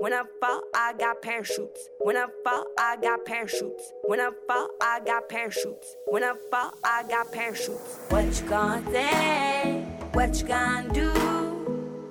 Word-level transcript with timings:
When 0.00 0.14
I 0.14 0.22
fall, 0.40 0.62
I 0.74 0.94
got 0.94 1.20
parachutes. 1.20 1.90
When 1.98 2.16
I 2.16 2.24
fall, 2.42 2.64
I 2.78 2.96
got 2.96 3.26
parachutes. 3.26 3.92
When 4.04 4.18
I 4.18 4.30
fall, 4.48 4.70
I 4.80 5.00
got 5.00 5.28
parachutes. 5.28 5.94
When 6.06 6.24
I 6.24 6.32
fall, 6.50 6.72
I 6.82 7.02
got 7.02 7.30
parachutes. 7.30 7.98
What 8.08 8.24
you 8.24 8.48
gonna 8.48 8.90
say? 8.90 9.84
What 10.14 10.40
you 10.40 10.46
gonna 10.46 10.94
do? 10.94 11.10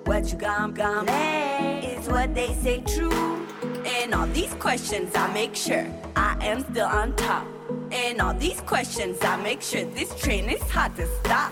What 0.06 0.32
you 0.32 0.38
gonna 0.38 0.72
gonna 0.72 1.08
say? 1.08 1.98
Is 1.98 2.08
what 2.08 2.36
they 2.36 2.54
say 2.62 2.82
true? 2.82 3.48
And 3.84 4.14
all 4.14 4.28
these 4.28 4.54
questions, 4.54 5.16
I 5.16 5.34
make 5.34 5.56
sure 5.56 5.88
I 6.16 6.38
am 6.46 6.62
still 6.72 6.86
on 6.86 7.16
top. 7.16 7.48
And 7.92 8.22
all 8.22 8.36
these 8.36 8.62
questions, 8.62 9.18
I 9.24 9.36
make 9.38 9.64
sure 9.64 9.84
this 9.84 10.14
train 10.14 10.48
is 10.48 10.62
hard 10.70 10.96
to 10.98 11.08
stop. 11.22 11.52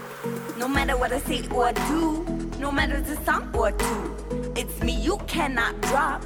No 0.55 0.67
matter 0.67 0.95
what 0.97 1.11
I 1.11 1.19
say 1.21 1.47
or 1.49 1.71
do, 1.71 2.36
no 2.59 2.71
matter 2.71 2.99
the 3.01 3.15
song 3.23 3.49
or 3.53 3.71
two, 3.71 4.53
it's 4.55 4.81
me 4.81 4.93
you 4.93 5.17
cannot 5.27 5.79
drop. 5.81 6.23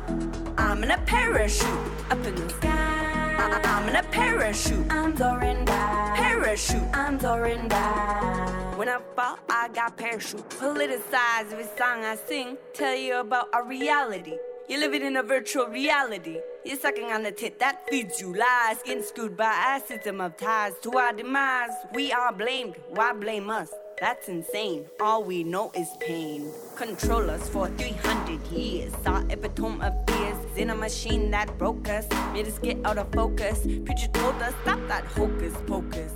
I'm 0.58 0.84
in 0.84 0.92
a 0.92 0.98
parachute 1.00 1.68
up 2.10 2.26
in 2.26 2.36
the 2.36 2.50
sky. 2.50 3.36
I- 3.38 3.62
I'm 3.66 3.90
in 3.90 3.96
a 3.96 4.04
parachute. 4.04 4.86
I'm 4.92 5.16
soaring 5.18 5.66
by. 5.66 6.14
Parachute. 6.16 6.84
I'm 6.94 7.20
soaring 7.20 7.68
by. 7.68 8.74
When 8.76 8.88
I 8.90 9.00
fall, 9.16 9.40
I 9.50 9.68
got 9.70 9.98
parachute. 9.98 10.48
Politicize 10.50 11.52
every 11.52 11.66
song 11.78 12.06
I 12.06 12.16
sing. 12.28 12.58
Tell 12.74 12.96
you 12.96 13.16
about 13.20 13.50
our 13.54 13.64
reality. 13.66 14.38
You're 14.70 14.80
living 14.80 15.02
in 15.04 15.18
a 15.18 15.24
virtual 15.24 15.68
reality. 15.68 16.38
You're 16.64 16.78
sucking 16.80 17.12
on 17.12 17.24
the 17.24 17.32
tit 17.32 17.60
that 17.60 17.90
feeds 17.90 18.22
you 18.22 18.34
lies. 18.34 18.78
Getting 18.84 19.04
screwed 19.04 19.36
by 19.36 19.78
a 19.82 19.86
system 19.88 20.22
of 20.22 20.38
ties 20.38 20.74
to 20.84 20.92
our 20.98 21.12
demise. 21.14 21.72
We 21.94 22.12
are 22.14 22.32
blamed. 22.32 22.76
Why 22.90 23.12
blame 23.14 23.50
us? 23.50 23.70
That's 24.02 24.30
insane. 24.30 24.88
All 25.00 25.24
we 25.24 25.44
know 25.44 25.72
is 25.76 25.88
pain. 26.00 26.52
Control 26.76 27.30
us 27.30 27.48
for 27.48 27.68
300 27.68 28.48
years. 28.48 28.92
Our 29.06 29.24
epitome 29.30 29.80
of 29.86 29.94
fears 30.08 30.38
in 30.58 30.72
a 30.72 30.76
machine 30.76 31.30
that 31.30 31.56
broke 31.60 31.88
us, 31.88 32.08
made 32.34 32.48
us 32.48 32.58
get 32.58 32.84
out 32.84 32.98
of 32.98 33.12
focus. 33.12 33.60
Preacher 33.62 34.08
told 34.08 34.42
us, 34.42 34.56
stop 34.64 34.80
that 34.88 35.06
hocus 35.06 35.54
pocus. 35.68 36.12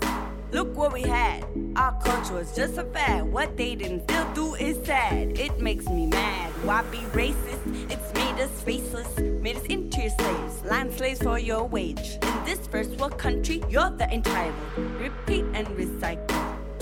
Look 0.51 0.75
what 0.75 0.93
we 0.93 1.03
had. 1.03 1.45
Our 1.75 1.93
culture 2.01 2.33
was 2.33 2.55
just 2.55 2.79
a 2.79 2.85
fad. 2.85 3.31
What 3.31 3.55
they 3.55 3.75
didn't 3.75 4.09
still 4.09 4.33
do 4.33 4.55
is 4.55 4.83
sad. 4.83 5.37
It 5.37 5.59
makes 5.59 5.85
me 5.85 6.07
mad. 6.07 6.51
Why 6.63 6.81
be 6.89 6.97
racist? 7.13 7.91
It's 7.91 8.13
made 8.15 8.41
us 8.41 8.63
faceless, 8.63 9.15
made 9.19 9.57
us 9.57 9.65
into 9.65 10.01
your 10.01 10.09
slaves, 10.09 10.63
land 10.63 10.91
slaves 10.91 11.21
for 11.21 11.37
your 11.37 11.65
wage. 11.65 12.17
In 12.19 12.45
this 12.45 12.65
first 12.65 12.97
world 12.97 13.19
country, 13.19 13.63
you're 13.69 13.91
the 13.91 14.11
entitled. 14.11 14.55
Repeat 14.97 15.45
and 15.53 15.67
recycle. 15.77 16.34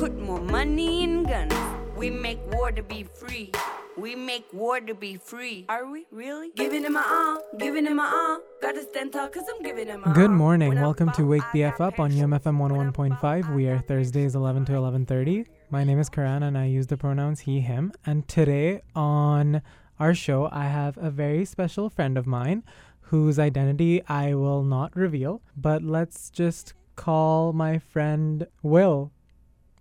Put 0.04 0.20
more 0.20 0.42
money 0.42 1.02
in 1.02 1.24
guns. 1.24 1.54
We 1.96 2.10
make 2.10 2.40
war 2.52 2.74
to 2.74 2.84
be 2.84 3.04
free. 3.04 3.54
We 3.96 4.16
make 4.16 4.44
war 4.52 4.82
to 4.82 4.94
be 4.94 5.16
free. 5.16 5.66
Are 5.70 5.90
we 5.90 6.06
really? 6.12 6.52
Giving 6.58 6.84
him 6.84 6.92
my 6.92 7.06
all, 7.08 7.42
giving 7.58 7.86
him 7.86 7.96
my 7.96 8.12
all. 8.14 8.42
Gotta 8.62 8.82
stand 8.82 9.14
tall 9.14 9.30
cause 9.30 9.46
I'm 9.48 9.64
giving 9.64 9.88
him 9.88 10.04
Good 10.14 10.32
morning. 10.32 10.68
When 10.68 10.82
Welcome 10.82 11.14
to 11.14 11.26
Wake 11.26 11.50
the 11.54 11.64
F 11.64 11.80
Up 11.80 12.02
on. 12.02 12.12
UMFM 12.12 12.60
When 12.60 12.92
101.5. 12.92 13.56
We 13.56 13.70
are 13.70 13.80
Thursdays 13.80 14.36
11 14.36 14.66
to 14.66 14.74
11:30. 14.74 15.46
My 15.70 15.86
name 15.86 16.00
is 16.00 16.10
Karan 16.10 16.44
and 16.44 16.58
I 16.58 16.66
use 16.66 16.88
the 16.88 16.98
pronouns 16.98 17.40
he 17.48 17.62
him. 17.62 17.94
And 18.06 18.28
today 18.28 18.82
on 18.94 19.62
our 20.02 20.14
show 20.14 20.50
I 20.52 20.66
have 20.66 20.98
a 20.98 21.12
very 21.12 21.46
special 21.46 21.90
friend 21.90 22.18
of 22.18 22.28
mine 22.28 22.64
whose 23.04 23.40
identity 23.40 24.04
I 24.10 24.34
will 24.34 24.64
not 24.64 24.98
reveal, 24.98 25.42
but 25.56 25.82
let's 25.82 26.30
just 26.30 26.74
call 26.98 27.54
my 27.54 27.80
friend 27.80 28.48
Will 28.62 29.13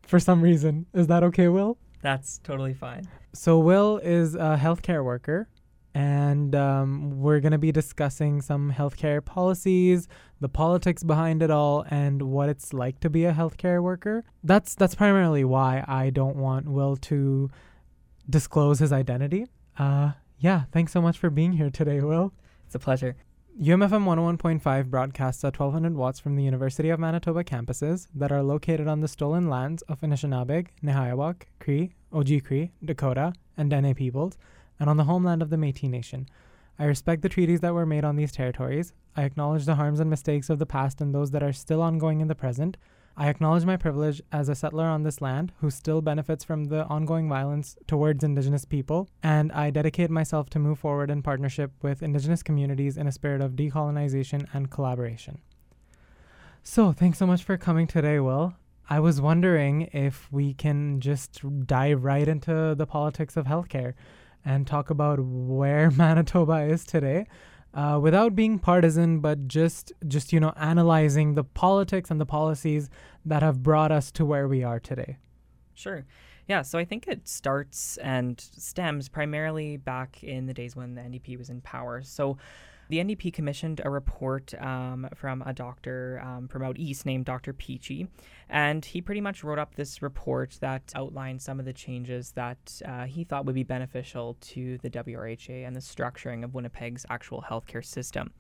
for 0.07 0.19
some 0.21 0.43
reason. 0.43 0.87
Is 0.95 1.07
that 1.09 1.23
okay, 1.25 1.49
Will? 1.49 1.79
That's 2.03 2.39
totally 2.39 2.75
fine. 2.75 3.09
So 3.33 3.59
Will 3.59 3.99
is 3.99 4.35
a 4.35 4.59
healthcare 4.61 5.05
worker, 5.05 5.49
and 5.95 6.55
um, 6.55 7.21
we're 7.21 7.41
gonna 7.41 7.59
be 7.59 7.73
discussing 7.73 8.43
some 8.43 8.73
healthcare 8.73 9.25
policies, 9.25 10.09
the 10.41 10.49
politics 10.49 11.03
behind 11.03 11.43
it 11.43 11.51
all, 11.51 11.85
and 11.91 12.23
what 12.23 12.49
it's 12.49 12.73
like 12.73 13.01
to 13.01 13.11
be 13.11 13.25
a 13.25 13.33
healthcare 13.33 13.83
worker. 13.83 14.25
That's 14.43 14.75
that's 14.75 14.95
primarily 14.95 15.45
why 15.45 15.85
I 15.87 16.11
don't 16.11 16.37
want 16.37 16.69
Will 16.69 16.97
to 16.97 17.51
disclose 18.29 18.81
his 18.81 18.93
identity. 18.93 19.47
Uh, 19.79 20.13
yeah, 20.39 20.65
thanks 20.73 20.93
so 20.93 21.01
much 21.01 21.19
for 21.19 21.31
being 21.31 21.53
here 21.53 21.71
today, 21.71 22.01
Will. 22.01 22.33
It's 22.67 22.75
a 22.75 22.79
pleasure. 22.79 23.17
UMFM 23.61 24.07
101.5 24.07 24.87
broadcasts 24.87 25.45
at 25.45 25.59
1200 25.59 25.95
watts 25.95 26.19
from 26.19 26.37
the 26.37 26.43
University 26.43 26.89
of 26.89 26.99
Manitoba 26.99 27.45
campuses 27.45 28.09
that 28.15 28.33
are 28.33 28.43
located 28.43 28.89
on 28.89 29.01
the 29.03 29.07
stolen 29.07 29.51
lands 29.51 29.83
of 29.83 30.01
Anishinabeg, 30.01 30.69
Nehayawak, 30.83 31.43
Cree, 31.61 31.93
Ojibwe, 32.15 32.71
Dakota, 32.83 33.35
and 33.59 33.69
Dene 33.69 33.95
peoples, 33.95 34.39
and 34.81 34.89
on 34.89 34.97
the 34.97 35.05
homeland 35.05 35.43
of 35.43 35.51
the 35.51 35.57
Métis 35.57 35.91
Nation. 35.91 36.31
I 36.79 36.87
respect 36.87 37.21
the 37.21 37.29
treaties 37.29 37.61
that 37.61 37.75
were 37.75 37.85
made 37.85 38.05
on 38.05 38.17
these 38.17 38.33
territories. 38.33 38.95
I 39.19 39.25
acknowledge 39.25 39.67
the 39.67 39.75
harms 39.75 40.01
and 40.01 40.09
mistakes 40.09 40.49
of 40.49 40.59
the 40.59 40.65
past 40.65 41.03
and 41.03 41.15
those 41.15 41.31
that 41.33 41.43
are 41.43 41.53
still 41.53 41.83
ongoing 41.83 42.23
in 42.23 42.29
the 42.29 42.35
present. 42.35 42.79
I 43.17 43.29
acknowledge 43.29 43.67
my 43.67 43.77
privilege 43.77 44.23
as 44.33 44.49
a 44.49 44.55
settler 44.55 44.87
on 44.87 45.03
this 45.03 45.21
land 45.21 45.53
who 45.61 45.71
still 45.71 46.01
benefits 46.01 46.45
from 46.45 46.65
the 46.65 46.87
ongoing 46.87 47.29
violence 47.29 47.77
towards 47.87 48.25
Indigenous 48.25 48.65
people, 48.65 49.09
and 49.23 49.53
I 49.53 49.71
dedicate 49.71 50.11
myself 50.11 50.49
to 50.51 50.59
move 50.59 50.79
forward 50.79 51.11
in 51.11 51.23
partnership 51.23 51.73
with 51.83 52.03
Indigenous 52.03 52.43
communities 52.43 52.97
in 52.97 53.07
a 53.07 53.13
spirit 53.13 53.43
of 53.43 53.53
decolonization 53.53 54.47
and 54.55 54.71
collaboration. 54.71 55.43
So, 56.63 56.93
thanks 56.93 57.19
so 57.19 57.27
much 57.27 57.45
for 57.45 57.59
coming 57.59 57.87
today, 57.87 58.19
Will. 58.19 58.55
I 58.89 59.01
was 59.01 59.21
wondering 59.21 59.91
if 59.93 60.33
we 60.33 60.55
can 60.55 61.01
just 61.01 61.43
dive 61.67 62.05
right 62.05 62.27
into 62.27 62.75
the 62.75 62.87
politics 62.87 63.37
of 63.37 63.47
healthcare 63.47 63.93
and 64.45 64.67
talk 64.67 64.89
about 64.89 65.19
where 65.21 65.91
Manitoba 65.97 66.63
is 66.63 66.87
today 66.87 67.27
uh, 67.75 67.99
without 68.03 68.35
being 68.35 68.59
partisan, 68.59 69.21
but 69.21 69.49
just 69.49 69.93
just 70.07 70.33
you 70.33 70.41
know 70.41 70.53
analyzing 70.57 71.35
the 71.35 71.45
politics 71.45 72.11
and 72.11 72.21
the 72.21 72.27
policies 72.27 72.91
that 73.25 73.43
have 73.43 73.63
brought 73.63 73.93
us 73.93 74.11
to 74.13 74.25
where 74.25 74.49
we 74.49 74.63
are 74.63 74.81
today. 74.81 75.19
Sure. 75.75 76.05
Yeah, 76.49 76.63
so 76.63 76.79
I 76.79 76.85
think 76.85 77.07
it 77.07 77.29
starts 77.29 77.97
and 77.99 78.39
stems 78.41 79.09
primarily 79.09 79.77
back 79.77 80.23
in 80.25 80.47
the 80.47 80.53
days 80.53 80.75
when 80.75 80.95
the 80.95 81.01
NDP 81.01 81.39
was 81.39 81.49
in 81.49 81.61
power. 81.61 82.03
So 82.03 82.37
the 82.93 82.99
NDP 82.99 83.33
commissioned 83.33 83.81
a 83.87 83.89
report 83.89 84.53
um, 84.61 85.09
from 85.15 85.41
a 85.47 85.55
doctor 85.55 86.23
um, 86.23 86.47
from 86.47 86.63
out 86.63 86.79
east 86.79 87.07
named 87.07 87.25
Dr. 87.25 87.55
Peachey, 87.55 88.07
and 88.51 88.85
he 88.85 89.01
pretty 89.01 89.23
much 89.23 89.43
wrote 89.43 89.59
up 89.59 89.77
this 89.77 90.03
report 90.03 90.59
that 90.61 90.93
outlined 90.95 91.41
some 91.41 91.59
of 91.59 91.65
the 91.65 91.73
changes 91.73 92.33
that 92.33 92.83
uh, 92.85 93.05
he 93.05 93.25
thought 93.25 93.47
would 93.47 93.55
be 93.55 93.63
beneficial 93.63 94.37
to 94.43 94.77
the 94.83 94.91
WRHA 94.91 95.67
and 95.67 95.75
the 95.75 95.81
structuring 95.81 96.45
of 96.45 96.53
Winnipeg's 96.53 97.07
actual 97.09 97.43
healthcare 97.49 97.83
system. 97.83 98.31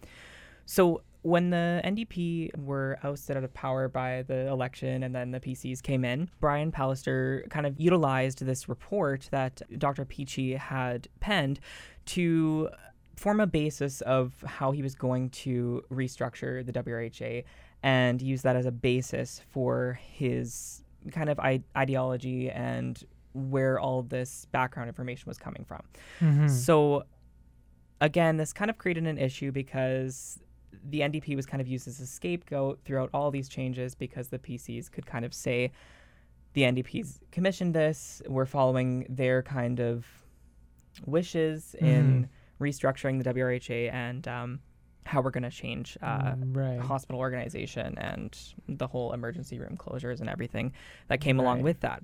So 0.66 1.00
when 1.22 1.48
the 1.48 1.80
NDP 1.82 2.54
were 2.58 2.98
ousted 3.02 3.38
out 3.38 3.44
of 3.44 3.54
power 3.54 3.88
by 3.88 4.22
the 4.26 4.48
election 4.48 5.02
and 5.02 5.14
then 5.14 5.30
the 5.30 5.40
PCs 5.40 5.82
came 5.82 6.04
in, 6.04 6.28
Brian 6.40 6.70
Pallister 6.70 7.48
kind 7.48 7.64
of 7.64 7.80
utilized 7.80 8.44
this 8.44 8.68
report 8.68 9.28
that 9.30 9.62
Dr. 9.78 10.04
Peachey 10.04 10.58
had 10.58 11.08
penned 11.20 11.58
to 12.04 12.68
form 13.16 13.40
a 13.40 13.46
basis 13.46 14.00
of 14.02 14.32
how 14.46 14.72
he 14.72 14.82
was 14.82 14.94
going 14.94 15.30
to 15.30 15.82
restructure 15.90 16.64
the 16.64 16.72
WRHA 16.72 17.44
and 17.82 18.22
use 18.22 18.42
that 18.42 18.56
as 18.56 18.66
a 18.66 18.70
basis 18.70 19.40
for 19.50 19.98
his 20.02 20.84
kind 21.10 21.28
of 21.28 21.38
I- 21.38 21.64
ideology 21.76 22.50
and 22.50 23.02
where 23.34 23.78
all 23.80 24.02
this 24.02 24.46
background 24.52 24.88
information 24.88 25.24
was 25.26 25.38
coming 25.38 25.64
from. 25.64 25.82
Mm-hmm. 26.20 26.48
So 26.48 27.04
again, 28.00 28.36
this 28.36 28.52
kind 28.52 28.70
of 28.70 28.78
created 28.78 29.06
an 29.06 29.18
issue 29.18 29.52
because 29.52 30.38
the 30.88 31.00
NDP 31.00 31.36
was 31.36 31.46
kind 31.46 31.60
of 31.60 31.68
used 31.68 31.86
as 31.88 32.00
a 32.00 32.06
scapegoat 32.06 32.80
throughout 32.84 33.10
all 33.12 33.30
these 33.30 33.48
changes 33.48 33.94
because 33.94 34.28
the 34.28 34.38
PCs 34.38 34.90
could 34.90 35.06
kind 35.06 35.24
of 35.24 35.34
say 35.34 35.70
the 36.54 36.62
NDP's 36.62 37.20
commissioned 37.30 37.74
this, 37.74 38.20
we're 38.26 38.46
following 38.46 39.06
their 39.08 39.42
kind 39.42 39.80
of 39.80 40.06
wishes 41.06 41.74
in 41.80 42.28
restructuring 42.62 43.22
the 43.22 43.34
WRHA 43.34 43.92
and 43.92 44.26
um, 44.28 44.60
how 45.04 45.20
we're 45.20 45.30
going 45.30 45.42
to 45.42 45.50
change 45.50 45.98
uh, 46.02 46.34
right. 46.36 46.78
hospital 46.78 47.20
organization 47.20 47.98
and 47.98 48.38
the 48.68 48.86
whole 48.86 49.12
emergency 49.12 49.58
room 49.58 49.76
closures 49.76 50.20
and 50.20 50.28
everything 50.28 50.72
that 51.08 51.20
came 51.20 51.38
along 51.40 51.62
with 51.62 51.80
that. 51.80 52.02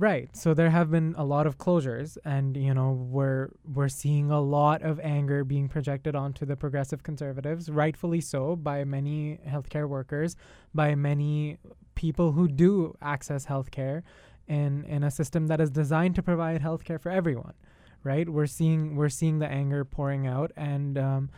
Right. 0.00 0.34
So 0.34 0.54
there 0.54 0.70
have 0.70 0.90
been 0.90 1.14
a 1.18 1.24
lot 1.24 1.46
of 1.46 1.58
closures 1.58 2.16
and 2.24 2.56
you 2.56 2.72
know 2.72 2.92
we're 2.92 3.50
we're 3.70 3.90
seeing 3.90 4.30
a 4.30 4.40
lot 4.40 4.80
of 4.80 4.98
anger 5.00 5.44
being 5.44 5.68
projected 5.68 6.14
onto 6.14 6.46
the 6.46 6.56
progressive 6.56 7.02
conservatives, 7.02 7.68
rightfully 7.68 8.22
so 8.22 8.56
by 8.56 8.84
many 8.84 9.40
healthcare 9.46 9.86
workers, 9.86 10.36
by 10.72 10.94
many 10.94 11.58
people 11.96 12.32
who 12.32 12.48
do 12.48 12.96
access 13.02 13.44
healthcare 13.44 14.02
in 14.48 14.84
in 14.84 15.04
a 15.04 15.10
system 15.10 15.48
that 15.48 15.60
is 15.60 15.70
designed 15.70 16.14
to 16.14 16.22
provide 16.22 16.62
healthcare 16.62 16.98
for 16.98 17.10
everyone. 17.10 17.52
Right? 18.02 18.28
We're 18.28 18.46
seeing 18.46 18.96
we're 18.96 19.08
seeing 19.08 19.38
the 19.38 19.48
anger 19.48 19.84
pouring 19.84 20.26
out 20.26 20.52
and 20.56 20.98
um 20.98 21.30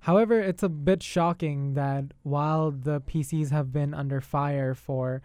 However, 0.00 0.38
it's 0.38 0.62
a 0.62 0.68
bit 0.68 1.02
shocking 1.02 1.74
that 1.74 2.04
while 2.22 2.70
the 2.70 3.00
PCs 3.00 3.50
have 3.50 3.72
been 3.72 3.92
under 3.92 4.20
fire 4.20 4.72
for 4.72 5.20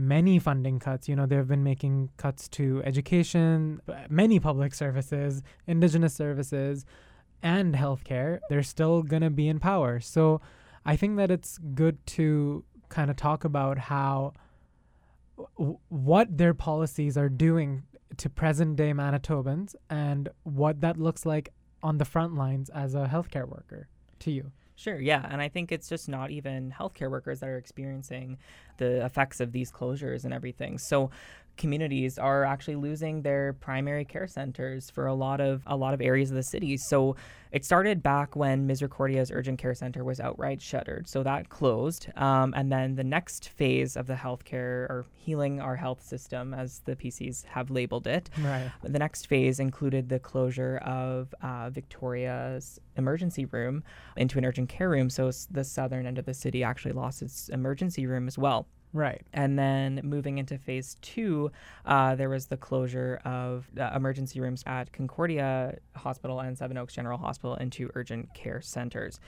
many 0.00 0.38
funding 0.38 0.78
cuts. 0.78 1.08
You 1.08 1.16
know, 1.16 1.26
they've 1.26 1.46
been 1.46 1.62
making 1.62 2.10
cuts 2.16 2.48
to 2.50 2.82
education, 2.84 3.80
uh, 3.88 3.94
many 4.08 4.40
public 4.40 4.74
services, 4.74 5.42
indigenous 5.66 6.14
services, 6.14 6.84
and 7.42 7.74
healthcare, 7.74 8.40
they're 8.48 8.62
still 8.62 9.02
going 9.02 9.22
to 9.22 9.30
be 9.30 9.48
in 9.48 9.60
power. 9.60 10.00
So 10.00 10.40
I 10.84 10.96
think 10.96 11.16
that 11.16 11.30
it's 11.30 11.58
good 11.74 12.04
to 12.08 12.64
kind 12.88 13.10
of 13.10 13.16
talk 13.16 13.44
about 13.44 13.78
how 13.78 14.32
w- 15.58 15.78
what 15.88 16.36
their 16.36 16.54
policies 16.54 17.16
are 17.16 17.28
doing 17.28 17.84
to 18.16 18.28
present 18.28 18.76
day 18.76 18.92
Manitobans 18.92 19.74
and 19.88 20.28
what 20.42 20.80
that 20.80 20.96
looks 20.96 21.24
like 21.24 21.52
on 21.82 21.98
the 21.98 22.04
front 22.04 22.34
lines 22.34 22.70
as 22.70 22.94
a 22.94 23.06
healthcare 23.06 23.48
worker 23.48 23.88
to 24.20 24.30
you. 24.30 24.52
Sure, 24.76 24.98
yeah. 24.98 25.26
And 25.30 25.42
I 25.42 25.48
think 25.48 25.72
it's 25.72 25.88
just 25.90 26.08
not 26.08 26.30
even 26.30 26.74
healthcare 26.78 27.10
workers 27.10 27.40
that 27.40 27.50
are 27.50 27.58
experiencing 27.58 28.38
the 28.78 29.04
effects 29.04 29.40
of 29.40 29.52
these 29.52 29.70
closures 29.70 30.24
and 30.24 30.32
everything. 30.32 30.78
So 30.78 31.10
communities 31.56 32.18
are 32.18 32.44
actually 32.44 32.76
losing 32.76 33.22
their 33.22 33.52
primary 33.54 34.04
care 34.04 34.26
centers 34.26 34.90
for 34.90 35.06
a 35.06 35.14
lot 35.14 35.40
of 35.40 35.62
a 35.66 35.76
lot 35.76 35.92
of 35.94 36.00
areas 36.00 36.30
of 36.30 36.36
the 36.36 36.42
city. 36.42 36.76
So 36.76 37.16
it 37.52 37.64
started 37.64 38.02
back 38.02 38.36
when 38.36 38.66
Misericordia's 38.66 39.30
urgent 39.32 39.58
care 39.58 39.74
center 39.74 40.04
was 40.04 40.20
outright 40.20 40.62
shuttered. 40.62 41.08
So 41.08 41.22
that 41.24 41.48
closed, 41.48 42.06
um, 42.16 42.54
and 42.56 42.70
then 42.70 42.94
the 42.94 43.02
next 43.04 43.48
phase 43.48 43.96
of 43.96 44.06
the 44.06 44.14
healthcare 44.14 44.88
or 44.88 45.04
healing 45.14 45.60
our 45.60 45.74
health 45.76 46.00
system, 46.02 46.54
as 46.54 46.78
the 46.84 46.94
PCs 46.94 47.44
have 47.46 47.70
labeled 47.70 48.06
it, 48.06 48.30
Right. 48.40 48.70
the 48.82 48.98
next 48.98 49.26
phase 49.26 49.58
included 49.58 50.08
the 50.08 50.20
closure 50.20 50.76
of 50.78 51.34
uh, 51.42 51.70
Victoria's 51.70 52.78
emergency 52.96 53.44
room 53.46 53.82
into 54.16 54.38
an 54.38 54.44
urgent 54.44 54.68
care 54.68 54.88
room. 54.88 55.10
So 55.10 55.30
the 55.50 55.64
southern 55.64 56.06
end 56.06 56.18
of 56.18 56.24
the 56.26 56.34
city 56.34 56.62
actually 56.62 56.92
lost 56.92 57.20
its 57.20 57.48
emergency 57.48 58.06
room 58.06 58.26
as 58.28 58.38
well. 58.38 58.66
Right. 58.92 59.22
And 59.32 59.56
then 59.56 60.00
moving 60.02 60.38
into 60.38 60.58
phase 60.58 60.96
two, 61.00 61.52
uh, 61.86 62.16
there 62.16 62.28
was 62.28 62.46
the 62.46 62.56
closure 62.56 63.20
of 63.24 63.68
uh, 63.78 63.90
emergency 63.94 64.40
rooms 64.40 64.64
at 64.66 64.92
Concordia 64.92 65.78
Hospital 65.94 66.40
and 66.40 66.58
Seven 66.58 66.76
Oaks 66.76 66.94
General 66.94 67.18
Hospital 67.18 67.54
into 67.56 67.90
urgent 67.94 68.34
care 68.34 68.60
centers. 68.60 69.20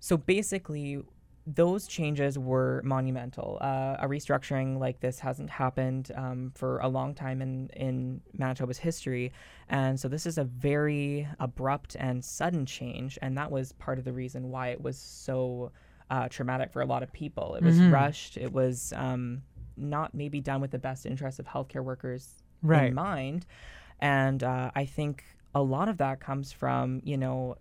So 0.00 0.16
basically, 0.16 1.02
those 1.46 1.86
changes 1.86 2.38
were 2.38 2.80
monumental. 2.84 3.58
Uh, 3.60 3.96
a 4.00 4.08
restructuring 4.08 4.78
like 4.78 4.98
this 5.00 5.18
hasn't 5.20 5.50
happened 5.50 6.10
um, 6.16 6.50
for 6.54 6.78
a 6.78 6.88
long 6.88 7.14
time 7.14 7.40
in, 7.40 7.68
in 7.76 8.20
Manitoba's 8.36 8.78
history. 8.78 9.32
And 9.68 10.00
so 10.00 10.08
this 10.08 10.26
is 10.26 10.38
a 10.38 10.44
very 10.44 11.28
abrupt 11.38 11.96
and 12.00 12.24
sudden 12.24 12.66
change. 12.66 13.18
And 13.22 13.36
that 13.38 13.50
was 13.50 13.72
part 13.72 13.98
of 13.98 14.04
the 14.04 14.12
reason 14.12 14.50
why 14.50 14.68
it 14.68 14.80
was 14.80 14.98
so 14.98 15.70
uh, 16.10 16.28
traumatic 16.28 16.72
for 16.72 16.82
a 16.82 16.86
lot 16.86 17.02
of 17.02 17.12
people. 17.12 17.54
It 17.54 17.62
was 17.62 17.78
Mhm. 17.78 17.92
rushed, 17.92 18.36
it 18.36 18.52
was 18.52 18.92
um, 18.96 19.42
not 19.76 20.14
maybe 20.14 20.40
done 20.40 20.60
with 20.60 20.70
the 20.70 20.78
best 20.78 21.06
interests 21.06 21.38
of 21.40 21.46
healthcare 21.46 21.82
workers 21.84 22.42
Right. 22.62 22.88
in 22.88 22.94
mind. 22.94 23.46
And 24.00 24.42
uh, 24.42 24.70
I 24.74 24.84
think 24.84 25.24
a 25.54 25.62
lot 25.62 25.88
of 25.88 25.98
that 25.98 26.20
comes 26.20 26.52
from, 26.52 27.00
you 27.04 27.16
know, 27.16 27.56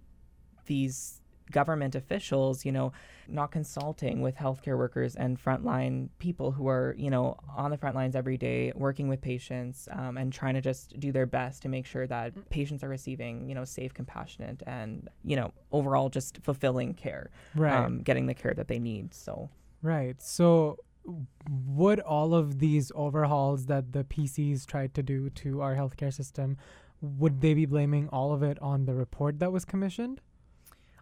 these 0.65 1.21
government 1.51 1.95
officials, 1.95 2.65
you 2.65 2.71
know, 2.71 2.91
not 3.27 3.51
consulting 3.51 4.21
with 4.21 4.35
healthcare 4.35 4.77
workers 4.77 5.15
and 5.15 5.41
frontline 5.43 6.09
people 6.19 6.51
who 6.51 6.67
are, 6.67 6.95
you 6.97 7.09
know, 7.09 7.37
on 7.55 7.71
the 7.71 7.77
front 7.77 7.95
lines 7.95 8.15
every 8.15 8.37
day, 8.37 8.71
working 8.75 9.07
with 9.07 9.21
patients 9.21 9.87
um, 9.91 10.17
and 10.17 10.33
trying 10.33 10.53
to 10.55 10.61
just 10.61 10.99
do 10.99 11.11
their 11.11 11.25
best 11.25 11.61
to 11.61 11.69
make 11.69 11.85
sure 11.85 12.07
that 12.07 12.33
patients 12.49 12.83
are 12.83 12.89
receiving, 12.89 13.47
you 13.47 13.55
know, 13.55 13.65
safe, 13.65 13.93
compassionate, 13.93 14.61
and, 14.65 15.07
you 15.23 15.35
know, 15.35 15.51
overall 15.71 16.09
just 16.09 16.39
fulfilling 16.43 16.93
care, 16.93 17.29
Right. 17.55 17.73
um, 17.85 17.99
getting 18.01 18.25
the 18.25 18.33
care 18.33 18.53
that 18.53 18.67
they 18.67 18.79
need. 18.79 19.13
So, 19.13 19.49
Right. 19.81 20.19
So, 20.21 20.79
would 21.67 21.99
all 21.99 22.33
of 22.33 22.57
these 22.57 22.91
overhauls 22.95 23.67
that 23.67 23.91
the 23.93 24.03
PCs 24.03 24.65
tried 24.65 24.95
to 24.95 25.03
do 25.03 25.29
to 25.29 25.61
our 25.61 25.75
healthcare 25.75 26.11
system, 26.11 26.57
would 27.01 27.41
they 27.41 27.53
be 27.53 27.67
blaming 27.67 28.09
all 28.09 28.33
of 28.33 28.41
it 28.41 28.59
on 28.61 28.85
the 28.85 28.95
report 28.95 29.37
that 29.39 29.51
was 29.51 29.65
commissioned? 29.65 30.21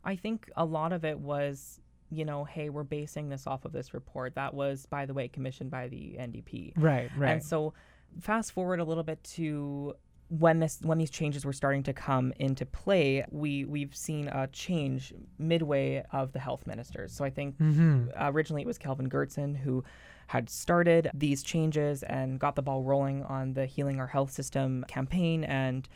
I 0.03 0.15
think 0.15 0.49
a 0.55 0.65
lot 0.65 0.93
of 0.93 1.05
it 1.05 1.19
was, 1.19 1.79
you 2.09 2.25
know, 2.25 2.43
hey, 2.43 2.69
we're 2.69 2.83
basing 2.83 3.29
this 3.29 3.47
off 3.47 3.65
of 3.65 3.71
this 3.71 3.93
report. 3.93 4.35
That 4.35 4.53
was, 4.53 4.85
by 4.85 5.05
the 5.05 5.13
way, 5.13 5.27
commissioned 5.27 5.71
by 5.71 5.87
the 5.87 6.17
NDP. 6.19 6.73
Right. 6.75 7.09
Right. 7.17 7.31
And 7.31 7.43
so, 7.43 7.73
fast 8.19 8.51
forward 8.51 8.79
a 8.79 8.83
little 8.83 9.03
bit 9.03 9.23
to 9.23 9.95
when 10.39 10.59
this 10.59 10.79
when 10.81 10.97
these 10.97 11.09
changes 11.09 11.45
were 11.45 11.53
starting 11.53 11.83
to 11.83 11.93
come 11.93 12.33
into 12.39 12.65
play, 12.65 13.25
we 13.29 13.65
we've 13.65 13.95
seen 13.95 14.27
a 14.29 14.47
change 14.47 15.13
midway 15.37 16.03
of 16.11 16.31
the 16.33 16.39
health 16.39 16.65
ministers. 16.65 17.13
So 17.13 17.23
I 17.23 17.29
think 17.29 17.57
mm-hmm. 17.57 18.09
originally 18.17 18.63
it 18.63 18.67
was 18.67 18.77
Kelvin 18.77 19.09
Goertzen 19.09 19.55
who 19.55 19.83
had 20.27 20.49
started 20.49 21.11
these 21.13 21.43
changes 21.43 22.01
and 22.03 22.39
got 22.39 22.55
the 22.55 22.61
ball 22.61 22.83
rolling 22.83 23.23
on 23.23 23.53
the 23.53 23.65
Healing 23.65 23.99
Our 23.99 24.07
Health 24.07 24.31
System 24.31 24.85
campaign 24.87 25.43
and 25.43 25.87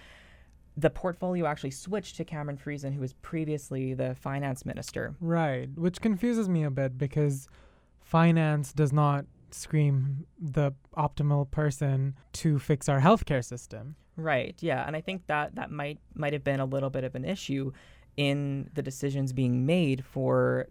the 0.77 0.91
portfolio 0.91 1.47
actually 1.47 1.71
switched 1.71 2.15
to 2.18 2.24
Cameron 2.24 2.57
Friesen, 2.57 2.94
who 2.94 3.01
was 3.01 3.13
previously 3.13 3.95
the 3.95 4.13
finance 4.15 4.65
minister. 4.65 5.15
Right. 5.19 5.69
Which 5.75 6.00
confuses 6.00 6.47
me 6.47 6.63
a 6.63 6.69
bit 6.69 6.97
because 6.97 7.47
finance 8.00 8.71
does 8.74 8.94
not 8.94 9.25
scream 9.50 10.27
the 10.39 10.71
optimal 10.95 11.50
person 11.50 12.15
to 12.33 12.59
fix 12.59 12.88
our 12.88 13.01
healthcare 13.01 13.44
system. 13.44 13.95
Right. 14.15 14.56
Yeah, 14.59 14.85
and 14.85 14.95
I 14.95 15.01
think 15.01 15.25
that 15.27 15.56
that 15.56 15.71
might 15.71 16.00
might 16.13 16.33
have 16.33 16.44
been 16.44 16.59
a 16.59 16.65
little 16.65 16.89
bit 16.89 17.03
of 17.03 17.15
an 17.15 17.25
issue 17.25 17.71
in 18.15 18.69
the 18.74 18.81
decisions 18.81 19.33
being 19.33 19.65
made 19.65 20.03
for 20.03 20.68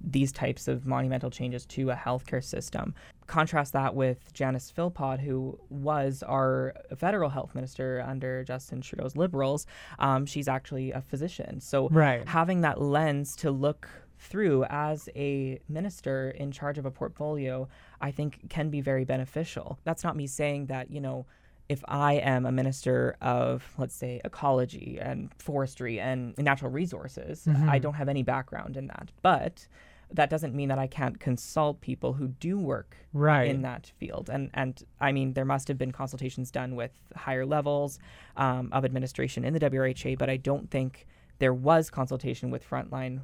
these 0.00 0.32
types 0.32 0.68
of 0.68 0.86
monumental 0.86 1.30
changes 1.30 1.66
to 1.66 1.90
a 1.90 1.94
healthcare 1.96 2.44
system. 2.44 2.94
Contrast 3.26 3.72
that 3.72 3.94
with 3.94 4.32
Janice 4.32 4.70
Philpott, 4.70 5.20
who 5.20 5.58
was 5.68 6.22
our 6.22 6.74
federal 6.96 7.30
health 7.30 7.54
minister 7.54 8.04
under 8.06 8.44
Justin 8.44 8.80
Trudeau's 8.80 9.16
Liberals. 9.16 9.66
Um, 9.98 10.26
she's 10.26 10.48
actually 10.48 10.92
a 10.92 11.00
physician, 11.00 11.60
so 11.60 11.88
Right. 11.88 12.26
having 12.28 12.60
that 12.60 12.80
lens 12.80 13.34
to 13.36 13.50
look 13.50 13.88
through 14.18 14.64
as 14.70 15.08
a 15.16 15.58
minister 15.68 16.30
in 16.30 16.50
charge 16.50 16.78
of 16.78 16.86
a 16.86 16.90
portfolio, 16.90 17.68
I 18.00 18.10
think 18.10 18.48
can 18.48 18.70
be 18.70 18.80
very 18.80 19.04
beneficial. 19.04 19.78
That's 19.84 20.04
not 20.04 20.16
me 20.16 20.26
saying 20.26 20.66
that, 20.66 20.90
you 20.90 21.00
know, 21.00 21.26
if 21.68 21.82
I 21.88 22.14
am 22.14 22.46
a 22.46 22.52
minister 22.52 23.16
of, 23.20 23.74
let's 23.78 23.94
say, 23.94 24.20
ecology 24.24 24.98
and 25.00 25.30
forestry 25.38 25.98
and 26.00 26.36
natural 26.38 26.70
resources, 26.70 27.46
I 27.48 27.78
Mhm. 27.78 27.82
don't 27.82 27.94
have 27.94 28.08
any 28.08 28.22
background 28.22 28.76
in 28.76 28.86
that. 28.88 29.10
But 29.22 29.66
that 30.12 30.30
doesn't 30.30 30.54
mean 30.54 30.68
that 30.68 30.78
I 30.78 30.86
can't 30.86 31.18
consult 31.18 31.80
people 31.80 32.12
who 32.12 32.28
do 32.28 32.56
work 32.58 32.96
Right. 33.12 33.48
in 33.48 33.62
that 33.62 33.86
field. 33.98 34.30
And 34.30 34.50
and 34.54 34.80
I 35.00 35.10
mean, 35.10 35.32
there 35.32 35.44
must 35.44 35.66
have 35.66 35.76
been 35.78 35.90
consultations 35.90 36.52
done 36.52 36.76
with 36.76 36.92
higher 37.16 37.44
levels 37.44 37.98
um, 38.36 38.68
of 38.72 38.84
administration 38.84 39.44
in 39.44 39.52
the 39.52 39.58
WRHA, 39.60 40.14
but 40.16 40.30
I 40.30 40.36
don't 40.36 40.70
think 40.70 41.06
there 41.40 41.52
was 41.52 41.90
consultation 41.90 42.50
with 42.50 42.64
frontline 42.68 43.22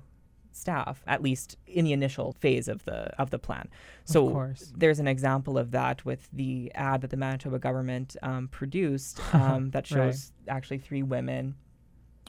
staff, 0.52 1.02
at 1.06 1.22
least 1.22 1.56
in 1.66 1.84
the 1.84 1.92
initial 1.92 2.32
phase 2.32 2.68
of 2.68 2.84
the 2.84 3.14
of 3.20 3.30
the 3.30 3.38
plan. 3.38 3.68
So 4.04 4.28
course. 4.30 4.72
there's 4.76 4.98
an 4.98 5.08
example 5.08 5.58
of 5.58 5.70
that 5.72 6.04
with 6.04 6.28
the 6.32 6.70
ad 6.74 7.00
that 7.02 7.10
the 7.10 7.16
Manitoba 7.16 7.58
government 7.58 8.16
um, 8.22 8.48
produced 8.48 9.20
um, 9.34 9.70
that 9.70 9.90
Right. 9.90 9.96
shows 10.12 10.32
actually 10.48 10.78
three 10.78 11.02
women 11.02 11.54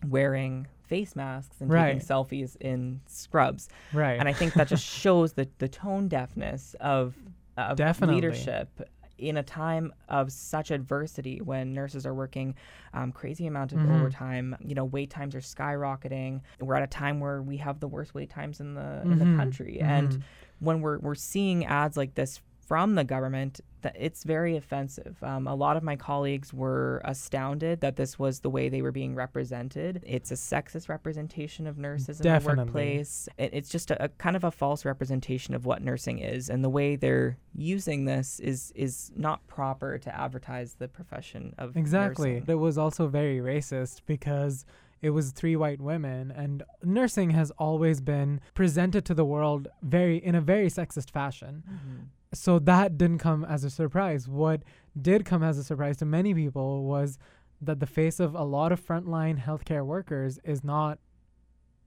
wearing 0.08 0.68
face 0.88 1.16
masks 1.16 1.62
and 1.62 1.70
Right. 1.70 1.94
taking 1.94 2.02
selfies 2.08 2.56
in 2.60 3.02
scrubs. 3.08 3.70
right. 3.94 4.20
And 4.20 4.28
I 4.28 4.34
think 4.34 4.54
that 4.56 4.68
just 4.68 4.86
shows 5.04 5.34
the, 5.34 5.48
the 5.60 5.68
tone 5.70 6.08
deafness 6.08 6.76
of, 6.80 7.16
of 7.58 7.78
Definitely. 7.78 8.16
leadership 8.16 8.70
in 9.18 9.38
a 9.38 9.44
time 9.44 9.94
of 10.10 10.32
such 10.32 10.72
adversity 10.72 11.40
when 11.42 11.74
nurses 11.74 12.06
are 12.06 12.14
working 12.14 12.56
um, 12.94 13.12
crazy 13.12 13.46
amount 13.48 13.72
of 13.74 13.80
Mhm. 13.80 13.90
overtime. 13.96 14.56
You 14.60 14.76
know, 14.76 14.86
wait 14.86 15.10
times 15.10 15.36
are 15.36 15.40
skyrocketing. 15.40 16.42
We're 16.60 16.76
at 16.76 16.84
a 16.84 16.88
time 16.88 17.20
where 17.20 17.42
we 17.42 17.58
have 17.58 17.80
the 17.80 17.88
worst 17.88 18.14
wait 18.14 18.30
times 18.30 18.60
in 18.60 18.74
the 18.74 19.02
in 19.04 19.18
Mhm. 19.18 19.20
the 19.20 19.38
country. 19.38 19.80
And 19.82 20.10
Mhm. 20.10 20.22
when 20.60 20.82
we're 20.82 21.00
we're 21.00 21.16
seeing 21.16 21.66
ads 21.66 21.98
like 21.98 22.16
this 22.16 22.42
from 22.68 22.96
the 22.96 23.04
government, 23.04 23.60
that 23.82 23.96
it's 24.00 24.24
very 24.24 24.56
offensive. 24.56 25.18
Um, 25.22 25.48
a 25.48 25.56
lot 25.56 25.76
of 25.76 25.84
my 25.84 25.96
colleagues 25.96 26.54
were 26.54 27.02
astounded 27.04 27.82
that 27.82 27.96
this 27.98 28.18
was 28.18 28.40
the 28.40 28.50
way 28.50 28.70
they 28.70 28.82
were 28.82 28.92
being 28.94 29.14
represented. 29.16 30.02
It's 30.06 30.32
a 30.32 30.36
sexist 30.36 30.88
representation 30.88 31.68
of 31.68 31.78
nurses 31.78 32.20
in 32.20 32.24
Definitely. 32.24 32.56
the 32.56 32.62
workplace. 32.64 33.28
It, 33.38 33.50
it's 33.54 33.70
just 33.70 33.92
a, 33.92 34.06
a 34.06 34.10
kind 34.10 34.36
of 34.36 34.44
a 34.44 34.52
false 34.52 34.86
representation 34.86 35.54
of 35.54 35.66
what 35.66 35.82
nursing 35.82 36.20
is, 36.20 36.50
and 36.50 36.64
the 36.64 36.70
way 36.70 36.96
they're 36.96 37.38
using 37.56 38.06
this 38.06 38.40
is 38.40 38.72
is 38.76 39.12
not 39.16 39.46
proper 39.48 39.98
to 39.98 40.16
advertise 40.16 40.76
the 40.76 40.88
profession 40.88 41.54
of 41.58 41.76
Exactly. 41.76 42.34
nursing. 42.36 42.46
It 42.52 42.56
was 42.56 42.78
also 42.78 43.08
very 43.08 43.40
racist 43.40 44.02
because 44.06 44.66
it 45.02 45.10
was 45.10 45.32
three 45.32 45.58
white 45.58 45.82
women 45.82 46.32
and 46.32 46.64
nursing 46.82 47.32
has 47.32 47.52
always 47.58 48.00
been 48.00 48.40
presented 48.54 49.04
to 49.04 49.14
the 49.14 49.26
world 49.26 49.68
very 49.82 50.16
in 50.16 50.34
a 50.34 50.40
very 50.40 50.68
sexist 50.68 51.12
fashion. 51.12 51.64
Mhm. 51.70 52.06
So 52.34 52.60
that 52.60 52.98
didn't 52.98 53.20
come 53.20 53.44
as 53.46 53.64
a 53.64 53.70
surprise. 53.70 54.28
What 54.28 54.64
did 55.00 55.26
come 55.26 55.44
as 55.44 55.58
a 55.58 55.64
surprise 55.64 55.98
to 55.98 56.06
many 56.06 56.34
people 56.34 56.84
was 56.84 57.18
that 57.62 57.80
the 57.80 57.86
face 57.86 58.20
of 58.20 58.36
a 58.36 58.44
lot 58.44 58.72
of 58.72 58.86
frontline 58.86 59.40
healthcare 59.40 59.86
workers 59.86 60.40
is 60.44 60.64
not 60.64 61.00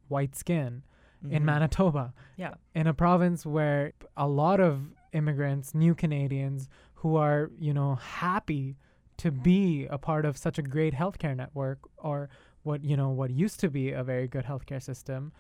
white 0.09 0.35
skin 0.37 0.83
in 1.31 1.43
Mhm. 1.43 1.47
Manitoba. 1.47 2.15
Yeah. 2.37 2.55
In 2.75 2.87
a 2.87 2.95
province 2.95 3.45
where 3.45 3.93
a 4.17 4.29
lot 4.29 4.61
of 4.61 4.93
immigrants, 5.13 5.75
new 5.75 5.95
Canadians 5.95 6.69
who 6.97 7.17
are, 7.17 7.51
you 7.59 7.75
know, 7.75 7.97
happy 7.97 8.77
to 9.19 9.31
be 9.31 9.87
a 9.87 9.99
part 9.99 10.25
of 10.25 10.37
such 10.37 10.59
a 10.59 10.63
great 10.63 10.95
healthcare 10.95 11.35
network 11.37 11.79
or 11.97 12.29
what 12.63 12.85
you 12.85 12.97
know 12.97 13.11
what 13.11 13.31
used 13.31 13.61
to 13.61 13.71
be 13.71 13.93
a 13.93 14.03
very 14.05 14.27
good 14.29 14.45
healthcare 14.45 14.83
system 14.83 15.33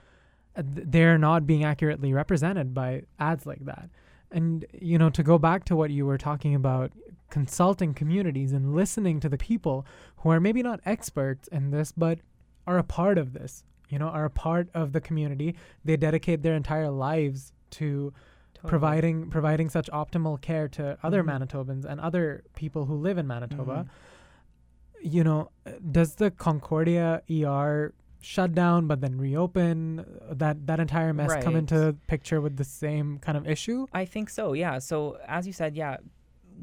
th- 0.54 0.86
they're 0.88 1.18
not 1.18 1.44
being 1.46 1.64
accurately 1.64 2.12
represented 2.12 2.72
by 2.72 3.02
ads 3.18 3.44
like 3.46 3.64
that 3.64 3.90
and 4.30 4.64
you 4.72 4.98
know 4.98 5.10
to 5.10 5.22
go 5.22 5.38
back 5.38 5.64
to 5.64 5.76
what 5.76 5.90
you 5.90 6.04
were 6.06 6.18
talking 6.18 6.54
about 6.54 6.92
consulting 7.30 7.92
communities 7.94 8.52
and 8.52 8.74
listening 8.74 9.20
to 9.20 9.28
the 9.28 9.38
people 9.38 9.86
who 10.18 10.30
are 10.30 10.40
maybe 10.40 10.62
not 10.62 10.80
experts 10.84 11.48
in 11.48 11.70
this 11.70 11.92
but 11.92 12.18
are 12.66 12.78
a 12.78 12.84
part 12.84 13.18
of 13.18 13.32
this 13.32 13.64
you 13.88 13.98
know 13.98 14.08
are 14.08 14.24
a 14.24 14.30
part 14.30 14.68
of 14.74 14.92
the 14.92 15.00
community 15.00 15.54
they 15.84 15.96
dedicate 15.96 16.42
their 16.42 16.54
entire 16.54 16.90
lives 16.90 17.52
to 17.70 18.12
Totally. 18.54 18.70
providing 18.70 19.30
providing 19.30 19.68
such 19.68 19.88
optimal 19.90 20.40
care 20.40 20.66
to 20.68 20.96
other 21.02 21.22
Mhm. 21.22 21.28
Manitobans 21.46 21.84
and 21.84 22.00
other 22.00 22.42
people 22.54 22.86
who 22.86 22.94
live 22.94 23.18
in 23.18 23.26
Manitoba. 23.26 23.84
Mhm. 23.84 25.12
You 25.12 25.24
know, 25.24 25.50
does 25.92 26.14
the 26.14 26.30
Concordia 26.30 27.22
ER 27.28 27.92
shut 28.26 28.52
down 28.54 28.86
but 28.86 29.00
then 29.00 29.16
reopen? 29.16 30.04
That 30.30 30.66
that 30.66 30.80
entire 30.80 31.12
mess 31.14 31.32
come 31.44 31.54
into 31.56 31.96
picture 32.08 32.40
with 32.40 32.56
the 32.56 32.64
same 32.64 33.18
kind 33.18 33.36
of 33.38 33.46
issue? 33.48 33.86
I 33.92 34.04
think 34.04 34.30
so, 34.30 34.52
yeah. 34.52 34.78
So, 34.80 35.18
as 35.28 35.46
you 35.46 35.52
said, 35.52 35.76
yeah, 35.76 35.98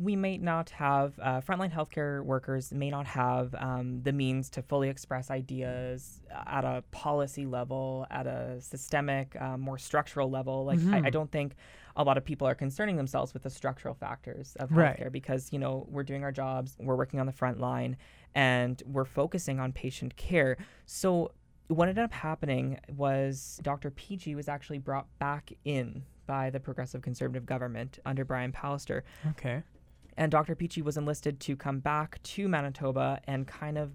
we 0.07 0.15
may 0.15 0.39
not 0.39 0.71
have, 0.71 1.13
uh, 1.21 1.39
frontline 1.39 1.71
healthcare 1.71 2.23
workers 2.25 2.73
may 2.73 2.89
not 2.89 3.05
have 3.05 3.53
um, 3.67 4.01
the 4.01 4.11
means 4.11 4.49
to 4.49 4.61
fully 4.63 4.89
express 4.89 5.29
ideas 5.29 6.19
at 6.57 6.65
a 6.65 6.83
policy 6.89 7.45
level, 7.45 8.07
at 8.09 8.25
a 8.25 8.59
systemic, 8.59 9.39
uh, 9.39 9.55
more 9.55 9.77
structural 9.77 10.29
level. 10.31 10.65
Like, 10.65 10.79
I, 10.91 10.97
I 10.97 11.01
Mhm. 11.01 11.11
don't 11.11 11.31
think 11.31 11.53
a 11.95 12.03
lot 12.03 12.17
of 12.17 12.25
people 12.25 12.47
are 12.47 12.55
concerning 12.55 12.97
themselves 12.97 13.35
with 13.35 13.43
the 13.43 13.51
structural 13.51 13.93
factors 13.93 14.55
of 14.59 14.71
Right. 14.71 14.97
healthcare 14.97 15.11
because, 15.11 15.53
you 15.53 15.59
know, 15.59 15.85
we're 15.93 16.03
doing 16.11 16.23
our 16.23 16.31
jobs, 16.31 16.75
we're 16.79 16.95
working 17.03 17.19
on 17.19 17.27
the 17.27 17.31
front 17.41 17.59
line, 17.59 17.95
and 18.33 18.81
we're 18.87 19.05
focusing 19.21 19.59
on 19.59 19.71
patient 19.73 20.15
care. 20.17 20.57
So, 20.87 21.31
what 21.67 21.89
ended 21.89 22.03
up 22.03 22.11
happening 22.11 22.79
was 22.95 23.59
Dr. 23.63 23.91
Peachey 23.91 24.35
was 24.35 24.47
actually 24.47 24.79
brought 24.79 25.07
back 25.19 25.51
in 25.65 26.03
by 26.25 26.49
the 26.49 26.59
progressive 26.59 27.01
conservative 27.01 27.45
government 27.45 27.99
under 28.05 28.25
Brian 28.25 28.51
Pallister. 28.51 29.01
Okay. 29.31 29.63
And 30.17 30.31
Dr. 30.31 30.55
Peachey 30.55 30.83
was 30.83 30.97
enlisted 30.97 31.39
to 31.41 31.55
come 31.55 31.79
back 31.79 32.21
to 32.23 32.47
Manitoba 32.47 33.19
and 33.25 33.47
kind 33.47 33.77
of 33.77 33.91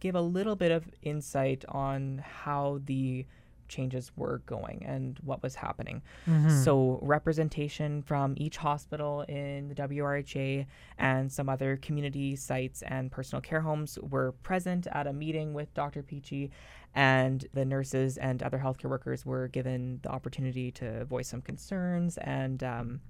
give 0.00 0.14
a 0.14 0.20
little 0.20 0.56
bit 0.56 0.70
of 0.70 0.88
insight 1.02 1.64
on 1.68 2.22
how 2.24 2.80
the 2.84 3.26
changes 3.68 4.12
were 4.16 4.38
going 4.46 4.84
and 4.84 5.18
what 5.22 5.42
was 5.42 5.54
happening. 5.54 6.02
Mhm. 6.26 6.64
So, 6.64 6.98
representation 7.02 8.02
from 8.02 8.34
each 8.36 8.56
hospital 8.56 9.22
in 9.22 9.68
the 9.68 9.74
WRHA 9.74 10.66
and 10.98 11.30
some 11.30 11.48
other 11.48 11.76
community 11.76 12.36
sites 12.36 12.82
and 12.82 13.10
personal 13.10 13.40
care 13.40 13.60
homes 13.60 13.98
were 14.00 14.32
present 14.42 14.86
at 14.88 15.06
a 15.06 15.12
meeting 15.12 15.54
with 15.54 15.72
Dr. 15.74 16.02
Peachey, 16.02 16.50
and 16.94 17.44
the 17.52 17.64
nurses 17.64 18.16
and 18.18 18.42
other 18.42 18.58
healthcare 18.58 18.88
workers 18.90 19.26
were 19.26 19.48
given 19.48 19.98
the 20.02 20.10
opportunity 20.10 20.70
to 20.72 21.04
voice 21.06 21.28
some 21.28 21.42
concerns 21.42 22.18
and 22.18 22.62
um, 22.62 23.00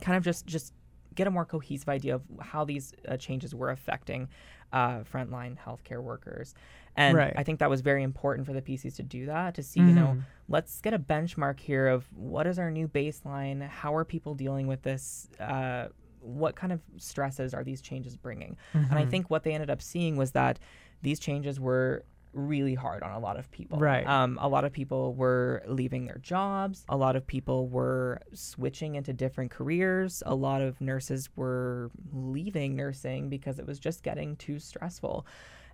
kind 0.00 0.16
of 0.16 0.24
just 0.24 0.46
just 0.46 0.72
get 1.14 1.26
a 1.26 1.30
more 1.30 1.44
cohesive 1.44 1.88
idea 1.88 2.14
of 2.14 2.22
how 2.40 2.64
these 2.64 2.94
uh, 3.08 3.16
changes 3.16 3.54
were 3.54 3.70
affecting 3.70 4.28
uh, 4.72 5.00
frontline 5.00 5.56
healthcare 5.58 6.00
workers. 6.02 6.54
And 7.00 7.16
Right. 7.16 7.32
I 7.34 7.42
think 7.42 7.60
that 7.60 7.70
was 7.70 7.80
very 7.80 8.02
important 8.02 8.46
for 8.46 8.52
the 8.52 8.60
PCs 8.60 8.94
to 8.96 9.02
do 9.02 9.24
that, 9.26 9.54
to 9.54 9.62
see, 9.62 9.80
you 9.80 9.94
know, 9.94 10.14
Mhm. 10.16 10.24
let's 10.48 10.80
get 10.82 10.92
a 10.92 10.98
benchmark 10.98 11.58
here 11.60 11.86
of 11.88 12.06
what 12.12 12.46
is 12.46 12.58
our 12.58 12.70
new 12.70 12.88
baseline? 12.88 13.66
How 13.66 13.94
are 13.94 14.04
people 14.04 14.34
dealing 14.34 14.66
with 14.66 14.82
this? 14.82 15.28
Uh, 15.40 15.88
what 16.20 16.54
kind 16.56 16.72
of 16.72 16.82
stresses 16.98 17.54
are 17.54 17.64
these 17.64 17.80
changes 17.80 18.16
bringing? 18.18 18.58
And 18.90 18.98
I 18.98 19.04
Mhm. 19.04 19.10
think 19.10 19.30
what 19.30 19.44
they 19.44 19.54
ended 19.54 19.70
up 19.70 19.80
seeing 19.80 20.16
was 20.16 20.32
that 20.32 20.58
these 21.00 21.18
changes 21.18 21.58
were 21.58 22.04
really 22.34 22.74
hard 22.74 23.02
on 23.02 23.12
a 23.12 23.18
lot 23.18 23.38
of 23.38 23.50
people. 23.50 23.78
Right. 23.78 24.06
Um, 24.06 24.38
a 24.40 24.46
lot 24.46 24.64
of 24.66 24.72
people 24.72 25.14
were 25.14 25.62
leaving 25.66 26.04
their 26.04 26.18
jobs. 26.18 26.84
A 26.88 26.96
lot 26.96 27.16
of 27.16 27.26
people 27.26 27.66
were 27.68 28.20
switching 28.34 28.94
into 28.94 29.12
different 29.14 29.50
careers. 29.50 30.22
A 30.26 30.34
lot 30.34 30.60
of 30.60 30.80
nurses 30.82 31.30
were 31.34 31.90
leaving 32.12 32.76
nursing 32.76 33.30
because 33.30 33.58
it 33.58 33.66
was 33.66 33.78
just 33.80 34.02
getting 34.02 34.36
too 34.36 34.58
stressful. 34.60 35.26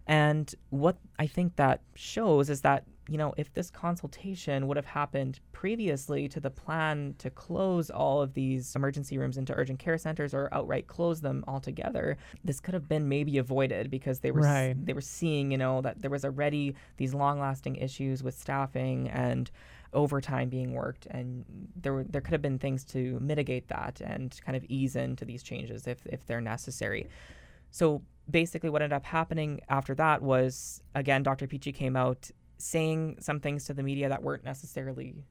And 0.07 0.55
what 0.71 0.99
I 1.19 1.27
think 1.27 1.57
that 1.57 1.83
shows 1.95 2.49
is 2.51 2.61
that, 2.63 2.85
you 3.09 3.19
know, 3.19 3.35
if 3.37 3.53
this 3.55 3.71
consultation 3.71 4.67
would 4.69 4.77
have 4.77 4.87
happened 4.87 5.41
previously 5.53 6.29
to 6.29 6.41
the 6.41 6.51
plan 6.51 7.15
to 7.19 7.31
close 7.31 7.91
all 7.91 8.23
of 8.23 8.35
these 8.35 8.75
emergency 8.77 9.19
rooms 9.19 9.37
into 9.37 9.53
urgent 9.55 9.79
care 9.79 9.99
centers 9.99 10.33
or 10.35 10.49
outright 10.53 10.87
close 10.87 11.21
them 11.21 11.45
altogether, 11.49 12.17
this 12.45 12.61
could 12.61 12.75
have 12.75 12.89
been 12.89 13.09
maybe 13.09 13.39
avoided 13.39 13.91
because 13.91 14.21
they 14.21 14.31
were 14.31 14.43
Right. 14.43 14.77
they 14.81 14.93
were 14.93 15.01
seeing, 15.01 15.51
you 15.51 15.59
know, 15.59 15.81
that 15.83 16.03
there 16.03 16.11
was 16.11 16.25
already 16.25 16.75
these 16.99 17.15
long-lasting 17.15 17.77
issues 17.77 18.23
with 18.23 18.37
staffing 18.39 19.09
and 19.11 19.51
overtime 19.93 20.49
being 20.49 20.73
worked 20.75 21.07
and 21.07 21.45
there 21.75 21.93
were 21.95 22.05
there 22.05 22.21
could 22.21 22.33
have 22.33 22.43
been 22.43 22.59
things 22.59 22.85
to 22.85 23.19
mitigate 23.21 23.69
that 23.69 24.01
and 24.05 24.39
kind 24.45 24.57
of 24.57 24.65
ease 24.69 24.95
into 24.97 25.25
these 25.25 25.43
changes 25.43 25.87
if 25.87 26.05
if 26.07 26.27
they're 26.27 26.41
necessary. 26.41 27.09
So 27.77 28.01
basically, 28.31 28.71
what 28.71 28.81
ended 28.81 28.97
up 28.97 29.05
happening 29.05 29.61
after 29.69 29.95
that 29.97 30.23
was 30.23 30.83
again, 30.95 31.23
Dr. 31.23 31.47
Peachey 31.47 31.75
came 31.75 31.95
out 31.95 32.31
saying 32.57 33.19
some 33.21 33.39
things 33.39 33.67
to 33.67 33.75
the 33.75 33.83
media 33.83 34.09
that 34.09 34.23
weren't 34.23 34.45
necessarily 34.45 35.27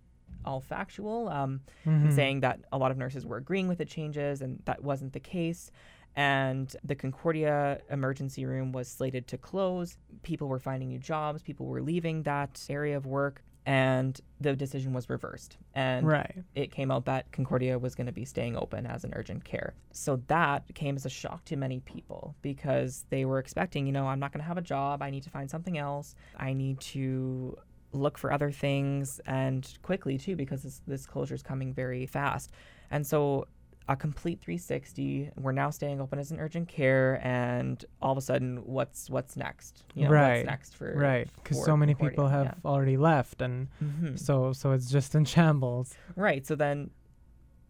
all 0.46 0.62
factual, 0.62 1.28
um, 1.30 1.62
Mhm. 1.88 2.14
saying 2.14 2.42
that 2.42 2.60
a 2.72 2.78
lot 2.78 2.92
of 2.92 2.98
nurses 3.00 3.26
were 3.26 3.38
agreeing 3.38 3.68
with 3.68 3.80
the 3.80 3.86
changes, 3.86 4.44
and 4.44 4.62
that 4.66 4.84
wasn't 4.84 5.14
the 5.14 5.20
case. 5.20 5.72
And 6.16 6.68
the 6.84 6.94
Concordia 6.94 7.82
emergency 7.90 8.46
room 8.46 8.72
was 8.72 8.88
slated 8.88 9.26
to 9.30 9.40
close. 9.40 9.98
People 10.22 10.48
were 10.48 10.60
finding 10.60 10.90
new 10.90 11.00
jobs, 11.00 11.42
people 11.42 11.66
were 11.66 11.82
leaving 11.82 12.22
that 12.24 12.64
area 12.70 12.96
of 12.96 13.08
work, 13.08 13.44
and 13.66 14.20
the 14.40 14.56
decision 14.56 14.94
was 14.94 15.10
reversed. 15.10 15.58
And 15.74 16.08
right. 16.08 16.44
it 16.54 16.72
came 16.72 16.92
out 16.92 17.06
that 17.06 17.32
Concordia 17.32 17.80
was 17.80 17.96
going 17.96 18.06
to 18.06 18.14
be 18.14 18.26
staying 18.26 18.56
open 18.56 18.86
as 18.86 19.04
an 19.04 19.14
urgent 19.16 19.44
care. 19.44 19.74
So 19.92 20.22
that 20.28 20.64
came 20.76 20.96
as 20.96 21.06
a 21.06 21.10
shock 21.10 21.46
to 21.46 21.56
many 21.56 21.80
people 21.80 22.36
because 22.42 23.06
they 23.10 23.26
were 23.26 23.40
expecting, 23.40 23.88
you 23.88 23.92
know, 23.92 24.08
I'm 24.08 24.20
not 24.20 24.32
going 24.32 24.42
to 24.42 24.48
have 24.48 24.58
a 24.58 24.62
job. 24.62 25.02
I 25.02 25.10
need 25.10 25.24
to 25.24 25.30
find 25.30 25.50
something 25.50 25.78
else. 25.78 26.16
I 26.38 26.54
need 26.54 26.80
to 26.82 27.58
look 27.92 28.18
for 28.18 28.32
other 28.32 28.52
things 28.52 29.20
and 29.26 29.68
quickly 29.82 30.18
too 30.18 30.36
because 30.36 30.64
this, 30.64 30.82
this 30.86 31.06
closure 31.06 31.36
is 31.36 31.42
coming 31.42 31.74
very 31.74 32.06
fast. 32.06 32.52
And 32.92 33.06
so 33.08 33.48
a 33.88 33.96
complete 33.96 34.42
360. 34.42 35.32
We're 35.38 35.52
now 35.52 35.70
staying 35.70 36.02
open 36.02 36.18
as 36.20 36.32
an 36.32 36.40
urgent 36.40 36.68
care, 36.68 37.20
and 37.24 37.84
all 38.02 38.12
of 38.12 38.18
a 38.18 38.22
sudden, 38.22 38.58
what's 38.66 39.10
what's 39.10 39.38
next? 39.38 39.84
You 39.94 40.06
know, 40.06 40.10
Right. 40.12 40.38
What's 40.38 40.48
next 40.48 40.76
for 40.76 40.94
Right. 40.98 41.28
Because 41.36 41.64
so 41.64 41.78
many 41.78 41.94
people 41.94 42.28
have 42.28 42.46
yeah. 42.46 42.54
already 42.66 42.98
left, 42.98 43.42
and 43.42 43.68
Mhm. 43.84 44.18
so 44.20 44.54
so 44.54 44.72
it's 44.72 44.90
just 44.90 45.14
in 45.16 45.26
shambles. 45.26 45.96
Right. 46.16 46.46
So 46.48 46.56
then 46.56 46.90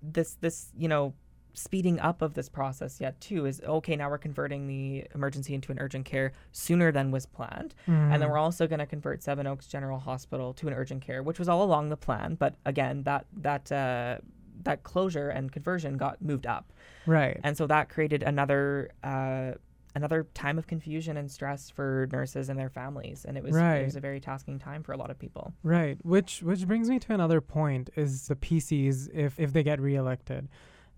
this 0.01 0.35
this, 0.35 0.71
you 0.77 0.87
know, 0.87 1.13
speeding 1.53 1.99
up 2.01 2.21
of 2.21 2.33
this 2.33 2.49
process 2.49 2.99
yet 2.99 3.19
too 3.21 3.45
is 3.45 3.61
okay, 3.61 3.95
now 3.95 4.09
we're 4.09 4.17
converting 4.17 4.67
the 4.67 5.05
emergency 5.15 5.53
into 5.53 5.71
an 5.71 5.79
urgent 5.79 6.05
care 6.05 6.33
sooner 6.51 6.91
than 6.91 7.11
was 7.11 7.25
planned. 7.25 7.73
And 7.87 8.11
then 8.11 8.21
Mhm. 8.21 8.31
we're 8.31 8.37
also 8.37 8.67
going 8.67 8.79
to 8.79 8.85
convert 8.85 9.23
Seven 9.23 9.47
Oaks 9.47 9.65
General 9.65 9.99
Hospital 9.99 10.53
to 10.55 10.67
an 10.67 10.73
urgent 10.73 11.01
care, 11.01 11.23
which 11.23 11.39
was 11.39 11.47
all 11.47 11.63
along 11.63 11.89
the 11.89 11.97
plan, 11.97 12.35
but 12.35 12.55
again, 12.65 13.03
that 13.03 13.25
that 13.37 13.71
uh 13.71 14.17
that 14.63 14.83
closure 14.83 15.29
and 15.29 15.51
conversion 15.51 15.97
got 15.97 16.21
moved 16.21 16.47
up. 16.47 16.71
right. 17.05 17.39
And 17.43 17.55
so 17.57 17.67
that 17.67 17.89
created 17.89 18.23
another 18.23 18.89
uh 19.03 19.51
another 19.97 20.27
time 20.33 20.57
of 20.57 20.67
confusion 20.67 21.15
and 21.15 21.31
stress 21.31 21.69
for 21.69 22.07
nurses 22.11 22.49
and 22.49 22.59
their 22.59 22.69
families 22.69 23.23
and 23.25 23.37
it 23.37 23.43
was 23.43 23.55
Right. 23.55 23.77
it 23.77 23.85
was 23.85 23.95
a 23.95 24.01
very 24.01 24.19
tasking 24.19 24.59
time 24.59 24.83
for 24.83 24.91
a 24.91 24.97
lot 24.97 25.09
of 25.09 25.17
people. 25.17 25.53
Right, 25.63 25.97
which 26.03 26.41
which 26.43 26.67
brings 26.67 26.89
me 26.89 26.99
to 26.99 27.13
another 27.13 27.39
point 27.41 27.89
is 27.95 28.27
the 28.27 28.35
PCs 28.35 29.09
if 29.13 29.39
if 29.39 29.53
they 29.53 29.63
get 29.63 29.79
reelected, 29.79 30.49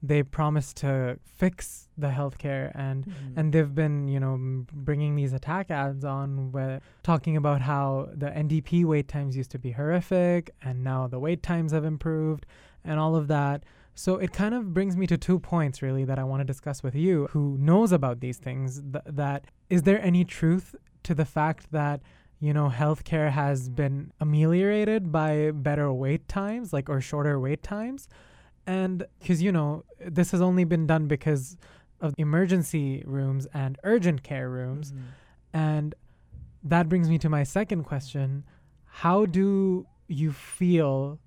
they 0.02 0.22
promise 0.24 0.74
to 0.76 1.18
fix 1.26 1.90
the 1.98 2.08
healthcare 2.10 2.72
and 2.76 3.06
Mm-hmm. 3.06 3.40
and 3.40 3.54
they've 3.54 3.74
been 3.76 4.08
you 4.08 4.20
know 4.20 4.34
m- 4.34 4.68
bringing 4.72 5.16
these 5.16 5.34
attack 5.34 5.70
ads 5.72 6.04
on 6.06 6.52
where 6.52 6.82
talking 7.04 7.36
about 7.38 7.62
how 7.62 8.10
the 8.14 8.28
NDP 8.28 8.84
wait 8.86 9.08
times 9.08 9.36
used 9.38 9.52
to 9.52 9.60
be 9.60 9.72
horrific 9.72 10.52
and 10.62 10.84
now 10.84 11.08
the 11.08 11.20
wait 11.20 11.42
times 11.44 11.72
have 11.72 11.86
improved 11.86 12.46
and 12.88 13.00
all 13.00 13.16
of 13.16 13.28
that. 13.28 13.64
So 13.96 14.16
it 14.18 14.32
kind 14.32 14.54
of 14.54 14.74
brings 14.74 14.96
me 14.96 15.06
to 15.08 15.18
two 15.18 15.40
points 15.40 15.82
really 15.82 16.06
that 16.06 16.20
I 16.20 16.24
want 16.24 16.42
to 16.42 16.46
discuss 16.46 16.84
with 16.84 16.96
you 16.96 17.28
who 17.32 17.58
knows 17.60 17.92
about 17.92 18.20
these 18.20 18.38
things 18.38 18.82
th- 18.82 19.04
that 19.08 19.46
is 19.70 19.84
there 19.84 20.00
any 20.02 20.24
truth 20.24 20.76
to 21.04 21.14
the 21.16 21.26
fact 21.26 21.72
that 21.72 22.02
you 22.40 22.54
know 22.54 22.70
healthcare 22.70 23.32
has 23.32 23.70
been 23.70 24.12
ameliorated 24.20 25.12
by 25.12 25.50
better 25.52 25.92
wait 25.92 26.28
times 26.28 26.72
like 26.74 26.88
or 26.90 27.02
shorter 27.02 27.40
wait 27.40 27.64
times 27.64 28.08
and 28.68 29.04
cuz 29.26 29.42
you 29.42 29.52
know 29.52 29.84
this 30.18 30.30
has 30.32 30.42
only 30.42 30.64
been 30.64 30.86
done 30.86 31.08
because 31.08 31.58
of 32.00 32.14
emergency 32.20 33.04
rooms 33.08 33.48
and 33.62 33.80
urgent 33.84 34.22
care 34.22 34.50
rooms 34.50 34.92
Mhm. 34.92 35.02
and 35.54 35.96
that 36.64 36.88
brings 36.88 37.10
me 37.10 37.18
to 37.18 37.30
my 37.30 37.42
second 37.44 37.84
question 37.84 38.44
how 39.04 39.26
do 39.26 39.88
you 40.08 40.32
feel 40.32 41.20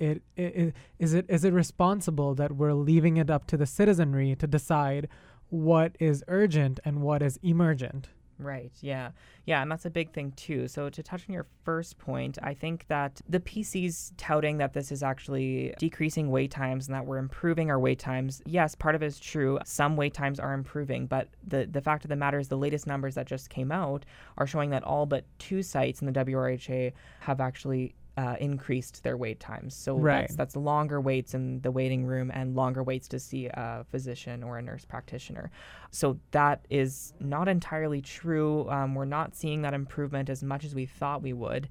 it, 0.00 0.22
it, 0.36 0.42
it 0.56 0.74
is 0.98 1.14
it 1.14 1.26
is 1.28 1.44
it 1.44 1.52
responsible 1.52 2.34
that 2.34 2.52
we're 2.52 2.72
leaving 2.72 3.16
it 3.16 3.30
up 3.30 3.46
to 3.48 3.56
the 3.56 3.66
citizenry 3.66 4.34
to 4.36 4.46
decide 4.46 5.08
what 5.50 5.96
is 6.00 6.24
urgent 6.28 6.80
and 6.84 7.02
what 7.02 7.22
is 7.22 7.38
emergent 7.42 8.08
Right. 8.40 8.72
Yeah. 8.80 9.10
Yeah. 9.44 9.60
And 9.60 9.70
that's 9.70 9.84
a 9.84 9.90
big 9.90 10.12
thing, 10.12 10.32
too. 10.32 10.66
So, 10.66 10.88
to 10.88 11.02
touch 11.02 11.24
on 11.28 11.34
your 11.34 11.46
first 11.62 11.98
point, 11.98 12.38
I 12.42 12.54
think 12.54 12.86
that 12.88 13.20
the 13.28 13.40
PC's 13.40 14.12
touting 14.16 14.56
that 14.58 14.72
this 14.72 14.90
is 14.90 15.02
actually 15.02 15.74
decreasing 15.78 16.30
wait 16.30 16.50
times 16.50 16.88
and 16.88 16.94
that 16.94 17.04
we're 17.04 17.18
improving 17.18 17.70
our 17.70 17.78
wait 17.78 17.98
times. 17.98 18.40
Yes, 18.46 18.74
part 18.74 18.94
of 18.94 19.02
it 19.02 19.06
is 19.06 19.20
true. 19.20 19.58
Some 19.64 19.96
wait 19.96 20.14
times 20.14 20.40
are 20.40 20.54
improving, 20.54 21.06
but 21.06 21.28
the, 21.46 21.68
the 21.70 21.82
fact 21.82 22.04
of 22.04 22.08
the 22.08 22.16
matter 22.16 22.38
is 22.38 22.48
the 22.48 22.56
latest 22.56 22.86
numbers 22.86 23.14
that 23.14 23.26
just 23.26 23.50
came 23.50 23.70
out 23.70 24.06
are 24.38 24.46
showing 24.46 24.70
that 24.70 24.84
all 24.84 25.04
but 25.04 25.24
two 25.38 25.62
sites 25.62 26.00
in 26.00 26.10
the 26.10 26.24
WRHA 26.24 26.92
have 27.20 27.40
actually 27.40 27.94
uh, 28.20 28.36
increased 28.40 29.02
their 29.04 29.16
wait 29.24 29.38
times. 29.40 29.72
So 29.74 29.96
Right. 29.96 30.22
that's, 30.22 30.34
that's 30.40 30.56
longer 30.56 31.00
waits 31.00 31.32
in 31.34 31.60
the 31.62 31.70
waiting 31.70 32.02
room 32.04 32.30
and 32.38 32.54
longer 32.62 32.82
waits 32.90 33.08
to 33.08 33.18
see 33.18 33.46
a 33.46 33.84
physician 33.90 34.42
or 34.42 34.58
a 34.58 34.62
nurse 34.62 34.84
practitioner. 34.84 35.50
So 35.90 36.18
that 36.32 36.58
is 36.68 37.14
not 37.20 37.46
entirely 37.48 38.02
true. 38.02 38.68
Um, 38.68 38.94
we're 38.94 39.04
not 39.18 39.34
seeing 39.34 39.62
that 39.62 39.74
improvement 39.74 40.28
as 40.28 40.42
much 40.42 40.64
as 40.64 40.74
we 40.74 40.86
thought 40.86 41.22
we 41.22 41.32
would. 41.32 41.68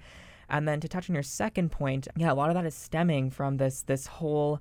And 0.49 0.67
then 0.67 0.79
to 0.79 0.87
touch 0.87 1.09
on 1.09 1.13
your 1.13 1.23
second 1.23 1.71
point, 1.71 2.07
yeah, 2.15 2.31
a 2.31 2.37
lot 2.41 2.49
of 2.49 2.55
that 2.55 2.65
is 2.65 2.73
stemming 2.73 3.29
from 3.31 3.57
this 3.57 3.83
this 3.83 4.07
whole 4.07 4.59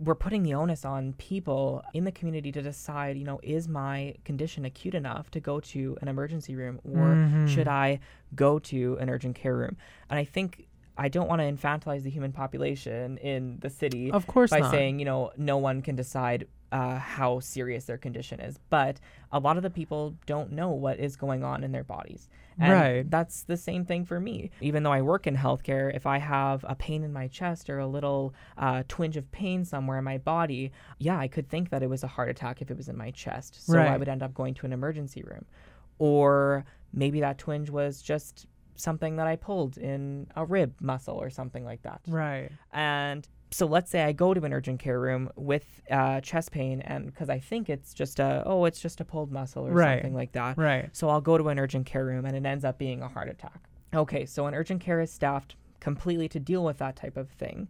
we're 0.00 0.14
putting 0.14 0.44
the 0.44 0.54
onus 0.54 0.84
on 0.84 1.12
people 1.14 1.82
in 1.92 2.04
the 2.04 2.12
community 2.12 2.52
to 2.52 2.62
decide, 2.62 3.16
you 3.18 3.24
know, 3.24 3.40
is 3.42 3.66
my 3.66 4.14
condition 4.24 4.64
acute 4.64 4.94
enough 4.94 5.28
to 5.32 5.40
go 5.40 5.58
to 5.58 5.96
an 6.00 6.06
emergency 6.06 6.54
room 6.54 6.78
or 6.84 7.16
Mhm. 7.16 7.48
should 7.48 7.66
I 7.66 7.98
go 8.36 8.60
to 8.60 8.96
an 9.00 9.10
urgent 9.10 9.34
care 9.34 9.56
room? 9.56 9.76
And 10.08 10.16
I 10.16 10.24
think 10.24 10.67
I 10.98 11.08
don't 11.08 11.28
want 11.28 11.40
to 11.40 11.50
infantilize 11.50 12.02
the 12.02 12.10
human 12.10 12.32
population 12.32 13.18
in 13.18 13.58
the 13.60 13.70
city 13.70 14.10
Of 14.10 14.26
course 14.26 14.50
by 14.50 14.60
not. 14.60 14.70
saying, 14.70 14.98
you 14.98 15.04
know, 15.04 15.30
no 15.36 15.56
one 15.58 15.80
can 15.80 15.94
decide 15.96 16.46
uh, 16.72 16.98
how 16.98 17.40
serious 17.40 17.84
their 17.86 17.96
condition 17.96 18.40
is. 18.40 18.58
But 18.68 18.98
a 19.32 19.38
lot 19.38 19.56
of 19.56 19.62
the 19.62 19.70
people 19.70 20.16
don't 20.26 20.52
know 20.52 20.70
what 20.70 20.98
is 20.98 21.16
going 21.16 21.42
on 21.44 21.64
in 21.64 21.72
their 21.72 21.84
bodies. 21.84 22.28
And 22.60 22.72
Right. 22.72 23.10
that's 23.10 23.44
the 23.44 23.56
same 23.56 23.84
thing 23.86 24.04
for 24.04 24.18
me. 24.20 24.50
Even 24.60 24.82
though 24.82 24.92
I 24.92 25.00
work 25.00 25.26
in 25.26 25.36
healthcare, 25.36 25.94
if 25.94 26.04
I 26.04 26.18
have 26.18 26.64
a 26.68 26.74
pain 26.74 27.04
in 27.04 27.12
my 27.12 27.28
chest 27.28 27.70
or 27.70 27.78
a 27.78 27.86
little 27.86 28.34
uh, 28.58 28.82
twinge 28.88 29.16
of 29.16 29.30
pain 29.30 29.64
somewhere 29.64 29.98
in 29.98 30.04
my 30.04 30.18
body, 30.18 30.72
yeah, 30.98 31.16
I 31.18 31.28
could 31.28 31.48
think 31.48 31.70
that 31.70 31.82
it 31.82 31.88
was 31.88 32.02
a 32.02 32.08
heart 32.08 32.28
attack 32.28 32.60
if 32.60 32.70
it 32.70 32.76
was 32.76 32.88
in 32.88 32.96
my 32.98 33.12
chest. 33.12 33.64
So 33.64 33.78
I 33.78 33.96
would 33.96 34.08
end 34.08 34.22
up 34.24 34.34
going 34.34 34.54
to 34.54 34.66
an 34.66 34.72
emergency 34.72 35.22
room. 35.22 35.46
Or 35.98 36.64
maybe 36.92 37.20
that 37.20 37.38
twinge 37.38 37.70
was 37.70 38.02
just 38.02 38.46
something 38.78 39.16
that 39.16 39.26
I 39.26 39.36
pulled 39.36 39.76
in 39.76 40.26
a 40.36 40.44
rib 40.44 40.74
muscle 40.80 41.16
or 41.16 41.28
something 41.30 41.64
like 41.64 41.82
that. 41.82 42.00
Right. 42.06 42.48
And 42.72 43.28
so 43.50 43.66
let's 43.66 43.90
say 43.90 44.04
I 44.04 44.12
go 44.12 44.32
to 44.34 44.44
an 44.44 44.52
urgent 44.52 44.78
care 44.80 45.00
room 45.00 45.30
with 45.36 45.82
uh, 45.90 46.20
chest 46.20 46.50
pain, 46.52 46.80
and 46.82 47.06
because 47.06 47.28
I 47.28 47.38
think 47.38 47.68
it's 47.68 47.92
just 47.92 48.18
a 48.20 48.42
oh, 48.46 48.64
it's 48.64 48.80
just 48.80 49.00
a 49.00 49.04
pulled 49.04 49.30
muscle 49.32 49.66
or 49.66 49.72
Right. 49.72 49.96
something 49.96 50.14
like 50.14 50.32
that. 50.32 50.56
Right. 50.56 50.88
So 50.92 51.08
I'll 51.08 51.20
go 51.20 51.36
to 51.38 51.48
an 51.48 51.58
urgent 51.58 51.84
care 51.86 52.04
room, 52.06 52.24
and 52.24 52.36
it 52.36 52.46
ends 52.46 52.64
up 52.64 52.78
being 52.78 53.02
a 53.02 53.08
heart 53.08 53.28
attack. 53.28 53.60
Okay, 53.94 54.26
so 54.26 54.46
an 54.46 54.54
urgent 54.54 54.80
care 54.80 55.00
is 55.00 55.10
staffed 55.10 55.56
completely 55.80 56.28
to 56.28 56.38
deal 56.40 56.62
with 56.64 56.78
that 56.78 56.94
type 56.96 57.16
of 57.16 57.30
thing. 57.30 57.68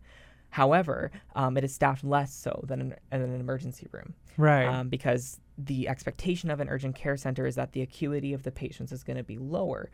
However, 0.50 1.10
um, 1.36 1.56
it 1.56 1.64
is 1.64 1.74
staffed 1.74 2.02
less 2.04 2.32
so 2.32 2.64
than 2.66 2.80
an, 2.80 2.94
than 3.10 3.20
an 3.22 3.38
emergency 3.38 3.86
room 3.92 4.14
Right. 4.36 4.64
um, 4.66 4.88
because 4.88 5.38
the 5.58 5.88
expectation 5.88 6.50
of 6.50 6.58
an 6.58 6.68
urgent 6.68 6.96
care 6.96 7.16
center 7.16 7.46
is 7.46 7.54
that 7.56 7.72
the 7.72 7.82
acuity 7.82 8.32
of 8.32 8.42
the 8.44 8.50
patients 8.50 8.90
is 8.90 9.04
going 9.04 9.18
to 9.18 9.22
be 9.22 9.36
lower. 9.36 9.90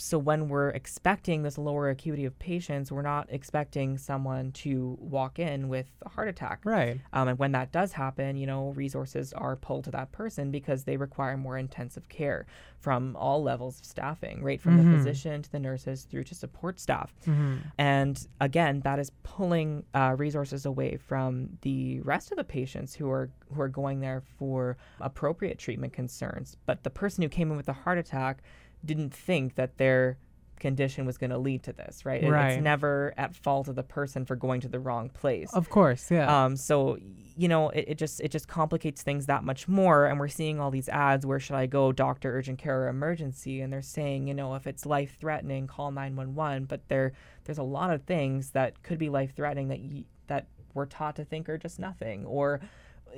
So 0.00 0.18
when 0.18 0.48
we're 0.48 0.70
expecting 0.70 1.42
this 1.42 1.58
lower 1.58 1.88
acuity 1.90 2.24
of 2.24 2.38
patients, 2.38 2.90
we're 2.92 3.02
not 3.02 3.26
expecting 3.30 3.98
someone 3.98 4.52
to 4.52 4.96
walk 5.00 5.38
in 5.38 5.68
with 5.68 5.86
a 6.06 6.08
heart 6.08 6.28
attack. 6.28 6.60
right. 6.64 7.00
Um, 7.12 7.28
and 7.28 7.38
when 7.38 7.52
that 7.52 7.72
does 7.72 7.92
happen, 7.92 8.36
you 8.36 8.46
know, 8.46 8.70
resources 8.70 9.32
are 9.32 9.56
pulled 9.56 9.84
to 9.84 9.90
that 9.92 10.12
person 10.12 10.50
because 10.50 10.84
they 10.84 10.96
require 10.96 11.36
more 11.36 11.58
intensive 11.58 12.08
care 12.08 12.46
from 12.78 13.16
all 13.16 13.42
levels 13.42 13.80
of 13.80 13.84
staffing, 13.84 14.42
right 14.42 14.60
from 14.60 14.76
Mhm. 14.76 14.84
the 14.90 14.96
physician 14.96 15.42
to 15.42 15.50
the 15.50 15.58
nurses 15.58 16.04
through 16.04 16.24
to 16.24 16.34
support 16.34 16.78
staff. 16.80 17.14
hmm 17.24 17.56
And 17.76 18.18
again, 18.40 18.80
that 18.80 18.98
is 18.98 19.10
pulling 19.22 19.84
uh, 19.94 20.14
resources 20.18 20.64
away 20.66 20.96
from 20.96 21.58
the 21.62 22.00
rest 22.00 22.30
of 22.30 22.36
the 22.38 22.44
patients 22.44 22.94
who 22.94 23.10
are 23.10 23.30
who 23.52 23.60
are 23.62 23.68
going 23.68 24.00
there 24.00 24.20
for 24.20 24.76
appropriate 25.00 25.58
treatment 25.58 25.92
concerns. 25.92 26.56
But 26.66 26.82
the 26.84 26.90
person 26.90 27.22
who 27.22 27.28
came 27.30 27.50
in 27.50 27.56
with 27.56 27.68
a 27.68 27.72
heart 27.72 27.96
attack 27.98 28.42
didn't 28.84 29.14
think 29.14 29.54
that 29.56 29.78
their 29.78 30.18
condition 30.58 31.06
was 31.06 31.16
going 31.16 31.30
to 31.30 31.38
lead 31.38 31.62
to 31.62 31.72
this, 31.72 32.04
right? 32.04 32.22
Right. 32.28 32.52
It's 32.52 32.62
never 32.62 33.14
at 33.16 33.34
fault 33.34 33.68
of 33.68 33.76
the 33.76 33.82
person 33.82 34.24
for 34.24 34.36
going 34.36 34.60
to 34.62 34.68
the 34.68 34.80
wrong 34.80 35.08
place. 35.08 35.52
Of 35.54 35.70
course. 35.70 36.10
Yeah. 36.10 36.44
Um, 36.44 36.56
so 36.56 36.98
you 37.36 37.46
know, 37.46 37.68
it, 37.70 37.84
it 37.88 37.98
just 37.98 38.20
it 38.20 38.32
just 38.32 38.48
complicates 38.48 39.02
things 39.02 39.26
that 39.26 39.44
much 39.44 39.68
more. 39.68 40.06
And 40.06 40.18
we're 40.18 40.26
seeing 40.26 40.58
all 40.58 40.72
these 40.72 40.88
ads. 40.88 41.24
Where 41.24 41.38
should 41.38 41.54
I 41.54 41.66
go? 41.66 41.92
Doctor, 41.92 42.36
urgent 42.36 42.58
care, 42.58 42.82
or 42.82 42.88
emergency? 42.88 43.60
And 43.60 43.72
they're 43.72 43.82
saying, 43.82 44.26
you 44.26 44.34
know, 44.34 44.56
if 44.56 44.66
it's 44.66 44.84
life 44.84 45.16
threatening, 45.20 45.68
call 45.68 45.92
nine 45.92 46.16
one 46.16 46.34
one. 46.34 46.64
But 46.64 46.88
there 46.88 47.12
there's 47.44 47.58
a 47.58 47.62
lot 47.62 47.92
of 47.92 48.02
things 48.02 48.50
that 48.50 48.82
could 48.82 48.98
be 48.98 49.08
life 49.08 49.34
threatening 49.36 49.68
that 49.68 49.80
y- 49.80 50.04
that 50.26 50.48
we're 50.74 50.86
taught 50.86 51.16
to 51.16 51.24
think 51.24 51.48
are 51.48 51.58
just 51.58 51.78
nothing, 51.78 52.26
or 52.26 52.60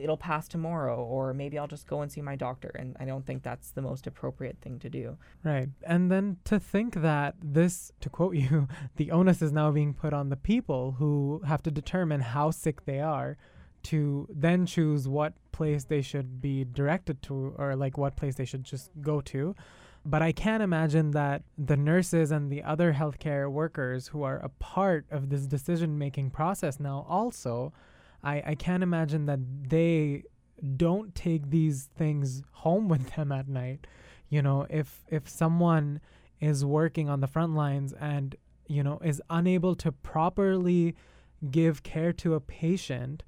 it'll 0.01 0.17
pass 0.17 0.49
tomorrow, 0.49 1.03
or 1.03 1.35
maybe 1.35 1.59
I'll 1.59 1.67
just 1.67 1.87
go 1.87 2.03
and 2.03 2.11
see 2.11 2.21
my 2.23 2.37
doctor. 2.37 2.71
And 2.75 2.97
I 2.99 3.05
don't 3.05 3.27
think 3.27 3.43
that's 3.43 3.71
the 3.71 3.83
most 3.83 4.07
appropriate 4.07 4.59
thing 4.61 4.79
to 4.81 4.89
do. 4.89 5.17
Right. 5.45 5.69
And 5.87 6.11
then 6.11 6.39
to 6.45 6.59
think 6.59 6.95
that 7.03 7.35
this, 7.43 7.93
to 8.01 8.09
quote 8.09 8.37
you, 8.37 8.69
the 8.97 9.11
onus 9.11 9.43
is 9.43 9.53
now 9.53 9.71
being 9.71 9.95
put 9.95 10.13
on 10.13 10.29
the 10.29 10.37
people 10.37 10.97
who 10.99 11.43
have 11.47 11.63
to 11.65 11.71
determine 11.71 12.21
how 12.21 12.51
sick 12.51 12.85
they 12.85 13.01
are 13.01 13.37
to 13.83 14.27
then 14.31 14.67
choose 14.67 15.09
what 15.09 15.35
place 15.53 15.85
they 15.85 16.03
should 16.03 16.41
be 16.41 16.65
directed 16.65 17.23
to 17.23 17.55
or 17.57 17.77
like 17.77 17.97
what 17.97 18.17
place 18.17 18.35
they 18.35 18.45
should 18.45 18.65
just 18.65 18.91
go 19.01 19.21
to. 19.21 19.55
But 20.05 20.23
I 20.23 20.33
can't 20.33 20.63
imagine 20.63 21.11
that 21.11 21.43
the 21.59 21.77
nurses 21.77 22.31
and 22.31 22.51
the 22.51 22.63
other 22.63 22.95
healthcare 22.95 23.51
workers 23.51 24.09
who 24.09 24.23
are 24.23 24.39
a 24.39 24.49
part 24.49 25.05
of 25.11 25.29
this 25.29 25.47
decision 25.47 25.99
making 25.99 26.31
process 26.31 26.81
now 26.81 27.05
also, 27.09 27.73
I, 28.23 28.43
I 28.47 28.55
can't 28.55 28.83
imagine 28.83 29.27
that 29.27 29.41
they 29.69 30.25
don't 30.77 31.15
take 31.15 31.51
these 31.51 31.89
things 31.97 32.43
home 32.53 32.89
with 32.89 33.15
them 33.15 33.33
at 33.33 33.49
night. 33.49 33.87
You 34.29 34.43
know 34.43 34.67
if 34.71 35.05
if 35.09 35.29
someone 35.29 36.01
is 36.41 36.65
working 36.65 37.09
on 37.09 37.21
the 37.21 37.27
front 37.27 37.55
lines 37.55 37.93
and 38.01 38.37
you 38.67 38.83
know 38.83 39.01
is 39.05 39.21
unable 39.29 39.75
to 39.77 39.93
properly 39.93 40.95
give 41.51 41.83
care 41.83 42.13
to 42.13 42.35
a 42.35 42.41
patient 42.41 43.23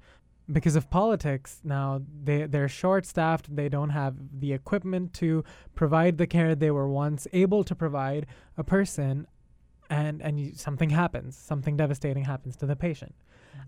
because 0.51 0.75
of 0.75 0.89
politics 0.89 1.61
now 1.63 2.01
they 2.23 2.45
they're 2.45 2.67
short 2.67 3.05
staffed 3.05 3.53
they 3.55 3.69
don't 3.69 3.89
have 3.89 4.15
the 4.39 4.53
equipment 4.53 5.13
to 5.13 5.43
provide 5.73 6.17
the 6.17 6.27
care 6.27 6.53
they 6.53 6.71
were 6.71 6.87
once 6.87 7.27
able 7.33 7.63
to 7.63 7.73
provide 7.73 8.25
a 8.57 8.63
person 8.63 9.25
and 9.89 10.21
and 10.21 10.39
you, 10.39 10.53
something 10.53 10.89
happens 10.89 11.37
something 11.37 11.77
devastating 11.77 12.25
happens 12.25 12.55
to 12.55 12.65
the 12.65 12.75
patient 12.75 13.15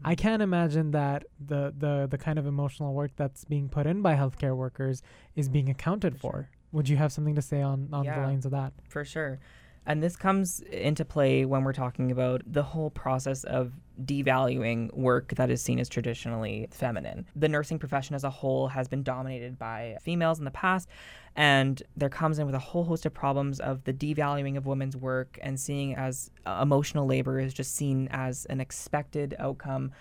I 0.04 0.15
can't 0.15 0.41
imagine 0.41 0.91
that 0.91 1.26
the, 1.43 1.74
the 1.78 2.08
the 2.10 2.17
kind 2.17 2.38
of 2.38 2.45
emotional 2.45 2.93
work 2.93 3.12
that's 3.15 3.43
being 3.45 3.69
put 3.69 3.88
in 3.88 4.02
by 4.02 4.15
healthcare 4.15 4.56
workers 4.56 5.02
is 5.36 5.50
being 5.50 5.69
accounted 5.69 6.19
For. 6.19 6.50
Would 6.71 6.89
you 6.89 6.98
have 6.98 7.12
something 7.13 7.36
to 7.36 7.41
say 7.41 7.62
on, 7.62 7.89
on 7.93 8.06
the 8.06 8.12
lines 8.28 8.45
of 8.45 8.52
that? 8.52 8.74
For 8.89 9.06
sure. 9.06 9.39
And 9.86 10.02
this 10.02 10.15
comes 10.15 10.62
into 10.62 11.06
play 11.06 11.45
when 11.45 11.63
we're 11.63 11.74
talking 11.74 12.12
about 12.12 12.41
the 12.45 12.63
whole 12.63 12.89
process 12.89 13.43
of 13.43 13.74
devaluing 14.04 14.93
work 14.93 15.36
that 15.36 15.50
is 15.50 15.62
seen 15.62 15.80
as 15.80 15.88
traditionally 15.88 16.67
feminine. 16.71 17.28
The 17.36 17.48
nursing 17.48 17.80
profession 17.80 18.15
as 18.15 18.24
a 18.24 18.30
whole 18.30 18.67
has 18.67 18.88
been 18.88 19.04
dominated 19.04 19.58
by 19.60 19.98
females 20.02 20.39
in 20.39 20.45
the 20.45 20.52
past, 20.52 20.89
and 21.36 21.82
there 21.95 22.10
comes 22.10 22.39
in 22.39 22.45
with 22.45 22.56
a 22.56 22.60
whole 22.60 22.84
host 22.84 23.06
of 23.06 23.13
problems 23.13 23.60
of 23.60 23.84
the 23.84 23.93
devaluing 23.93 24.58
of 24.58 24.65
women's 24.65 24.98
work 24.98 25.38
and 25.41 25.60
seeing 25.60 25.95
as 25.95 26.32
uh, 26.45 26.60
emotional 26.62 27.06
labor 27.06 27.39
is 27.39 27.54
just 27.54 27.76
seen 27.76 28.08
as 28.12 28.45
an 28.45 28.60
expected 28.60 29.36
outcome 29.39 29.91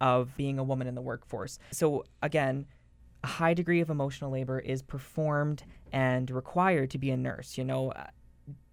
of 0.00 0.36
being 0.36 0.58
a 0.58 0.64
woman 0.64 0.86
in 0.86 0.94
the 0.94 1.02
workforce. 1.02 1.58
So 1.70 2.04
again, 2.22 2.66
a 3.22 3.26
high 3.26 3.54
degree 3.54 3.80
of 3.80 3.90
emotional 3.90 4.30
labor 4.30 4.58
is 4.58 4.82
performed 4.82 5.64
and 5.92 6.30
required 6.30 6.90
to 6.90 6.98
be 6.98 7.10
a 7.10 7.16
nurse. 7.16 7.56
You 7.56 7.64
know, 7.64 7.92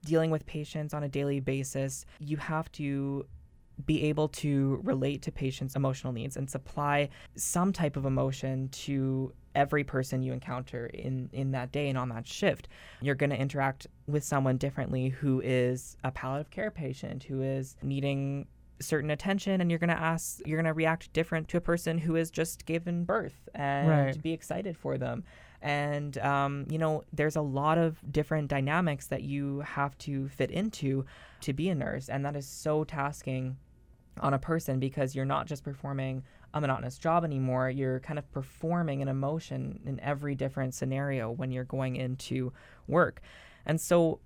dealing 0.04 0.32
with 0.32 0.46
patients 0.46 0.94
on 0.94 1.04
a 1.04 1.10
daily 1.10 1.40
basis, 1.40 2.06
you 2.20 2.38
have 2.38 2.72
to 2.74 3.26
be 3.86 4.04
able 4.04 4.28
to 4.28 4.80
relate 4.84 5.22
to 5.24 5.32
patients' 5.32 5.76
emotional 5.76 6.14
needs 6.14 6.38
and 6.38 6.50
supply 6.50 7.10
some 7.36 7.74
type 7.74 7.96
of 7.98 8.06
emotion 8.06 8.70
to 8.70 9.34
every 9.56 9.84
person 9.84 10.22
you 10.22 10.32
encounter 10.32 10.86
in 10.88 11.30
in 11.34 11.52
that 11.52 11.72
day 11.72 11.90
and 11.90 11.98
on 11.98 12.10
that 12.10 12.28
shift. 12.28 12.68
You're 13.02 13.16
going 13.16 13.32
to 13.32 13.36
interact 13.40 13.88
with 14.08 14.24
someone 14.24 14.58
differently 14.58 15.10
who 15.10 15.42
is 15.42 15.98
a 16.04 16.12
palliative 16.12 16.52
care 16.52 16.72
patient 16.72 17.24
who 17.24 17.42
is 17.42 17.76
needing 17.82 18.48
certain 18.80 19.12
attention 19.12 19.62
and 19.62 19.70
you're 19.70 19.80
going 19.80 19.90
to 19.90 20.00
ask 20.00 20.40
you're 20.46 20.58
going 20.58 20.66
to 20.66 20.74
react 20.74 21.12
different 21.14 21.48
to 21.50 21.58
a 21.58 21.62
person 21.62 21.98
who 22.00 22.16
has 22.16 22.32
just 22.32 22.66
given 22.66 23.04
birth 23.04 23.48
and 23.54 23.88
Right. 23.90 24.22
be 24.24 24.32
excited 24.32 24.76
for 24.78 24.98
them 24.98 25.24
and 25.62 26.17
um, 26.19 26.65
you 26.69 26.78
know 26.78 27.04
there's 27.13 27.36
a 27.36 27.41
lot 27.41 27.78
of 27.78 28.00
different 28.12 28.47
dynamics 28.47 29.08
that 29.08 29.24
you 29.24 29.60
have 29.62 29.97
to 30.00 30.28
fit 30.30 30.52
into 30.52 31.06
to 31.41 31.54
be 31.54 31.69
a 31.69 31.76
nurse. 31.76 32.10
And 32.10 32.26
that 32.26 32.36
is 32.36 32.47
so 32.47 32.84
tasking 32.84 33.58
on 34.19 34.34
a 34.34 34.39
person 34.39 34.80
because 34.80 35.15
you're 35.15 35.26
not 35.26 35.47
just 35.47 35.63
performing 35.63 36.24
a 36.54 36.62
monotonous 36.62 36.97
job 36.97 37.24
anymore. 37.24 37.69
You're 37.69 38.00
kind 38.02 38.19
of 38.19 38.30
performing 38.32 39.02
an 39.02 39.08
emotion 39.08 39.80
in 39.86 40.00
every 40.02 40.36
different 40.36 40.74
scenario 40.74 41.32
when 41.32 41.52
you're 41.52 41.63
going 41.63 41.95
into 41.95 42.52
work. 42.88 43.21
And 43.65 43.80
so 43.80 44.19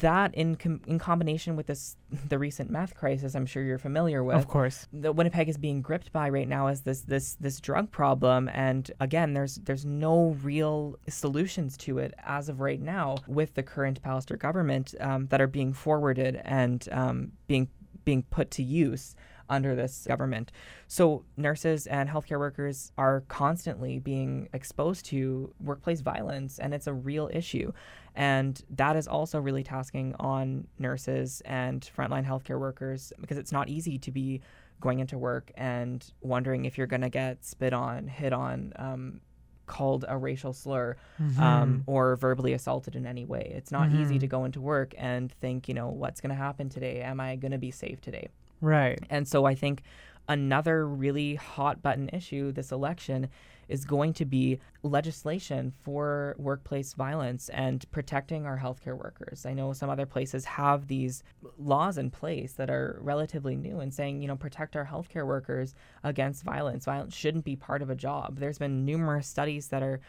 that 0.00 0.34
in 0.34 0.56
com- 0.56 0.80
in 0.86 0.98
combination 0.98 1.56
with 1.56 1.66
this 1.66 1.96
the 2.28 2.38
recent 2.38 2.70
meth 2.70 2.94
crisis 2.94 3.34
I'm 3.34 3.46
sure 3.46 3.62
you're 3.62 3.78
familiar 3.78 4.22
with 4.22 4.36
of 4.36 4.48
course. 4.48 4.86
that 4.92 5.14
Winnipeg 5.14 5.48
is 5.48 5.56
being 5.56 5.82
gripped 5.82 6.12
by 6.12 6.28
right 6.28 6.48
now 6.48 6.68
is 6.68 6.82
this 6.82 7.00
this 7.02 7.34
this 7.34 7.60
drug 7.60 7.90
problem. 7.90 8.48
And 8.52 8.90
again 9.00 9.34
there's 9.34 9.56
there's 9.56 9.84
no 9.84 10.36
real 10.42 10.96
solutions 11.08 11.76
to 11.78 11.98
it 11.98 12.14
as 12.24 12.48
of 12.48 12.60
right 12.60 12.80
now 12.80 13.16
with 13.26 13.54
the 13.54 13.62
current 13.62 14.02
Pallister 14.02 14.38
government 14.38 14.94
um, 15.00 15.26
that 15.28 15.40
are 15.40 15.46
being 15.46 15.72
forwarded 15.72 16.40
and 16.44 16.86
um, 16.92 17.32
being 17.46 17.68
being 18.04 18.22
put 18.24 18.50
to 18.52 18.62
use 18.62 19.16
under 19.48 19.74
this 19.74 20.04
government. 20.06 20.52
So 20.88 21.24
nurses 21.36 21.86
and 21.86 22.08
healthcare 22.08 22.38
workers 22.38 22.92
are 22.98 23.22
constantly 23.28 23.98
being 23.98 24.48
exposed 24.52 25.06
to 25.06 25.52
workplace 25.60 26.00
violence 26.00 26.58
and 26.58 26.74
it's 26.74 26.86
a 26.86 26.92
real 26.92 27.30
issue. 27.32 27.72
And 28.14 28.60
that 28.70 28.96
is 28.96 29.06
also 29.06 29.40
really 29.40 29.62
tasking 29.62 30.14
on 30.18 30.66
nurses 30.78 31.42
and 31.44 31.88
frontline 31.96 32.24
healthcare 32.24 32.58
workers 32.58 33.12
because 33.20 33.36
it's 33.36 33.52
not 33.52 33.68
easy 33.68 33.98
to 33.98 34.10
be 34.10 34.40
going 34.80 35.00
into 35.00 35.18
work 35.18 35.50
and 35.56 36.04
wondering 36.20 36.64
if 36.64 36.78
you're 36.78 36.86
going 36.86 37.02
to 37.02 37.08
get 37.08 37.44
spit 37.44 37.72
on, 37.72 38.08
hit 38.08 38.32
on, 38.32 38.72
um, 38.76 39.20
called 39.66 40.04
a 40.08 40.16
racial 40.16 40.52
slur 40.52 40.96
mm-hmm. 41.20 41.42
um, 41.42 41.82
or 41.86 42.16
verbally 42.16 42.52
assaulted 42.52 42.96
in 42.96 43.04
any 43.04 43.24
way. 43.24 43.52
It's 43.54 43.72
not 43.72 43.88
mm-hmm. 43.88 44.02
easy 44.02 44.18
to 44.20 44.26
go 44.26 44.44
into 44.44 44.60
work 44.60 44.94
and 44.96 45.30
think, 45.32 45.68
you 45.68 45.74
know, 45.74 45.88
what's 45.88 46.20
going 46.20 46.30
to 46.30 46.36
happen 46.36 46.68
today? 46.68 47.02
Am 47.02 47.20
I 47.20 47.36
going 47.36 47.52
to 47.52 47.58
be 47.58 47.70
safe 47.70 48.00
today? 48.00 48.28
Right. 48.60 49.02
And 49.10 49.26
so 49.26 49.44
I 49.44 49.54
think 49.54 49.82
another 50.28 50.86
really 50.86 51.36
hot 51.36 51.82
button 51.82 52.08
issue 52.12 52.52
this 52.52 52.72
election 52.72 53.28
is 53.68 53.84
going 53.84 54.12
to 54.12 54.24
be 54.24 54.60
legislation 54.82 55.72
for 55.82 56.36
workplace 56.38 56.92
violence 56.94 57.48
and 57.48 57.88
protecting 57.90 58.46
our 58.46 58.58
healthcare 58.58 58.96
workers. 58.96 59.44
I 59.44 59.54
know 59.54 59.72
some 59.72 59.90
other 59.90 60.06
places 60.06 60.44
have 60.44 60.86
these 60.86 61.24
laws 61.58 61.98
in 61.98 62.10
place 62.10 62.52
that 62.54 62.70
are 62.70 62.98
relatively 63.00 63.56
new 63.56 63.80
and 63.80 63.92
saying, 63.92 64.22
you 64.22 64.28
know, 64.28 64.36
protect 64.36 64.76
our 64.76 64.86
healthcare 64.86 65.26
workers 65.26 65.74
against 66.04 66.44
violence. 66.44 66.84
Violence 66.84 67.14
shouldn't 67.14 67.44
be 67.44 67.56
part 67.56 67.82
of 67.82 67.90
a 67.90 67.96
job. 67.96 68.38
There's 68.38 68.58
been 68.58 68.84
numerous 68.84 69.26
studies 69.26 69.68
that 69.68 69.82
are 69.82 70.00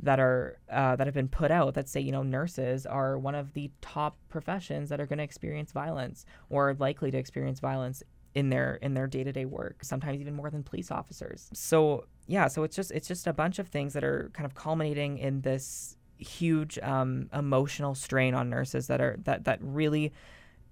that 0.00 0.20
are 0.20 0.58
uh, 0.70 0.96
that 0.96 1.06
have 1.06 1.14
been 1.14 1.28
put 1.28 1.50
out 1.50 1.74
that 1.74 1.88
say 1.88 2.00
you 2.00 2.12
know 2.12 2.22
nurses 2.22 2.86
are 2.86 3.18
one 3.18 3.34
of 3.34 3.54
the 3.54 3.70
top 3.80 4.16
professions 4.28 4.88
that 4.88 5.00
are 5.00 5.06
going 5.06 5.18
to 5.18 5.24
experience 5.24 5.72
violence 5.72 6.26
or 6.50 6.74
likely 6.78 7.10
to 7.10 7.18
experience 7.18 7.60
violence 7.60 8.02
in 8.34 8.50
their 8.50 8.74
in 8.82 8.94
their 8.94 9.06
day-to-day 9.06 9.46
work 9.46 9.82
sometimes 9.82 10.20
even 10.20 10.34
more 10.34 10.50
than 10.50 10.62
police 10.62 10.90
officers. 10.90 11.48
So 11.54 12.04
yeah 12.26 12.48
so 12.48 12.62
it's 12.62 12.76
just 12.76 12.90
it's 12.90 13.08
just 13.08 13.26
a 13.26 13.32
bunch 13.32 13.58
of 13.58 13.68
things 13.68 13.94
that 13.94 14.04
are 14.04 14.30
kind 14.34 14.44
of 14.44 14.54
culminating 14.54 15.18
in 15.18 15.40
this 15.40 15.96
huge 16.18 16.78
um, 16.78 17.28
emotional 17.32 17.94
strain 17.94 18.34
on 18.34 18.50
nurses 18.50 18.86
that 18.88 19.00
are 19.00 19.16
that 19.24 19.44
that 19.44 19.58
really 19.62 20.12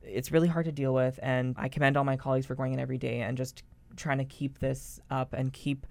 it's 0.03 0.31
really 0.31 0.49
hard 0.49 0.67
to 0.67 0.73
deal 0.73 0.93
with. 0.93 1.19
And 1.23 1.55
i 1.59 1.69
commend 1.69 1.97
all 1.97 2.05
my 2.05 2.19
colleagues 2.19 2.45
for 2.45 2.55
going 2.55 2.75
in 2.75 2.81
every 2.81 2.99
day 2.99 3.21
and 3.21 3.39
just 3.39 3.63
trying 3.97 4.19
to 4.19 4.25
keep 4.25 4.59
this 4.59 5.01
up 5.11 5.33
and 5.33 5.53
keep 5.53 5.87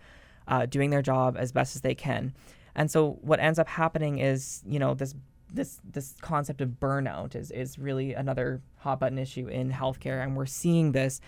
uh, 0.45 0.65
doing 0.65 0.89
their 0.89 1.01
job 1.01 1.37
as 1.39 1.51
best 1.53 1.75
as 1.75 1.81
they 1.81 1.95
can 1.95 2.33
and 2.75 2.89
so 2.89 3.17
what 3.21 3.39
ends 3.39 3.59
up 3.59 3.67
happening 3.67 4.19
is 4.19 4.63
you 4.65 4.79
know 4.79 4.93
this 4.93 5.15
this 5.53 5.79
this 5.91 6.15
concept 6.21 6.61
of 6.61 6.69
burnout 6.69 7.35
is 7.35 7.51
is 7.51 7.77
really 7.77 8.13
another 8.13 8.61
hot 8.77 8.99
button 8.99 9.17
issue 9.17 9.47
in 9.47 9.71
healthcare 9.71 10.23
and 10.23 10.35
we're 10.35 10.45
seeing 10.45 10.91
this 10.91 11.21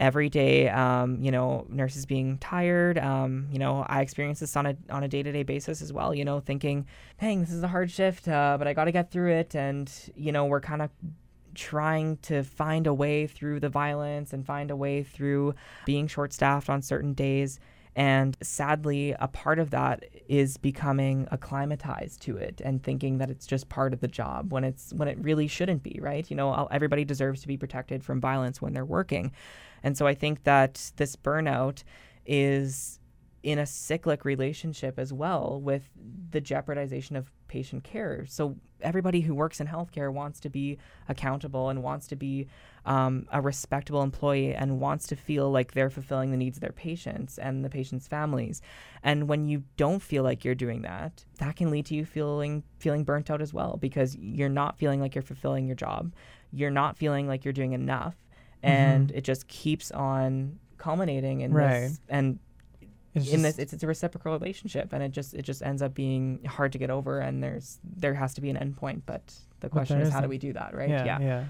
every 0.00 0.30
day. 0.30 0.68
Um, 0.68 1.20
you 1.20 1.30
know, 1.30 1.66
nurses 1.68 2.06
being 2.06 2.38
tired. 2.38 2.98
Um, 2.98 3.46
you 3.52 3.58
know, 3.58 3.84
I 3.86 4.00
experience 4.00 4.40
this 4.40 4.56
on 4.56 4.66
a 4.66 4.76
on 4.88 5.04
a 5.04 5.08
day 5.08 5.22
to 5.22 5.30
day 5.30 5.44
basis 5.44 5.82
as 5.82 5.92
well. 5.92 6.14
You 6.14 6.24
know, 6.24 6.40
thinking, 6.40 6.86
"Dang, 7.20 7.40
this 7.40 7.52
is 7.52 7.62
a 7.62 7.68
hard 7.68 7.90
shift, 7.90 8.26
uh, 8.26 8.56
but 8.58 8.66
I 8.66 8.72
got 8.72 8.86
to 8.86 8.92
get 8.92 9.12
through 9.12 9.32
it." 9.32 9.54
And 9.54 9.92
you 10.16 10.32
know, 10.32 10.46
we're 10.46 10.60
kind 10.60 10.82
of 10.82 10.90
trying 11.54 12.16
to 12.18 12.42
find 12.42 12.86
a 12.86 12.94
way 12.94 13.26
through 13.26 13.60
the 13.60 13.68
violence 13.68 14.32
and 14.32 14.46
find 14.46 14.70
a 14.70 14.76
way 14.76 15.02
through 15.02 15.54
being 15.84 16.06
short 16.06 16.32
staffed 16.32 16.70
on 16.70 16.80
certain 16.80 17.12
days. 17.12 17.60
And 17.96 18.36
sadly, 18.40 19.14
a 19.18 19.26
part 19.26 19.58
of 19.58 19.70
that 19.70 20.04
is 20.28 20.56
becoming 20.56 21.26
acclimatized 21.32 22.22
to 22.22 22.36
it 22.36 22.60
and 22.64 22.82
thinking 22.82 23.18
that 23.18 23.30
it's 23.30 23.46
just 23.46 23.68
part 23.68 23.92
of 23.92 24.00
the 24.00 24.08
job 24.08 24.52
when 24.52 24.62
it's 24.62 24.92
when 24.92 25.08
it 25.08 25.18
really 25.20 25.48
shouldn't 25.48 25.82
be, 25.82 25.98
right? 26.00 26.28
You 26.30 26.36
know, 26.36 26.68
everybody 26.70 27.04
deserves 27.04 27.42
to 27.42 27.48
be 27.48 27.56
protected 27.56 28.04
from 28.04 28.20
violence 28.20 28.62
when 28.62 28.72
they're 28.72 28.84
working. 28.84 29.32
And 29.82 29.96
so 29.98 30.06
I 30.06 30.14
think 30.14 30.44
that 30.44 30.92
this 30.96 31.16
burnout 31.16 31.82
is 32.26 32.99
in 33.42 33.58
a 33.58 33.66
cyclic 33.66 34.24
relationship 34.24 34.98
as 34.98 35.12
well 35.12 35.60
with 35.60 35.88
the 36.30 36.40
jeopardization 36.40 37.16
of 37.16 37.32
patient 37.48 37.84
care. 37.84 38.26
So 38.26 38.56
everybody 38.82 39.22
who 39.22 39.34
works 39.34 39.60
in 39.60 39.66
healthcare 39.66 40.12
wants 40.12 40.40
to 40.40 40.50
be 40.50 40.78
accountable 41.08 41.70
and 41.70 41.82
wants 41.82 42.06
to 42.08 42.16
be 42.16 42.48
um, 42.84 43.26
a 43.32 43.40
respectable 43.40 44.02
employee 44.02 44.54
and 44.54 44.78
wants 44.78 45.06
to 45.08 45.16
feel 45.16 45.50
like 45.50 45.72
they're 45.72 45.90
fulfilling 45.90 46.30
the 46.30 46.36
needs 46.36 46.58
of 46.58 46.60
their 46.60 46.72
patients 46.72 47.38
and 47.38 47.64
the 47.64 47.70
patients' 47.70 48.06
families. 48.06 48.60
And 49.02 49.26
when 49.26 49.46
you 49.46 49.64
don't 49.76 50.02
feel 50.02 50.22
like 50.22 50.44
you're 50.44 50.54
doing 50.54 50.82
that, 50.82 51.24
that 51.38 51.56
can 51.56 51.70
lead 51.70 51.86
to 51.86 51.94
you 51.94 52.04
feeling 52.04 52.62
feeling 52.78 53.04
burnt 53.04 53.30
out 53.30 53.40
as 53.40 53.54
well 53.54 53.78
because 53.80 54.16
you're 54.16 54.48
not 54.48 54.78
feeling 54.78 55.00
like 55.00 55.14
you're 55.14 55.22
fulfilling 55.22 55.66
your 55.66 55.76
job. 55.76 56.14
You're 56.52 56.70
not 56.70 56.96
feeling 56.96 57.26
like 57.26 57.44
you're 57.44 57.52
doing 57.52 57.72
enough 57.72 58.16
and 58.62 59.08
mm-hmm. 59.08 59.18
it 59.18 59.24
just 59.24 59.48
keeps 59.48 59.90
on 59.90 60.58
culminating 60.78 61.40
in 61.42 61.52
right. 61.52 61.80
this 61.80 62.00
and 62.08 62.38
it's 63.14 63.28
in 63.28 63.42
this 63.42 63.58
it's, 63.58 63.72
it's 63.72 63.82
a 63.82 63.86
reciprocal 63.86 64.32
relationship 64.32 64.92
and 64.92 65.02
it 65.02 65.10
just 65.10 65.34
it 65.34 65.42
just 65.42 65.62
ends 65.62 65.82
up 65.82 65.94
being 65.94 66.44
hard 66.44 66.72
to 66.72 66.78
get 66.78 66.90
over 66.90 67.20
and 67.20 67.42
there's 67.42 67.78
there 67.84 68.14
has 68.14 68.34
to 68.34 68.40
be 68.40 68.50
an 68.50 68.56
endpoint 68.56 69.02
but 69.06 69.34
the 69.60 69.68
question 69.68 70.00
is 70.00 70.12
how 70.12 70.20
do 70.20 70.28
we 70.28 70.38
do 70.38 70.52
that 70.52 70.74
right? 70.74 70.88
Yeah, 70.88 71.04
yeah. 71.04 71.20
yeah. 71.20 71.44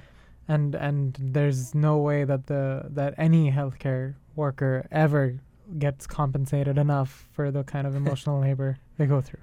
And 0.49 0.75
and 0.75 1.17
there's 1.21 1.75
no 1.75 1.99
way 1.99 2.25
that 2.25 2.47
the 2.47 2.87
that 2.91 3.15
any 3.19 3.53
healthcare 3.53 4.15
worker 4.35 4.87
ever 4.91 5.39
gets 5.79 6.07
compensated 6.07 6.77
enough 6.77 7.29
for 7.33 7.51
the 7.51 7.63
kind 7.63 7.87
of 7.87 7.95
emotional 8.03 8.41
labor 8.41 8.79
they 8.97 9.07
go 9.07 9.21
through 9.21 9.41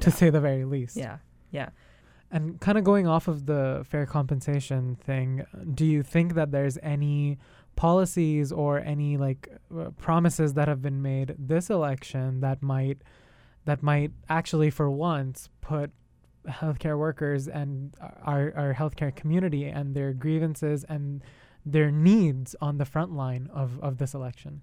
to 0.00 0.10
say 0.10 0.28
the 0.30 0.40
very 0.40 0.64
least. 0.64 0.96
Yeah 0.96 1.18
yeah. 1.50 1.70
And 2.30 2.60
kind 2.60 2.78
of 2.78 2.84
going 2.84 3.08
off 3.08 3.26
of 3.26 3.46
the 3.46 3.84
fair 3.88 4.06
compensation 4.06 4.96
thing, 4.96 5.44
do 5.74 5.84
you 5.84 6.02
think 6.02 6.34
that 6.34 6.52
there's 6.52 6.78
any 6.82 7.38
policies 7.80 8.52
or 8.52 8.78
any 8.80 9.16
like 9.16 9.48
uh, 9.74 9.88
promises 9.96 10.52
that 10.52 10.68
have 10.68 10.82
been 10.82 11.00
made 11.00 11.34
this 11.38 11.70
election 11.70 12.40
that 12.40 12.62
might 12.62 12.98
that 13.64 13.82
might 13.82 14.10
actually 14.28 14.68
for 14.68 14.90
once 14.90 15.48
put 15.62 15.90
healthcare 16.46 16.98
workers 16.98 17.48
and 17.48 17.94
our 18.22 18.52
our 18.54 18.74
healthcare 18.74 19.14
community 19.16 19.64
and 19.64 19.94
their 19.94 20.12
grievances 20.12 20.84
and 20.90 21.22
their 21.64 21.90
needs 21.90 22.54
on 22.60 22.76
the 22.76 22.84
front 22.84 23.12
line 23.14 23.48
of, 23.50 23.80
of 23.80 23.96
this 23.96 24.12
election? 24.12 24.60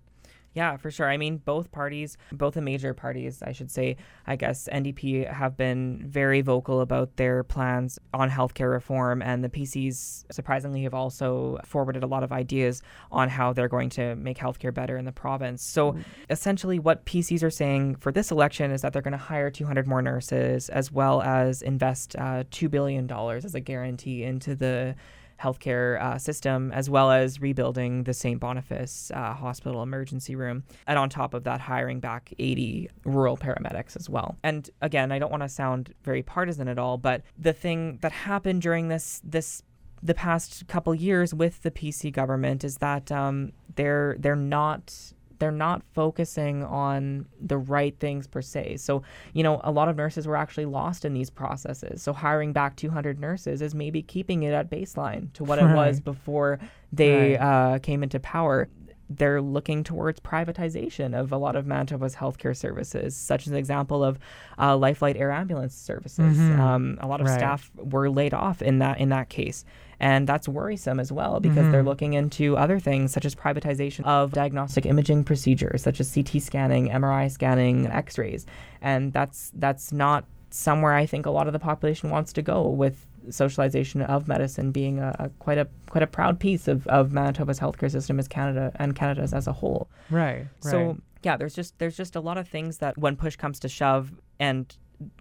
Yeah, 0.58 0.76
for 0.76 0.90
sure. 0.90 1.08
I 1.08 1.18
mean, 1.18 1.38
both 1.38 1.72
parties, 1.72 2.18
both 2.32 2.56
the 2.56 2.64
major 2.64 2.96
parties, 2.96 3.44
I 3.44 3.52
should 3.52 3.70
say, 3.70 3.96
I 4.26 4.36
guess 4.36 4.68
NDP 4.74 5.32
have 5.32 5.56
been 5.56 6.02
very 6.04 6.42
vocal 6.42 6.82
about 6.82 7.16
their 7.16 7.44
plans 7.44 8.00
on 8.12 8.32
healthcare 8.32 8.72
reform, 8.72 9.22
and 9.22 9.44
the 9.44 9.50
PCs 9.50 10.26
surprisingly 10.32 10.82
have 10.82 10.96
also 10.96 11.60
forwarded 11.64 12.02
a 12.02 12.08
lot 12.08 12.24
of 12.24 12.32
ideas 12.32 12.82
on 13.12 13.30
how 13.30 13.54
they're 13.54 13.68
going 13.68 13.92
to 13.92 14.16
make 14.16 14.40
healthcare 14.40 14.74
better 14.74 14.98
in 14.98 15.06
the 15.06 15.12
province. 15.12 15.62
So 15.62 15.92
mm-hmm. 15.92 16.02
essentially, 16.32 16.80
what 16.80 17.06
PCs 17.06 17.44
are 17.44 17.52
saying 17.52 17.98
for 17.98 18.12
this 18.12 18.32
election 18.32 18.72
is 18.72 18.82
that 18.82 18.94
they're 18.94 19.04
going 19.04 19.12
to 19.12 19.18
hire 19.20 19.52
200 19.52 19.86
more 19.86 20.02
nurses 20.02 20.70
as 20.70 20.92
well 20.92 21.22
as 21.22 21.62
invest 21.62 22.16
uh, 22.16 22.46
$2 22.50 22.72
billion 22.72 23.08
as 23.12 23.54
a 23.54 23.60
guarantee 23.60 24.24
into 24.24 24.56
the 24.56 24.96
healthcare 25.42 26.02
uh, 26.02 26.18
system, 26.18 26.72
as 26.72 26.90
well 26.90 27.12
as 27.12 27.42
rebuilding 27.42 28.04
the 28.04 28.14
St. 28.14 28.40
Boniface 28.40 29.12
uh, 29.14 29.34
Hospital 29.34 29.84
emergency 29.84 30.36
room. 30.36 30.64
And 30.88 30.98
on 30.98 31.10
top 31.10 31.34
of 31.34 31.44
that, 31.44 31.62
hiring 31.62 32.00
back 32.00 32.34
80 32.40 32.90
rural 33.06 33.38
paramedics 33.38 33.96
as 33.96 34.10
well. 34.10 34.38
And 34.44 34.70
again, 34.82 35.12
I 35.12 35.20
don't 35.20 35.32
want 35.32 35.44
to 35.44 35.50
sound 35.50 35.94
very 36.04 36.24
partisan 36.24 36.68
at 36.68 36.80
all, 36.80 36.98
but 36.98 37.22
the 37.38 37.54
thing 37.54 38.00
that 38.02 38.12
happened 38.12 38.62
during 38.62 38.88
this 38.88 39.22
this 39.24 39.64
the 40.04 40.14
past 40.14 40.68
couple 40.68 40.94
years 40.94 41.34
with 41.34 41.64
the 41.64 41.72
PC 41.72 42.12
government 42.12 42.64
is 42.64 42.78
that 42.78 43.12
um, 43.12 43.52
they're 43.76 44.16
they're 44.20 44.36
not 44.36 44.94
they're 45.40 45.52
not 45.52 45.82
focusing 45.94 46.64
on 46.64 47.26
the 47.40 47.58
right 47.58 47.98
things 48.00 48.28
per 48.28 48.42
se. 48.42 48.78
So, 48.78 49.04
you 49.34 49.44
know, 49.44 49.62
a 49.64 49.72
lot 49.72 49.90
of 49.90 49.96
nurses 49.96 50.28
were 50.28 50.36
actually 50.36 50.66
lost 50.66 51.06
in 51.06 51.14
these 51.14 51.30
processes. 51.30 52.02
So, 52.02 52.14
hiring 52.14 52.54
back 52.54 52.76
200 52.76 53.20
nurses 53.20 53.62
is 53.62 53.76
maybe 53.76 54.02
keeping 54.02 54.44
it 54.44 54.54
at 54.54 54.70
baseline 54.70 55.32
to 55.34 55.44
what 55.44 55.60
right. 55.60 55.70
it 55.70 55.76
was 55.76 56.00
before 56.00 56.60
they 56.92 57.36
right. 57.36 57.74
uh, 57.76 57.80
came 57.80 58.04
into 58.04 58.20
power. 58.20 58.70
They're 59.10 59.42
looking 59.42 59.86
towards 59.86 60.20
privatization 60.20 61.18
of 61.18 61.32
a 61.32 61.38
lot 61.38 61.56
of 61.56 61.66
Manitoba's 61.66 62.16
healthcare 62.16 62.56
services, 62.56 63.16
such 63.16 63.48
as 63.48 63.54
an 63.54 63.58
example 63.58 64.04
of 64.04 64.20
uh, 64.58 64.74
Lifeflight 64.74 65.18
Air 65.18 65.32
Ambulance 65.32 65.74
services. 65.74 66.38
Mm-hmm. 66.38 66.60
Um, 66.60 66.98
a 67.00 67.08
lot 67.08 67.22
of 67.22 67.28
right. 67.28 67.38
staff 67.38 67.72
were 67.76 68.10
laid 68.10 68.34
off 68.34 68.62
in 68.62 68.80
that 68.80 69.00
in 69.00 69.10
that 69.10 69.30
case. 69.30 69.64
And 70.00 70.28
that's 70.28 70.48
worrisome 70.48 71.00
as 71.00 71.12
well 71.12 71.40
because 71.40 71.58
mm-hmm. 71.58 71.72
they're 71.72 71.84
looking 71.84 72.14
into 72.14 72.56
other 72.56 72.80
things 72.80 73.12
such 73.12 73.26
as 73.26 73.34
privatization 73.34 74.06
of 74.06 74.32
diagnostic 74.32 74.86
imaging 74.86 75.24
procedures 75.24 75.82
such 75.82 76.00
as 76.00 76.14
CT 76.14 76.42
scanning, 76.42 76.90
MRI 76.90 77.32
scanning, 77.32 77.88
X-rays. 77.88 78.46
And 78.82 79.12
that's 79.12 79.52
that's 79.56 79.92
not 79.92 80.26
somewhere 80.50 80.94
I 80.94 81.06
think 81.06 81.26
a 81.26 81.32
lot 81.32 81.48
of 81.48 81.54
the 81.54 81.60
population 81.60 82.10
wants 82.10 82.32
to 82.34 82.42
go 82.42 82.68
with 82.68 83.06
socialization 83.30 84.02
of 84.04 84.28
medicine 84.28 84.72
being 84.72 85.00
a, 85.00 85.16
a, 85.20 85.30
quite 85.40 85.58
a 85.58 85.68
quite 85.90 86.04
a 86.04 86.08
proud 86.08 86.40
piece 86.40 86.68
of, 86.68 86.88
of 86.88 87.12
Manitoba's 87.12 87.60
healthcare 87.60 87.92
system 87.92 88.20
as 88.20 88.28
Canada 88.28 88.72
and 88.76 88.96
Canada's 88.96 89.34
as 89.34 89.48
a 89.48 89.54
whole. 89.54 89.90
Right. 90.10 90.48
So 90.60 90.88
right. 90.88 90.98
yeah, 91.24 91.38
there's 91.38 91.56
just 91.56 91.78
there's 91.80 91.98
just 91.98 92.16
a 92.16 92.22
lot 92.22 92.38
of 92.38 92.48
things 92.48 92.78
that 92.78 92.98
when 92.98 93.16
push 93.16 93.36
comes 93.36 93.60
to 93.62 93.70
shove 93.70 94.12
and 94.40 94.76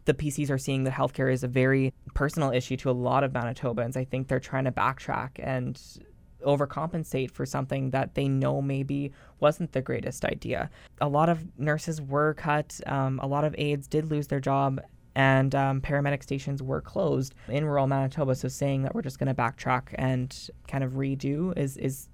the 0.04 0.14
PCs 0.14 0.50
are 0.50 0.58
seeing 0.58 0.84
that 0.84 0.92
healthcare 0.92 1.32
is 1.32 1.44
a 1.44 1.48
very 1.48 1.92
personal 2.14 2.50
issue 2.50 2.76
to 2.78 2.90
a 2.90 2.92
lot 2.92 3.24
of 3.24 3.32
Manitobans. 3.32 3.96
I 3.96 4.04
think 4.04 4.28
they're 4.28 4.40
trying 4.40 4.64
to 4.64 4.72
backtrack 4.72 5.30
and 5.38 5.80
overcompensate 6.44 7.30
for 7.30 7.44
something 7.44 7.90
that 7.90 8.14
they 8.14 8.28
know 8.28 8.62
maybe 8.62 9.12
wasn't 9.40 9.72
the 9.72 9.82
greatest 9.82 10.24
idea. 10.24 10.70
A 11.00 11.08
lot 11.08 11.28
of 11.28 11.44
nurses 11.58 12.00
were 12.00 12.34
cut, 12.34 12.80
um, 12.86 13.18
a 13.22 13.26
lot 13.26 13.44
of 13.44 13.54
aides 13.58 13.86
did 13.86 14.10
lose 14.10 14.28
their 14.28 14.40
job. 14.40 14.80
And 15.14 15.54
um, 15.54 15.80
paramedic 15.80 16.22
stations 16.22 16.62
were 16.62 16.82
closed 16.82 17.34
in 17.48 17.64
rural 17.64 17.86
Manitoba. 17.86 18.34
So 18.34 18.48
saying 18.48 18.82
that 18.82 18.94
we're 18.94 19.00
just 19.00 19.18
going 19.18 19.34
to 19.34 19.34
backtrack 19.34 19.94
and 19.94 20.50
kind 20.68 20.84
of 20.84 20.92
redo 20.92 21.56
is 21.56 21.78
is 21.78 22.10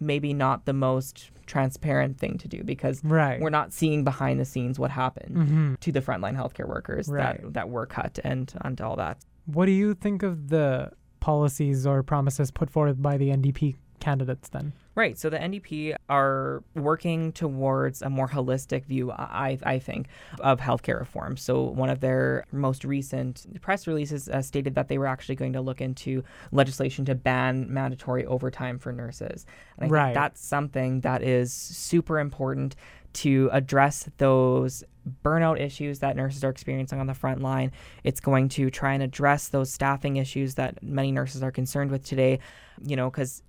maybe 0.00 0.32
not 0.32 0.64
the 0.64 0.72
most 0.72 1.30
transparent 1.46 2.18
thing 2.18 2.38
to 2.38 2.48
do 2.48 2.62
because 2.64 3.02
right. 3.04 3.40
we're 3.40 3.50
not 3.50 3.72
seeing 3.72 4.04
behind 4.04 4.40
the 4.40 4.44
scenes 4.44 4.78
what 4.78 4.90
happened 4.90 5.36
mm-hmm. 5.36 5.74
to 5.76 5.92
the 5.92 6.00
frontline 6.00 6.36
healthcare 6.36 6.68
workers 6.68 7.08
right. 7.08 7.42
that, 7.42 7.54
that 7.54 7.68
were 7.68 7.86
cut 7.86 8.18
and, 8.24 8.52
and 8.62 8.80
all 8.80 8.96
that. 8.96 9.18
What 9.46 9.66
do 9.66 9.72
you 9.72 9.94
think 9.94 10.22
of 10.22 10.48
the 10.48 10.90
policies 11.20 11.86
or 11.86 12.02
promises 12.02 12.50
put 12.50 12.70
forth 12.70 13.00
by 13.00 13.16
the 13.16 13.28
NDP 13.28 13.76
candidates 14.04 14.50
then? 14.50 14.72
Right. 14.94 15.18
So 15.18 15.30
the 15.30 15.38
NDP 15.38 15.96
are 16.08 16.62
working 16.74 17.32
towards 17.32 18.02
a 18.02 18.10
more 18.10 18.28
holistic 18.28 18.84
view, 18.84 19.10
I, 19.10 19.58
I 19.62 19.78
think, 19.78 20.08
of 20.40 20.60
healthcare 20.60 21.00
reform. 21.00 21.36
So 21.36 21.62
one 21.62 21.88
of 21.88 22.00
their 22.00 22.44
most 22.52 22.84
recent 22.84 23.46
press 23.60 23.86
releases 23.86 24.28
uh, 24.28 24.42
stated 24.42 24.74
that 24.74 24.88
they 24.88 24.98
were 24.98 25.06
actually 25.06 25.36
going 25.36 25.54
to 25.54 25.60
look 25.60 25.80
into 25.80 26.22
legislation 26.52 27.04
to 27.06 27.14
ban 27.14 27.72
mandatory 27.72 28.26
overtime 28.26 28.78
for 28.78 28.92
nurses. 28.92 29.46
And 29.78 29.90
I 29.90 29.92
right. 29.92 30.04
think 30.04 30.14
that's 30.14 30.44
something 30.44 31.00
that 31.00 31.22
is 31.22 31.52
super 31.52 32.20
important 32.20 32.76
to 33.14 33.48
address 33.52 34.08
those 34.18 34.84
burnout 35.24 35.60
issues 35.60 36.00
that 36.00 36.16
nurses 36.16 36.44
are 36.44 36.50
experiencing 36.50 37.00
on 37.00 37.06
the 37.06 37.14
front 37.14 37.40
line. 37.40 37.72
It's 38.02 38.20
going 38.20 38.48
to 38.50 38.70
try 38.70 38.94
and 38.94 39.02
address 39.02 39.48
those 39.48 39.72
staffing 39.72 40.16
issues 40.16 40.54
that 40.54 40.82
many 40.82 41.12
nurses 41.12 41.42
are 41.42 41.52
concerned 41.52 41.90
with 41.90 42.04
today, 42.04 42.40
you 42.84 42.96
know, 42.96 43.10
because 43.10 43.42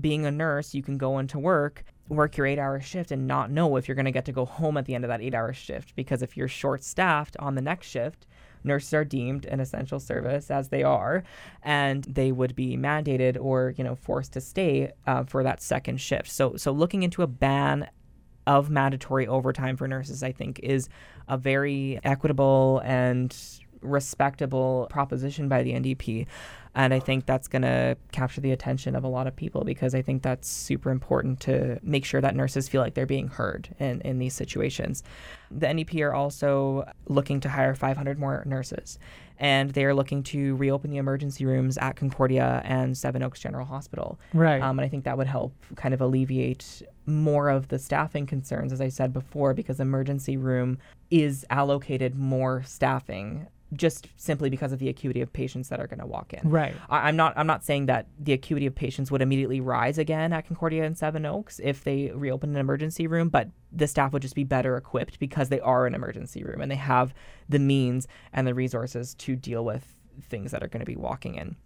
being 0.00 0.26
a 0.26 0.30
nurse, 0.30 0.74
you 0.74 0.82
can 0.82 0.96
go 0.96 1.18
into 1.18 1.38
work, 1.38 1.84
work 2.08 2.36
your 2.36 2.46
eight 2.46 2.58
hour 2.58 2.80
shift, 2.80 3.10
and 3.10 3.26
not 3.26 3.50
know 3.50 3.76
if 3.76 3.88
you're 3.88 3.94
going 3.94 4.04
to 4.04 4.12
get 4.12 4.24
to 4.26 4.32
go 4.32 4.44
home 4.44 4.76
at 4.76 4.86
the 4.86 4.94
end 4.94 5.04
of 5.04 5.08
that 5.08 5.20
eight 5.20 5.34
hour 5.34 5.52
shift. 5.52 5.94
Because 5.96 6.22
if 6.22 6.36
you're 6.36 6.48
short 6.48 6.82
staffed 6.84 7.36
on 7.38 7.54
the 7.54 7.62
next 7.62 7.88
shift, 7.88 8.26
nurses 8.64 8.94
are 8.94 9.04
deemed 9.04 9.46
an 9.46 9.60
essential 9.60 10.00
service 10.00 10.50
as 10.50 10.68
they 10.68 10.82
are, 10.82 11.24
and 11.62 12.04
they 12.04 12.32
would 12.32 12.54
be 12.54 12.76
mandated 12.76 13.36
or 13.40 13.74
you 13.76 13.84
know 13.84 13.94
forced 13.94 14.32
to 14.32 14.40
stay 14.40 14.92
uh, 15.06 15.24
for 15.24 15.42
that 15.42 15.62
second 15.62 16.00
shift. 16.00 16.30
So 16.30 16.56
so 16.56 16.72
looking 16.72 17.02
into 17.02 17.22
a 17.22 17.26
ban 17.26 17.88
of 18.46 18.70
mandatory 18.70 19.26
overtime 19.26 19.76
for 19.76 19.86
nurses, 19.86 20.22
I 20.22 20.32
think, 20.32 20.58
is 20.62 20.88
a 21.28 21.36
very 21.36 22.00
equitable 22.02 22.80
and 22.82 23.36
respectable 23.82 24.86
proposition 24.90 25.48
by 25.48 25.62
the 25.62 25.72
NDP. 25.72 26.26
And 26.78 26.94
I 26.94 27.00
think 27.00 27.26
that's 27.26 27.48
going 27.48 27.62
to 27.62 27.96
capture 28.12 28.40
the 28.40 28.52
attention 28.52 28.94
of 28.94 29.02
a 29.02 29.08
lot 29.08 29.26
of 29.26 29.34
people 29.34 29.64
because 29.64 29.96
I 29.96 30.00
think 30.00 30.22
that's 30.22 30.48
super 30.48 30.90
important 30.90 31.40
to 31.40 31.80
make 31.82 32.04
sure 32.04 32.20
that 32.20 32.36
nurses 32.36 32.68
feel 32.68 32.80
like 32.80 32.94
they're 32.94 33.04
being 33.04 33.26
heard 33.26 33.68
in, 33.80 34.00
in 34.02 34.20
these 34.20 34.32
situations. 34.32 35.02
The 35.50 35.66
NDP 35.66 36.06
are 36.06 36.14
also 36.14 36.88
looking 37.08 37.40
to 37.40 37.48
hire 37.48 37.74
500 37.74 38.16
more 38.16 38.44
nurses, 38.46 39.00
and 39.40 39.70
they 39.70 39.84
are 39.86 39.94
looking 39.94 40.22
to 40.24 40.54
reopen 40.54 40.92
the 40.92 40.98
emergency 40.98 41.44
rooms 41.44 41.78
at 41.78 41.96
Concordia 41.96 42.62
and 42.64 42.96
Seven 42.96 43.24
Oaks 43.24 43.40
General 43.40 43.66
Hospital. 43.66 44.20
Right. 44.32 44.62
Um, 44.62 44.78
and 44.78 44.86
I 44.86 44.88
think 44.88 45.02
that 45.02 45.18
would 45.18 45.26
help 45.26 45.54
kind 45.74 45.94
of 45.94 46.00
alleviate 46.00 46.82
more 47.06 47.48
of 47.48 47.66
the 47.68 47.80
staffing 47.80 48.24
concerns, 48.24 48.72
as 48.72 48.80
I 48.80 48.88
said 48.88 49.12
before, 49.12 49.52
because 49.52 49.80
emergency 49.80 50.36
room 50.36 50.78
is 51.10 51.44
allocated 51.50 52.14
more 52.14 52.62
staffing 52.62 53.48
just 53.74 54.08
simply 54.16 54.48
because 54.50 54.72
of 54.72 54.78
the 54.78 54.88
acuity 54.88 55.20
of 55.20 55.32
patients 55.32 55.68
that 55.68 55.80
are 55.80 55.86
going 55.86 56.00
to 56.00 56.06
walk 56.06 56.32
in. 56.32 56.48
Right. 56.48 56.74
I, 56.88 57.08
am 57.08 57.16
not. 57.16 57.34
I'm 57.36 57.46
not 57.46 57.64
saying 57.64 57.86
that 57.86 58.06
the 58.18 58.32
acuity 58.32 58.66
of 58.66 58.74
patients 58.74 59.10
would 59.10 59.22
immediately 59.22 59.60
rise 59.60 59.98
again 59.98 60.32
at 60.32 60.46
Concordia 60.46 60.84
and 60.84 60.96
Seven 60.96 61.26
Oaks 61.26 61.60
if 61.62 61.84
they 61.84 62.10
reopened 62.14 62.54
an 62.54 62.60
emergency 62.60 63.06
room, 63.06 63.28
but 63.28 63.48
the 63.70 63.86
staff 63.86 64.12
would 64.12 64.22
just 64.22 64.34
be 64.34 64.44
better 64.44 64.76
equipped 64.76 65.18
because 65.18 65.48
they 65.48 65.60
are 65.60 65.86
an 65.86 65.94
emergency 65.94 66.42
room 66.42 66.60
and 66.60 66.70
they 66.70 66.76
have 66.76 67.12
the 67.48 67.58
means 67.58 68.08
and 68.32 68.46
the 68.46 68.54
resources 68.54 69.14
to 69.14 69.36
deal 69.36 69.64
with 69.64 69.94
things 70.22 70.50
that 70.50 70.62
are 70.62 70.68
going 70.68 70.80
to 70.80 70.86
be 70.86 70.96
walking 70.96 71.34
in. 71.34 71.56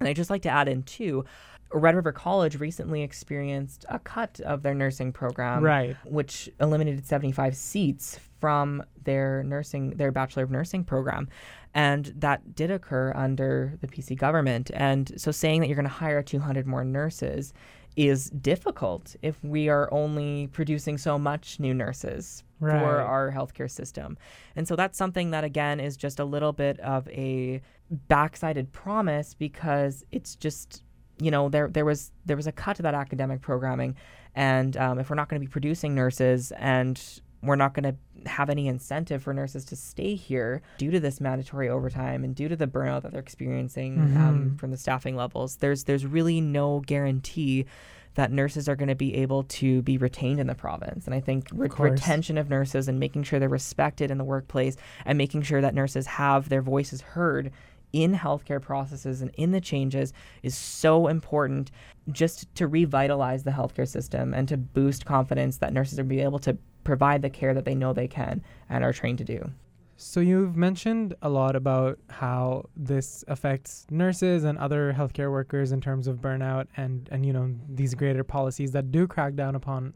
And 0.00 0.08
I 0.08 0.12
just 0.12 0.30
like 0.30 0.42
to 0.42 0.50
add 0.50 0.68
in 0.68 0.82
too. 0.82 1.24
Red 1.72 1.94
River 1.94 2.12
College 2.12 2.58
recently 2.58 3.02
experienced 3.02 3.84
a 3.88 3.98
cut 3.98 4.40
of 4.40 4.62
their 4.62 4.74
nursing 4.74 5.12
program, 5.12 5.62
right. 5.62 5.96
which 6.04 6.48
eliminated 6.60 7.06
75 7.06 7.54
seats 7.56 8.18
from 8.40 8.82
their 9.04 9.42
nursing 9.42 9.90
their 9.90 10.12
bachelor 10.12 10.42
of 10.42 10.50
nursing 10.50 10.84
program 10.84 11.28
and 11.74 12.12
that 12.16 12.54
did 12.54 12.70
occur 12.70 13.12
under 13.14 13.76
the 13.80 13.86
PC 13.86 14.16
government 14.16 14.70
and 14.74 15.12
so 15.16 15.30
saying 15.30 15.60
that 15.60 15.68
you're 15.68 15.76
going 15.76 15.84
to 15.84 15.90
hire 15.90 16.22
200 16.22 16.66
more 16.66 16.84
nurses 16.84 17.52
is 17.98 18.30
difficult 18.30 19.16
if 19.22 19.42
we 19.42 19.68
are 19.68 19.92
only 19.92 20.46
producing 20.48 20.96
so 20.96 21.18
much 21.18 21.58
new 21.58 21.74
nurses 21.74 22.44
right. 22.60 22.78
for 22.78 23.00
our 23.00 23.32
healthcare 23.32 23.68
system. 23.68 24.16
And 24.54 24.68
so 24.68 24.76
that's 24.76 24.96
something 24.96 25.32
that 25.32 25.42
again 25.42 25.80
is 25.80 25.96
just 25.96 26.20
a 26.20 26.24
little 26.24 26.52
bit 26.52 26.78
of 26.78 27.08
a 27.08 27.60
backsided 28.08 28.70
promise 28.70 29.34
because 29.34 30.04
it's 30.12 30.36
just 30.36 30.84
you 31.20 31.32
know 31.32 31.48
there 31.48 31.68
there 31.68 31.84
was 31.84 32.12
there 32.26 32.36
was 32.36 32.46
a 32.46 32.52
cut 32.52 32.76
to 32.76 32.82
that 32.82 32.94
academic 32.94 33.40
programming 33.40 33.96
and 34.36 34.76
um, 34.76 35.00
if 35.00 35.10
we're 35.10 35.16
not 35.16 35.28
going 35.28 35.40
to 35.40 35.44
be 35.44 35.50
producing 35.50 35.94
nurses 35.94 36.52
and 36.52 37.20
we're 37.42 37.56
not 37.56 37.74
going 37.74 37.84
to 37.84 38.28
have 38.28 38.50
any 38.50 38.66
incentive 38.66 39.22
for 39.22 39.32
nurses 39.32 39.64
to 39.66 39.76
stay 39.76 40.14
here 40.14 40.60
due 40.78 40.90
to 40.90 41.00
this 41.00 41.20
mandatory 41.20 41.68
overtime 41.68 42.24
and 42.24 42.34
due 42.34 42.48
to 42.48 42.56
the 42.56 42.66
burnout 42.66 43.02
that 43.02 43.12
they're 43.12 43.20
experiencing 43.20 43.98
um, 43.98 44.08
mm-hmm. 44.08 44.26
um, 44.26 44.56
from 44.58 44.70
the 44.70 44.76
staffing 44.76 45.14
levels. 45.14 45.56
There's 45.56 45.84
there's 45.84 46.04
really 46.04 46.40
no 46.40 46.80
guarantee 46.80 47.66
that 48.14 48.32
nurses 48.32 48.68
are 48.68 48.74
going 48.74 48.88
to 48.88 48.96
be 48.96 49.14
able 49.14 49.44
to 49.44 49.80
be 49.82 49.96
retained 49.96 50.40
in 50.40 50.48
the 50.48 50.54
province. 50.54 51.06
And 51.06 51.14
I 51.14 51.20
think 51.20 51.48
re- 51.52 51.68
retention 51.78 52.36
of 52.36 52.50
nurses 52.50 52.88
and 52.88 52.98
making 52.98 53.22
sure 53.22 53.38
they're 53.38 53.48
respected 53.48 54.10
in 54.10 54.18
the 54.18 54.24
workplace 54.24 54.76
and 55.04 55.16
making 55.16 55.42
sure 55.42 55.60
that 55.60 55.72
nurses 55.72 56.06
have 56.06 56.48
their 56.48 56.62
voices 56.62 57.00
heard 57.00 57.52
in 57.92 58.14
healthcare 58.14 58.60
processes 58.60 59.22
and 59.22 59.30
in 59.36 59.52
the 59.52 59.60
changes 59.60 60.12
is 60.42 60.56
so 60.56 61.06
important 61.06 61.70
just 62.10 62.52
to 62.54 62.66
revitalize 62.66 63.44
the 63.44 63.50
healthcare 63.50 63.88
system 63.88 64.34
and 64.34 64.48
to 64.48 64.56
boost 64.56 65.06
confidence 65.06 65.58
that 65.58 65.72
nurses 65.72 65.98
are 65.98 66.04
be 66.04 66.20
able 66.20 66.38
to 66.38 66.56
provide 66.88 67.20
the 67.20 67.28
care 67.28 67.52
that 67.52 67.66
they 67.66 67.74
know 67.74 67.92
they 67.92 68.08
can 68.08 68.42
and 68.70 68.82
are 68.82 68.94
trained 68.94 69.18
to 69.18 69.24
do. 69.24 69.50
So 69.98 70.20
you've 70.20 70.56
mentioned 70.56 71.14
a 71.20 71.28
lot 71.28 71.54
about 71.54 71.98
how 72.08 72.64
this 72.74 73.26
affects 73.28 73.86
nurses 73.90 74.44
and 74.44 74.56
other 74.56 74.94
healthcare 74.96 75.30
workers 75.30 75.70
in 75.70 75.82
terms 75.82 76.06
of 76.06 76.22
burnout 76.22 76.66
and 76.78 77.06
and 77.12 77.26
you 77.26 77.34
know 77.34 77.54
these 77.68 77.92
greater 77.94 78.24
policies 78.24 78.70
that 78.70 78.90
do 78.90 79.06
crack 79.06 79.34
down 79.34 79.54
upon 79.54 79.92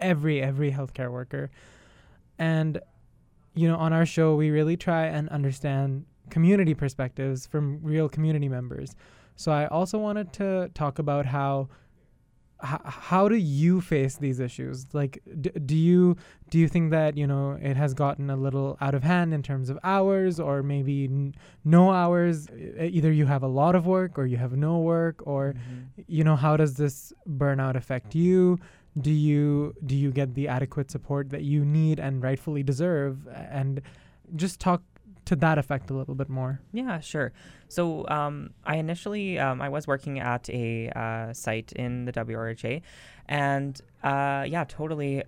every 0.00 0.40
every 0.40 0.70
healthcare 0.70 1.10
worker. 1.10 1.50
And 2.38 2.78
you 3.54 3.66
know 3.66 3.76
on 3.76 3.92
our 3.92 4.06
show 4.06 4.36
we 4.36 4.50
really 4.50 4.76
try 4.76 5.06
and 5.06 5.28
understand 5.30 6.04
community 6.30 6.74
perspectives 6.74 7.44
from 7.44 7.80
real 7.82 8.08
community 8.08 8.48
members. 8.48 8.94
So 9.34 9.50
I 9.50 9.66
also 9.66 9.98
wanted 9.98 10.32
to 10.34 10.70
talk 10.74 11.00
about 11.00 11.26
how 11.26 11.68
h- 12.62 12.80
how 12.84 13.28
do 13.28 13.36
you 13.36 13.80
face 13.80 14.16
these 14.16 14.40
issues? 14.40 14.86
Like, 14.94 15.22
d- 15.40 15.50
do 15.50 15.76
you 15.76 16.16
do 16.50 16.58
you 16.58 16.68
think 16.68 16.90
that 16.90 17.16
you 17.16 17.26
know 17.26 17.58
it 17.60 17.76
has 17.76 17.94
gotten 17.94 18.30
a 18.30 18.36
little 18.36 18.76
out 18.80 18.94
of 18.94 19.02
hand 19.02 19.34
in 19.34 19.42
terms 19.42 19.68
of 19.70 19.78
hours, 19.84 20.38
or 20.40 20.62
maybe 20.62 21.04
n- 21.04 21.34
no 21.64 21.92
hours? 21.92 22.48
Either 22.78 23.12
you 23.12 23.26
have 23.26 23.42
a 23.42 23.48
lot 23.48 23.74
of 23.74 23.86
work, 23.86 24.18
or 24.18 24.26
you 24.26 24.36
have 24.36 24.56
no 24.56 24.78
work, 24.78 25.26
or 25.26 25.54
mm-hmm. 25.54 26.02
you 26.06 26.24
know 26.24 26.36
how 26.36 26.56
does 26.56 26.74
this 26.74 27.12
burnout 27.28 27.76
affect 27.76 28.14
you? 28.14 28.58
Do 29.00 29.10
you 29.10 29.74
do 29.84 29.94
you 29.94 30.10
get 30.10 30.34
the 30.34 30.48
adequate 30.48 30.90
support 30.90 31.30
that 31.30 31.42
you 31.42 31.64
need 31.64 32.00
and 32.00 32.22
rightfully 32.22 32.62
deserve? 32.62 33.28
And 33.28 33.82
just 34.34 34.58
talk 34.60 34.82
to 35.26 35.36
that 35.36 35.58
effect 35.58 35.90
a 35.90 35.94
little 35.94 36.14
bit 36.14 36.28
more. 36.28 36.60
Yeah, 36.72 37.00
sure. 37.00 37.32
So 37.68 38.08
um, 38.08 38.50
I 38.64 38.76
initially 38.76 39.38
um, 39.38 39.60
I 39.60 39.68
was 39.68 39.86
working 39.86 40.18
at 40.20 40.48
a 40.50 40.88
uh, 40.90 41.32
site 41.32 41.72
in 41.72 42.06
the 42.06 42.12
WRHA, 42.12 42.82
and 43.26 43.80
uh, 44.02 44.44
yeah, 44.48 44.64
totally. 44.64 45.22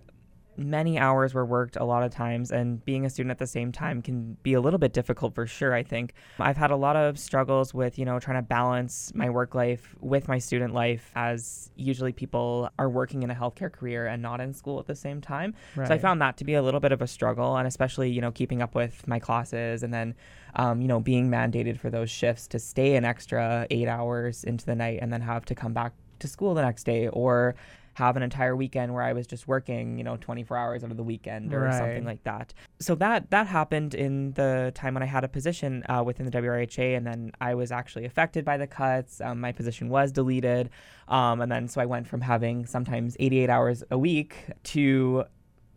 Many 0.58 0.98
hours 0.98 1.32
were 1.32 1.46
worked 1.46 1.76
a 1.76 1.84
lot 1.84 2.02
of 2.02 2.10
times, 2.10 2.50
and 2.50 2.84
being 2.84 3.06
a 3.06 3.10
student 3.10 3.30
at 3.30 3.38
the 3.38 3.46
same 3.46 3.72
time 3.72 4.02
can 4.02 4.36
be 4.42 4.54
a 4.54 4.60
little 4.60 4.78
bit 4.78 4.92
difficult 4.92 5.34
for 5.34 5.46
sure. 5.46 5.72
I 5.72 5.82
think 5.82 6.14
I've 6.38 6.56
had 6.56 6.70
a 6.70 6.76
lot 6.76 6.96
of 6.96 7.18
struggles 7.18 7.72
with, 7.72 7.98
you 7.98 8.04
know, 8.04 8.18
trying 8.18 8.38
to 8.38 8.46
balance 8.46 9.12
my 9.14 9.30
work 9.30 9.54
life 9.54 9.94
with 10.00 10.28
my 10.28 10.38
student 10.38 10.74
life, 10.74 11.10
as 11.14 11.70
usually 11.76 12.12
people 12.12 12.70
are 12.78 12.88
working 12.88 13.22
in 13.22 13.30
a 13.30 13.34
healthcare 13.34 13.72
career 13.72 14.06
and 14.06 14.20
not 14.20 14.40
in 14.40 14.52
school 14.52 14.78
at 14.78 14.86
the 14.86 14.94
same 14.94 15.20
time. 15.20 15.54
Right. 15.76 15.88
So 15.88 15.94
I 15.94 15.98
found 15.98 16.20
that 16.20 16.36
to 16.38 16.44
be 16.44 16.54
a 16.54 16.62
little 16.62 16.80
bit 16.80 16.92
of 16.92 17.00
a 17.00 17.06
struggle, 17.06 17.56
and 17.56 17.66
especially, 17.68 18.10
you 18.10 18.20
know, 18.20 18.32
keeping 18.32 18.60
up 18.60 18.74
with 18.74 19.06
my 19.06 19.18
classes 19.18 19.82
and 19.82 19.94
then, 19.94 20.14
um, 20.56 20.82
you 20.82 20.88
know, 20.88 20.98
being 21.00 21.30
mandated 21.30 21.78
for 21.78 21.90
those 21.90 22.10
shifts 22.10 22.48
to 22.48 22.58
stay 22.58 22.96
an 22.96 23.04
extra 23.04 23.66
eight 23.70 23.86
hours 23.86 24.44
into 24.44 24.66
the 24.66 24.74
night 24.74 24.98
and 25.00 25.12
then 25.12 25.20
have 25.20 25.44
to 25.44 25.54
come 25.54 25.72
back 25.72 25.92
to 26.18 26.26
school 26.26 26.52
the 26.54 26.62
next 26.62 26.82
day 26.84 27.06
or 27.08 27.54
have 27.98 28.16
an 28.16 28.22
entire 28.22 28.54
weekend 28.54 28.94
where 28.94 29.02
I 29.02 29.12
was 29.12 29.26
just 29.26 29.48
working, 29.48 29.98
you 29.98 30.04
know, 30.04 30.16
24 30.16 30.56
hours 30.56 30.84
out 30.84 30.92
of 30.92 30.96
the 30.96 31.02
weekend 31.02 31.52
or 31.52 31.62
right. 31.62 31.74
something 31.74 32.04
like 32.04 32.22
that. 32.22 32.54
So 32.78 32.94
that 32.94 33.30
that 33.30 33.48
happened 33.48 33.92
in 33.92 34.32
the 34.32 34.70
time 34.76 34.94
when 34.94 35.02
I 35.02 35.06
had 35.06 35.24
a 35.24 35.28
position 35.28 35.82
uh, 35.88 36.04
within 36.06 36.24
the 36.24 36.30
WRHA, 36.30 36.96
and 36.96 37.04
then 37.04 37.32
I 37.40 37.54
was 37.54 37.72
actually 37.72 38.04
affected 38.04 38.44
by 38.44 38.56
the 38.56 38.68
cuts. 38.68 39.20
Um, 39.20 39.40
my 39.40 39.50
position 39.50 39.88
was 39.88 40.12
deleted, 40.12 40.70
um, 41.08 41.40
and 41.40 41.50
then 41.50 41.66
so 41.66 41.80
I 41.80 41.86
went 41.86 42.06
from 42.06 42.20
having 42.20 42.66
sometimes 42.66 43.16
88 43.18 43.50
hours 43.50 43.82
a 43.90 43.98
week 43.98 44.46
to 44.74 45.24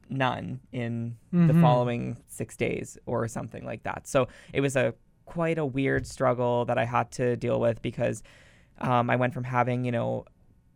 none 0.07 0.59
in 0.71 1.17
mm-hmm. 1.33 1.47
the 1.47 1.55
following 1.55 2.17
six 2.27 2.55
days 2.55 2.99
or 3.07 3.27
something 3.27 3.65
like 3.65 3.81
that. 3.83 4.07
So 4.07 4.27
it 4.53 4.61
was 4.61 4.75
a 4.75 4.93
quite 5.25 5.57
a 5.57 5.65
weird 5.65 6.05
struggle 6.05 6.65
that 6.65 6.77
I 6.77 6.85
had 6.85 7.09
to 7.13 7.35
deal 7.35 7.59
with 7.59 7.81
because 7.81 8.21
um, 8.79 9.09
I 9.09 9.15
went 9.15 9.33
from 9.33 9.45
having, 9.45 9.85
you 9.85 9.91
know, 9.91 10.25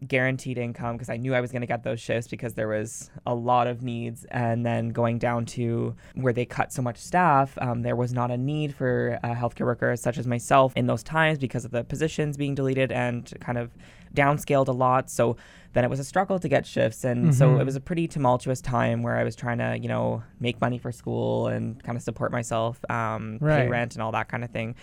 guaranteed 0.07 0.57
income 0.57 0.95
because 0.95 1.09
I 1.09 1.17
knew 1.17 1.33
I 1.33 1.41
was 1.41 1.51
going 1.51 1.61
to 1.61 1.67
get 1.67 1.83
those 1.83 1.99
shifts 1.99 2.27
because 2.27 2.53
there 2.53 2.67
was 2.67 3.09
a 3.25 3.33
lot 3.33 3.67
of 3.67 3.81
needs. 3.81 4.25
And 4.25 4.65
then 4.65 4.89
going 4.89 5.19
down 5.19 5.45
to 5.47 5.95
where 6.15 6.33
they 6.33 6.45
cut 6.45 6.73
so 6.73 6.81
much 6.81 6.97
staff, 6.97 7.57
um, 7.61 7.81
there 7.81 7.95
was 7.95 8.13
not 8.13 8.31
a 8.31 8.37
need 8.37 8.75
for 8.75 9.19
uh, 9.23 9.33
healthcare 9.33 9.65
workers 9.65 10.01
such 10.01 10.17
as 10.17 10.27
myself 10.27 10.73
in 10.75 10.87
those 10.87 11.03
times 11.03 11.39
because 11.39 11.65
of 11.65 11.71
the 11.71 11.83
positions 11.83 12.37
being 12.37 12.55
deleted 12.55 12.91
and 12.91 13.33
kind 13.39 13.57
of 13.57 13.71
downscaled 14.13 14.67
a 14.67 14.71
lot. 14.71 15.09
So 15.09 15.37
then 15.73 15.83
it 15.83 15.89
was 15.89 15.99
a 15.99 16.05
struggle 16.05 16.39
to 16.39 16.47
get 16.47 16.65
shifts. 16.65 17.03
And 17.03 17.25
mm-hmm. 17.25 17.31
so 17.31 17.59
it 17.59 17.65
was 17.65 17.75
a 17.75 17.81
pretty 17.81 18.07
tumultuous 18.07 18.61
time 18.61 19.03
where 19.03 19.17
I 19.17 19.23
was 19.23 19.35
trying 19.35 19.57
to, 19.57 19.77
you 19.77 19.89
know, 19.89 20.23
make 20.39 20.61
money 20.61 20.77
for 20.77 20.91
school 20.91 21.47
and 21.47 21.81
kind 21.83 21.97
of 21.97 22.03
support 22.03 22.31
myself, 22.31 22.79
um, 22.89 23.37
right. 23.41 23.63
pay 23.63 23.67
rent 23.67 23.95
and 23.95 24.01
all 24.01 24.11
that 24.11 24.29
kind 24.29 24.43
of 24.43 24.51
thing 24.51 24.75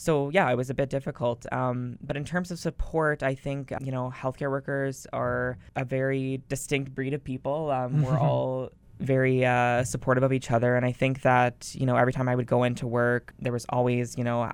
so 0.00 0.30
yeah, 0.30 0.50
it 0.50 0.56
was 0.56 0.70
a 0.70 0.74
bit 0.74 0.88
difficult. 0.88 1.44
Um, 1.52 1.98
but 2.00 2.16
in 2.16 2.24
terms 2.24 2.50
of 2.50 2.58
support, 2.58 3.22
I 3.22 3.34
think 3.34 3.70
you 3.82 3.92
know 3.92 4.10
healthcare 4.10 4.50
workers 4.50 5.06
are 5.12 5.58
a 5.76 5.84
very 5.84 6.42
distinct 6.48 6.94
breed 6.94 7.12
of 7.12 7.22
people. 7.22 7.70
Um, 7.70 8.02
we're 8.02 8.18
all 8.26 8.70
very 8.98 9.44
uh, 9.44 9.84
supportive 9.84 10.22
of 10.22 10.32
each 10.32 10.50
other, 10.50 10.74
and 10.74 10.86
I 10.86 10.92
think 10.92 11.20
that 11.20 11.74
you 11.74 11.84
know 11.84 11.96
every 11.96 12.14
time 12.14 12.30
I 12.30 12.34
would 12.34 12.46
go 12.46 12.62
into 12.62 12.86
work, 12.86 13.34
there 13.38 13.52
was 13.52 13.66
always 13.68 14.16
you 14.16 14.24
know 14.24 14.50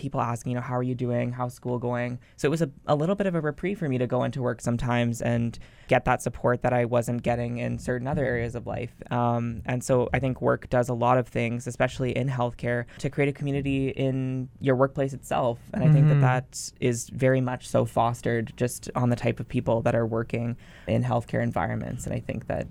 people 0.00 0.20
asking, 0.20 0.50
you 0.50 0.56
know, 0.56 0.62
how 0.62 0.76
are 0.76 0.82
you 0.82 0.94
doing? 0.94 1.30
How's 1.30 1.52
school 1.52 1.78
going? 1.78 2.18
So 2.36 2.48
it 2.48 2.50
was 2.50 2.62
a, 2.62 2.70
a 2.86 2.96
little 2.96 3.14
bit 3.14 3.26
of 3.26 3.34
a 3.34 3.40
reprieve 3.40 3.78
for 3.78 3.88
me 3.88 3.98
to 3.98 4.06
go 4.06 4.24
into 4.24 4.40
work 4.40 4.62
sometimes 4.62 5.20
and 5.20 5.58
get 5.88 6.06
that 6.06 6.22
support 6.22 6.62
that 6.62 6.72
I 6.72 6.86
wasn't 6.86 7.22
getting 7.22 7.58
in 7.58 7.78
certain 7.78 8.06
other 8.06 8.24
areas 8.24 8.54
of 8.54 8.66
life. 8.66 8.94
Um, 9.10 9.60
and 9.66 9.84
so 9.84 10.08
I 10.14 10.18
think 10.18 10.40
work 10.40 10.70
does 10.70 10.88
a 10.88 10.94
lot 10.94 11.18
of 11.18 11.28
things, 11.28 11.66
especially 11.66 12.16
in 12.16 12.28
healthcare, 12.30 12.86
to 12.98 13.10
create 13.10 13.28
a 13.28 13.32
community 13.32 13.90
in 13.90 14.48
your 14.60 14.74
workplace 14.74 15.12
itself. 15.12 15.58
And 15.74 15.82
mm-hmm. 15.82 15.90
I 15.90 15.94
think 15.94 16.08
that 16.08 16.14
mm-hmm. 16.14 16.22
that 16.22 16.72
is 16.80 17.10
very 17.10 17.42
much 17.42 17.68
so 17.68 17.84
fostered 17.84 18.54
just 18.56 18.88
on 18.94 19.10
the 19.10 19.16
type 19.16 19.38
of 19.38 19.48
people 19.48 19.82
that 19.82 19.94
are 19.94 20.06
working 20.06 20.56
in 20.86 21.04
healthcare 21.04 21.42
environments. 21.42 22.06
And 22.06 22.14
I 22.14 22.20
think 22.20 22.46
that 22.46 22.68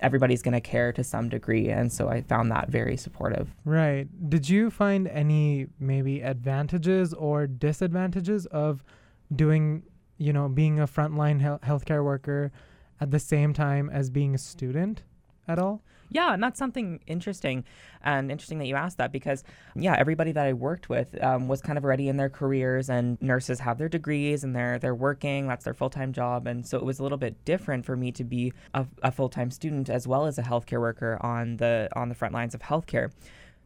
everybody's 0.00 0.42
going 0.42 0.54
to 0.54 0.60
care 0.60 0.92
to 0.92 1.02
some 1.02 1.28
degree 1.28 1.68
and 1.68 1.92
so 1.92 2.08
i 2.08 2.20
found 2.22 2.50
that 2.50 2.68
very 2.68 2.96
supportive. 2.96 3.48
Right. 3.64 4.06
Did 4.30 4.48
you 4.48 4.70
find 4.70 5.08
any 5.08 5.66
maybe 5.78 6.20
advantages 6.20 7.12
or 7.14 7.46
disadvantages 7.46 8.46
of 8.46 8.84
doing 9.34 9.82
you 10.18 10.32
know 10.32 10.48
being 10.48 10.80
a 10.80 10.86
frontline 10.86 11.40
he- 11.40 11.66
healthcare 11.66 12.04
worker 12.04 12.52
at 13.00 13.10
the 13.10 13.18
same 13.18 13.52
time 13.52 13.90
as 13.90 14.10
being 14.10 14.34
a 14.34 14.38
student 14.38 15.02
at 15.46 15.58
all 15.58 15.82
yeah, 16.10 16.32
and 16.32 16.42
that's 16.42 16.58
something 16.58 17.00
interesting 17.06 17.64
and 18.02 18.30
interesting 18.30 18.58
that 18.58 18.66
you 18.66 18.76
asked 18.76 18.98
that 18.98 19.12
because, 19.12 19.44
yeah, 19.74 19.96
everybody 19.98 20.32
that 20.32 20.46
I 20.46 20.52
worked 20.52 20.88
with 20.88 21.22
um, 21.22 21.48
was 21.48 21.60
kind 21.60 21.76
of 21.76 21.84
already 21.84 22.08
in 22.08 22.16
their 22.16 22.28
careers, 22.28 22.88
and 22.88 23.20
nurses 23.20 23.60
have 23.60 23.78
their 23.78 23.88
degrees 23.88 24.44
and 24.44 24.54
they're 24.54 24.78
they're 24.78 24.94
working. 24.94 25.48
That's 25.48 25.64
their 25.64 25.74
full 25.74 25.90
time 25.90 26.12
job, 26.12 26.46
and 26.46 26.66
so 26.66 26.78
it 26.78 26.84
was 26.84 26.98
a 26.98 27.02
little 27.02 27.18
bit 27.18 27.44
different 27.44 27.84
for 27.84 27.96
me 27.96 28.12
to 28.12 28.24
be 28.24 28.52
a, 28.74 28.86
a 29.02 29.12
full 29.12 29.28
time 29.28 29.50
student 29.50 29.88
as 29.90 30.06
well 30.06 30.26
as 30.26 30.38
a 30.38 30.42
healthcare 30.42 30.80
worker 30.80 31.18
on 31.20 31.56
the 31.56 31.88
on 31.94 32.08
the 32.08 32.14
front 32.14 32.34
lines 32.34 32.54
of 32.54 32.62
healthcare. 32.62 33.10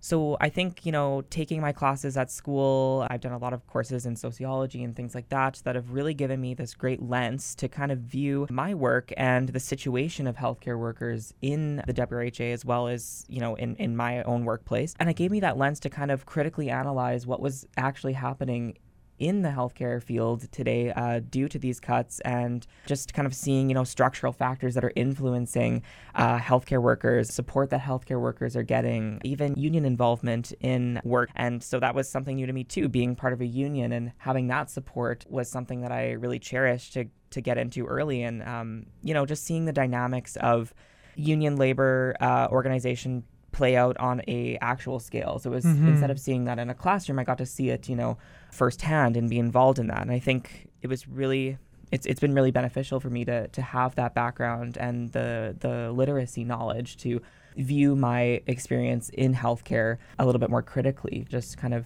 So 0.04 0.36
I 0.40 0.48
think, 0.48 0.84
you 0.84 0.90
know, 0.90 1.22
taking 1.30 1.60
my 1.60 1.70
classes 1.70 2.16
at 2.16 2.28
school, 2.28 3.06
I've 3.08 3.20
done 3.20 3.30
a 3.30 3.38
lot 3.38 3.52
of 3.52 3.64
courses 3.68 4.04
in 4.04 4.16
sociology 4.16 4.82
and 4.82 4.96
things 4.96 5.14
like 5.14 5.28
that 5.28 5.62
that 5.62 5.76
have 5.76 5.92
really 5.92 6.12
given 6.12 6.40
me 6.40 6.54
this 6.54 6.74
great 6.74 7.00
lens 7.00 7.54
to 7.54 7.68
kind 7.68 7.92
of 7.92 8.00
view 8.00 8.48
my 8.50 8.74
work 8.74 9.12
and 9.16 9.50
the 9.50 9.60
situation 9.60 10.26
of 10.26 10.34
healthcare 10.34 10.76
workers 10.76 11.32
in 11.40 11.84
the 11.86 11.94
WRHA 11.94 12.52
as 12.52 12.64
well 12.64 12.88
as, 12.88 13.24
you 13.28 13.38
know, 13.38 13.54
in, 13.54 13.76
in 13.76 13.96
my 13.96 14.24
own 14.24 14.44
workplace. 14.44 14.92
And 14.98 15.08
it 15.08 15.14
gave 15.14 15.30
me 15.30 15.38
that 15.38 15.56
lens 15.56 15.78
to 15.78 15.88
kind 15.88 16.10
of 16.10 16.26
critically 16.26 16.68
analyze 16.68 17.24
what 17.24 17.38
was 17.40 17.64
actually 17.76 18.14
happening 18.14 18.78
in 19.22 19.42
the 19.42 19.48
healthcare 19.48 20.02
field 20.02 20.50
today 20.50 20.92
uh, 20.96 21.20
due 21.30 21.48
to 21.48 21.56
these 21.56 21.78
cuts 21.78 22.18
and 22.20 22.66
just 22.87 23.14
kind 23.14 23.24
of 23.24 23.32
seeing 23.32 23.68
you 23.68 23.74
know 23.74 23.85
structural 23.85 24.32
factors 24.32 24.74
that 24.74 24.85
are 24.85 24.92
influencing 24.96 25.80
uh, 26.16 26.38
healthcare 26.38 26.82
workers 26.82 27.32
support 27.32 27.70
that 27.70 27.80
healthcare 27.80 28.20
workers 28.20 28.56
are 28.56 28.64
getting 28.64 29.20
even 29.22 29.54
union 29.54 29.85
involvement 29.85 30.52
in 30.61 31.00
work. 31.04 31.30
And 31.37 31.62
so 31.62 31.78
that 31.78 31.94
was 31.94 32.08
something 32.08 32.35
new 32.35 32.46
to 32.46 32.52
me 32.52 32.64
too 32.64 32.88
being 32.88 33.14
part 33.14 33.32
of 33.32 33.40
a 33.40 33.46
union 33.46 33.92
and 33.92 34.12
having 34.18 34.48
that 34.48 34.68
support 34.70 35.24
was 35.28 35.48
something 35.48 35.82
that 35.82 35.92
i 35.92 36.11
really 36.11 36.40
cherished 36.40 36.94
to, 36.94 37.04
to 37.30 37.40
get 37.40 37.58
into 37.58 37.87
early. 37.87 38.24
And 38.24 38.42
um, 38.42 38.87
you 39.04 39.14
know 39.14 39.24
just 39.24 39.44
seeing 39.44 39.66
the 39.66 39.72
dynamics 39.72 40.35
of 40.37 40.74
union 41.14 41.56
labor 41.56 42.16
uh, 42.20 42.48
organization 42.50 43.22
play 43.52 43.76
out 43.76 43.96
on 43.98 44.22
a 44.26 44.58
actual 44.60 44.98
scale. 44.98 45.38
So 45.38 45.50
it 45.50 45.54
was 45.54 45.64
mm-hmm. 45.64 45.88
instead 45.88 46.10
of 46.10 46.18
seeing 46.18 46.44
that 46.44 46.58
in 46.58 46.70
a 46.70 46.74
classroom, 46.74 47.18
I 47.18 47.24
got 47.24 47.38
to 47.38 47.46
see 47.46 47.70
it, 47.70 47.88
you 47.88 47.96
know, 47.96 48.18
firsthand 48.50 49.16
and 49.16 49.30
be 49.30 49.38
involved 49.38 49.78
in 49.78 49.86
that. 49.88 50.00
And 50.00 50.10
I 50.10 50.18
think 50.18 50.68
it 50.80 50.88
was 50.88 51.06
really 51.06 51.58
it's 51.92 52.06
it's 52.06 52.20
been 52.20 52.34
really 52.34 52.50
beneficial 52.50 52.98
for 52.98 53.10
me 53.10 53.24
to 53.26 53.48
to 53.48 53.62
have 53.62 53.94
that 53.96 54.14
background 54.14 54.76
and 54.78 55.12
the 55.12 55.54
the 55.60 55.92
literacy 55.92 56.42
knowledge 56.42 56.96
to 56.98 57.20
view 57.56 57.94
my 57.94 58.40
experience 58.46 59.10
in 59.10 59.34
healthcare 59.34 59.98
a 60.18 60.24
little 60.24 60.38
bit 60.38 60.50
more 60.50 60.62
critically, 60.62 61.26
just 61.28 61.58
kind 61.58 61.74
of 61.74 61.84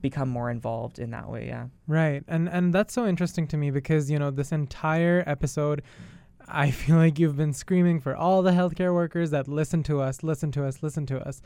become 0.00 0.28
more 0.28 0.48
involved 0.48 1.00
in 1.00 1.10
that 1.10 1.28
way, 1.28 1.48
yeah. 1.48 1.66
Right. 1.86 2.22
And 2.28 2.48
and 2.48 2.72
that's 2.72 2.94
so 2.94 3.06
interesting 3.06 3.46
to 3.48 3.56
me 3.56 3.70
because, 3.70 4.10
you 4.10 4.18
know, 4.18 4.30
this 4.30 4.52
entire 4.52 5.24
episode 5.26 5.82
I 6.50 6.70
feel 6.70 6.96
like 6.96 7.18
you've 7.18 7.36
been 7.36 7.52
screaming 7.52 8.00
for 8.00 8.16
all 8.16 8.42
the 8.42 8.52
healthcare 8.52 8.94
workers 8.94 9.30
that 9.30 9.48
listen 9.48 9.82
to 9.84 10.00
us, 10.00 10.22
listen 10.22 10.50
to 10.52 10.64
us, 10.64 10.82
listen 10.82 11.06
to 11.06 11.18
us. 11.26 11.42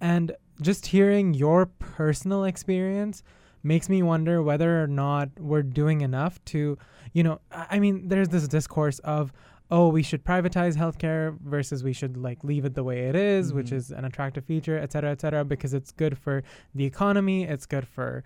And 0.00 0.32
just 0.60 0.86
hearing 0.86 1.34
your 1.34 1.66
personal 1.66 2.44
experience 2.44 3.22
makes 3.62 3.88
me 3.88 4.02
wonder 4.02 4.42
whether 4.42 4.82
or 4.82 4.86
not 4.86 5.28
we're 5.38 5.62
doing 5.62 6.00
enough 6.00 6.42
to, 6.46 6.78
you 7.12 7.22
know, 7.22 7.40
I 7.50 7.78
mean, 7.78 8.08
there's 8.08 8.28
this 8.28 8.48
discourse 8.48 8.98
of, 9.00 9.32
oh, 9.70 9.88
we 9.88 10.02
should 10.02 10.24
privatize 10.24 10.76
healthcare 10.76 11.38
versus 11.40 11.82
we 11.82 11.92
should 11.92 12.16
like 12.16 12.44
leave 12.44 12.64
it 12.64 12.74
the 12.74 12.84
way 12.84 13.08
it 13.08 13.16
is, 13.16 13.48
mm-hmm. 13.48 13.56
which 13.56 13.72
is 13.72 13.90
an 13.90 14.04
attractive 14.04 14.44
feature, 14.44 14.78
et 14.78 14.92
cetera, 14.92 15.10
et 15.10 15.20
cetera, 15.20 15.44
because 15.44 15.74
it's 15.74 15.90
good 15.90 16.16
for 16.16 16.42
the 16.74 16.84
economy, 16.84 17.44
it's 17.44 17.66
good 17.66 17.86
for 17.86 18.22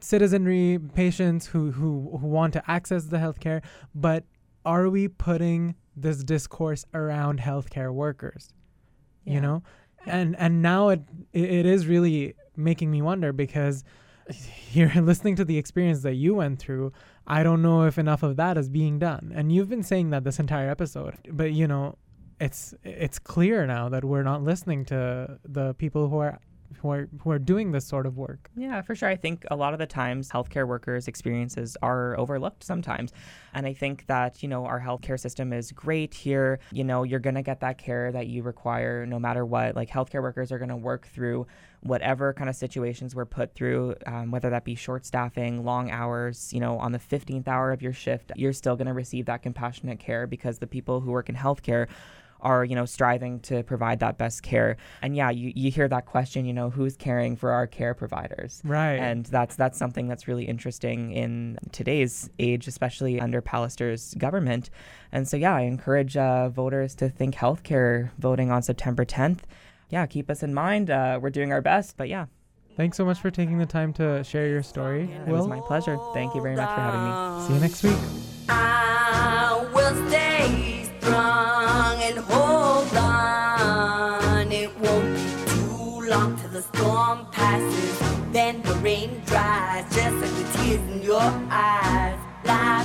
citizenry, 0.00 0.78
patients 0.94 1.46
who, 1.46 1.70
who, 1.70 2.18
who 2.20 2.26
want 2.26 2.52
to 2.54 2.70
access 2.70 3.04
the 3.04 3.18
healthcare. 3.18 3.62
But 3.94 4.24
are 4.64 4.88
we 4.88 5.08
putting 5.08 5.74
this 5.96 6.24
discourse 6.24 6.84
around 6.94 7.40
healthcare 7.40 7.92
workers? 7.92 8.50
Yeah. 9.24 9.34
You 9.34 9.40
know? 9.40 9.62
And 10.06 10.36
and 10.38 10.62
now 10.62 10.90
it 10.90 11.02
it 11.32 11.66
is 11.66 11.86
really 11.86 12.34
making 12.56 12.90
me 12.90 13.02
wonder 13.02 13.32
because 13.32 13.84
you're 14.72 14.92
listening 15.02 15.36
to 15.36 15.44
the 15.44 15.58
experience 15.58 16.02
that 16.02 16.14
you 16.14 16.34
went 16.34 16.58
through. 16.58 16.92
I 17.26 17.42
don't 17.42 17.62
know 17.62 17.84
if 17.84 17.98
enough 17.98 18.22
of 18.22 18.36
that 18.36 18.58
is 18.58 18.68
being 18.68 18.98
done. 18.98 19.32
And 19.34 19.50
you've 19.50 19.68
been 19.68 19.82
saying 19.82 20.10
that 20.10 20.24
this 20.24 20.38
entire 20.38 20.68
episode. 20.68 21.16
But 21.30 21.52
you 21.52 21.66
know, 21.66 21.96
it's 22.40 22.74
it's 22.82 23.18
clear 23.18 23.66
now 23.66 23.88
that 23.88 24.04
we're 24.04 24.22
not 24.22 24.42
listening 24.42 24.84
to 24.86 25.38
the 25.44 25.74
people 25.74 26.08
who 26.08 26.18
are 26.18 26.38
who 26.80 26.90
are 26.90 27.08
who 27.20 27.30
are 27.30 27.38
doing 27.38 27.72
this 27.72 27.86
sort 27.86 28.06
of 28.06 28.16
work. 28.16 28.50
Yeah, 28.56 28.82
for 28.82 28.94
sure. 28.94 29.08
I 29.08 29.16
think 29.16 29.44
a 29.50 29.56
lot 29.56 29.72
of 29.72 29.78
the 29.78 29.86
times 29.86 30.30
healthcare 30.30 30.66
workers' 30.66 31.08
experiences 31.08 31.76
are 31.82 32.18
overlooked 32.18 32.64
sometimes. 32.64 33.12
And 33.52 33.66
I 33.66 33.72
think 33.72 34.06
that, 34.06 34.42
you 34.42 34.48
know, 34.48 34.66
our 34.66 34.80
healthcare 34.80 35.18
system 35.18 35.52
is 35.52 35.70
great 35.72 36.14
here. 36.14 36.58
You 36.72 36.84
know, 36.84 37.04
you're 37.04 37.20
going 37.20 37.36
to 37.36 37.42
get 37.42 37.60
that 37.60 37.78
care 37.78 38.10
that 38.12 38.26
you 38.26 38.42
require 38.42 39.06
no 39.06 39.18
matter 39.18 39.44
what. 39.46 39.76
Like 39.76 39.88
healthcare 39.88 40.22
workers 40.22 40.50
are 40.50 40.58
going 40.58 40.70
to 40.70 40.76
work 40.76 41.06
through 41.06 41.46
whatever 41.84 42.32
kind 42.32 42.48
of 42.48 42.56
situations 42.56 43.14
we're 43.14 43.26
put 43.26 43.54
through, 43.54 43.94
um, 44.06 44.30
whether 44.30 44.50
that 44.50 44.64
be 44.64 44.74
short 44.74 45.04
staffing, 45.04 45.64
long 45.64 45.90
hours, 45.90 46.52
you 46.52 46.58
know, 46.58 46.78
on 46.78 46.92
the 46.92 46.98
15th 46.98 47.46
hour 47.46 47.72
of 47.72 47.82
your 47.82 47.92
shift, 47.92 48.32
you're 48.36 48.54
still 48.54 48.74
going 48.74 48.86
to 48.86 48.94
receive 48.94 49.26
that 49.26 49.42
compassionate 49.42 50.00
care 50.00 50.26
because 50.26 50.58
the 50.58 50.66
people 50.66 51.00
who 51.00 51.10
work 51.10 51.28
in 51.28 51.34
healthcare 51.34 51.86
are, 52.44 52.64
you 52.64 52.74
know, 52.74 52.84
striving 52.84 53.40
to 53.40 53.62
provide 53.64 54.00
that 54.00 54.18
best 54.18 54.42
care. 54.42 54.76
And 55.02 55.16
yeah, 55.16 55.30
you, 55.30 55.52
you 55.54 55.70
hear 55.70 55.88
that 55.88 56.06
question, 56.06 56.44
you 56.44 56.52
know, 56.52 56.70
who's 56.70 56.96
caring 56.96 57.36
for 57.36 57.50
our 57.50 57.66
care 57.66 57.94
providers? 57.94 58.60
Right. 58.64 58.96
And 58.96 59.26
that's 59.26 59.56
that's 59.56 59.78
something 59.78 60.06
that's 60.06 60.28
really 60.28 60.44
interesting 60.44 61.12
in 61.12 61.58
today's 61.72 62.30
age, 62.38 62.68
especially 62.68 63.20
under 63.20 63.40
Pallister's 63.40 64.14
government. 64.14 64.70
And 65.10 65.26
so 65.26 65.36
yeah, 65.36 65.54
I 65.54 65.62
encourage 65.62 66.16
uh, 66.16 66.48
voters 66.50 66.94
to 66.96 67.08
think 67.08 67.34
healthcare 67.34 68.10
voting 68.18 68.50
on 68.50 68.62
September 68.62 69.04
10th. 69.04 69.40
Yeah, 69.90 70.06
keep 70.06 70.30
us 70.30 70.42
in 70.42 70.54
mind. 70.54 70.90
Uh, 70.90 71.18
we're 71.20 71.30
doing 71.30 71.52
our 71.52 71.62
best, 71.62 71.96
but 71.96 72.08
yeah. 72.08 72.26
Thanks 72.76 72.96
so 72.96 73.04
much 73.04 73.20
for 73.20 73.30
taking 73.30 73.58
the 73.58 73.66
time 73.66 73.92
to 73.94 74.24
share 74.24 74.48
your 74.48 74.62
story. 74.62 75.08
It 75.26 75.30
was 75.30 75.46
my 75.46 75.60
pleasure. 75.60 75.96
Thank 76.12 76.34
you 76.34 76.42
very 76.42 76.56
much 76.56 76.68
for 76.68 76.80
having 76.80 77.04
me. 77.04 77.46
See 77.46 77.54
you 77.54 77.60
next 77.60 77.82
week. 77.84 78.23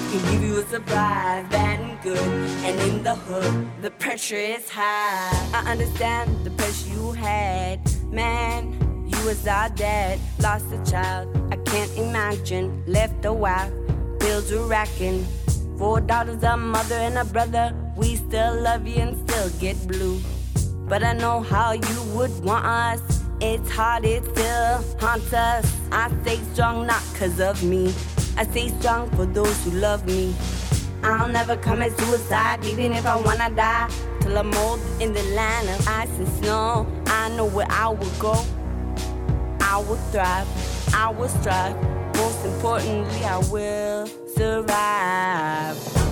Can 0.09 0.31
give 0.31 0.43
you 0.43 0.57
a 0.59 0.65
surprise, 0.65 1.45
bad 1.49 1.79
and 1.79 2.01
good. 2.01 2.17
And 2.17 2.79
in 2.81 3.03
the 3.03 3.13
hood, 3.13 3.67
the 3.83 3.91
pressure 3.91 4.35
is 4.35 4.67
high. 4.67 5.29
I 5.53 5.71
understand 5.71 6.43
the 6.43 6.49
pressure 6.51 6.89
you 6.89 7.11
had, 7.11 7.79
man. 8.11 8.73
You 9.07 9.25
was 9.25 9.45
our 9.45 9.69
dad, 9.69 10.19
lost 10.39 10.65
a 10.73 10.91
child. 10.91 11.27
I 11.51 11.57
can't 11.57 11.95
imagine, 11.97 12.83
left 12.87 13.23
a 13.25 13.33
wife, 13.33 13.71
bills 14.19 14.51
are 14.51 14.65
racking. 14.65 15.25
Four 15.77 16.01
daughters, 16.01 16.41
a 16.41 16.57
mother, 16.57 16.95
and 16.95 17.17
a 17.17 17.25
brother. 17.25 17.75
We 17.95 18.15
still 18.15 18.61
love 18.61 18.87
you 18.87 18.95
and 18.95 19.29
still 19.29 19.49
get 19.59 19.77
blue. 19.87 20.19
But 20.87 21.03
I 21.03 21.13
know 21.13 21.41
how 21.41 21.73
you 21.73 22.01
would 22.15 22.33
want 22.43 22.65
us. 22.65 23.01
It's 23.41 23.69
hard, 23.69 24.05
it 24.05 24.25
still 24.25 24.83
haunts 24.99 25.31
us. 25.33 25.71
I 25.91 26.11
stay 26.23 26.39
strong, 26.53 26.87
not 26.87 27.03
cause 27.17 27.39
of 27.39 27.63
me. 27.63 27.93
I 28.39 28.45
stay 28.45 28.69
strong 28.69 29.09
for 29.17 29.25
those 29.25 29.65
who 29.65 29.71
love 29.71 30.05
me. 30.05 30.33
I'll 31.03 31.27
never 31.27 31.57
commit 31.57 31.91
suicide, 31.99 32.63
even 32.63 32.93
if 32.93 33.05
I 33.05 33.17
wanna 33.17 33.53
die. 33.53 33.89
Till 34.21 34.37
I'm 34.37 34.53
old 34.53 34.79
in 35.01 35.11
the 35.11 35.23
land 35.35 35.67
of 35.67 35.85
ice 35.85 36.09
and 36.17 36.27
snow. 36.39 36.87
I 37.07 37.27
know 37.35 37.47
where 37.47 37.67
I 37.69 37.89
will 37.89 38.09
go. 38.17 38.41
I 39.59 39.77
will 39.79 39.97
thrive, 40.13 40.47
I 40.95 41.09
will 41.09 41.27
strive. 41.27 41.75
Most 42.15 42.45
importantly, 42.45 43.25
I 43.25 43.39
will 43.51 44.07
survive. 44.37 46.08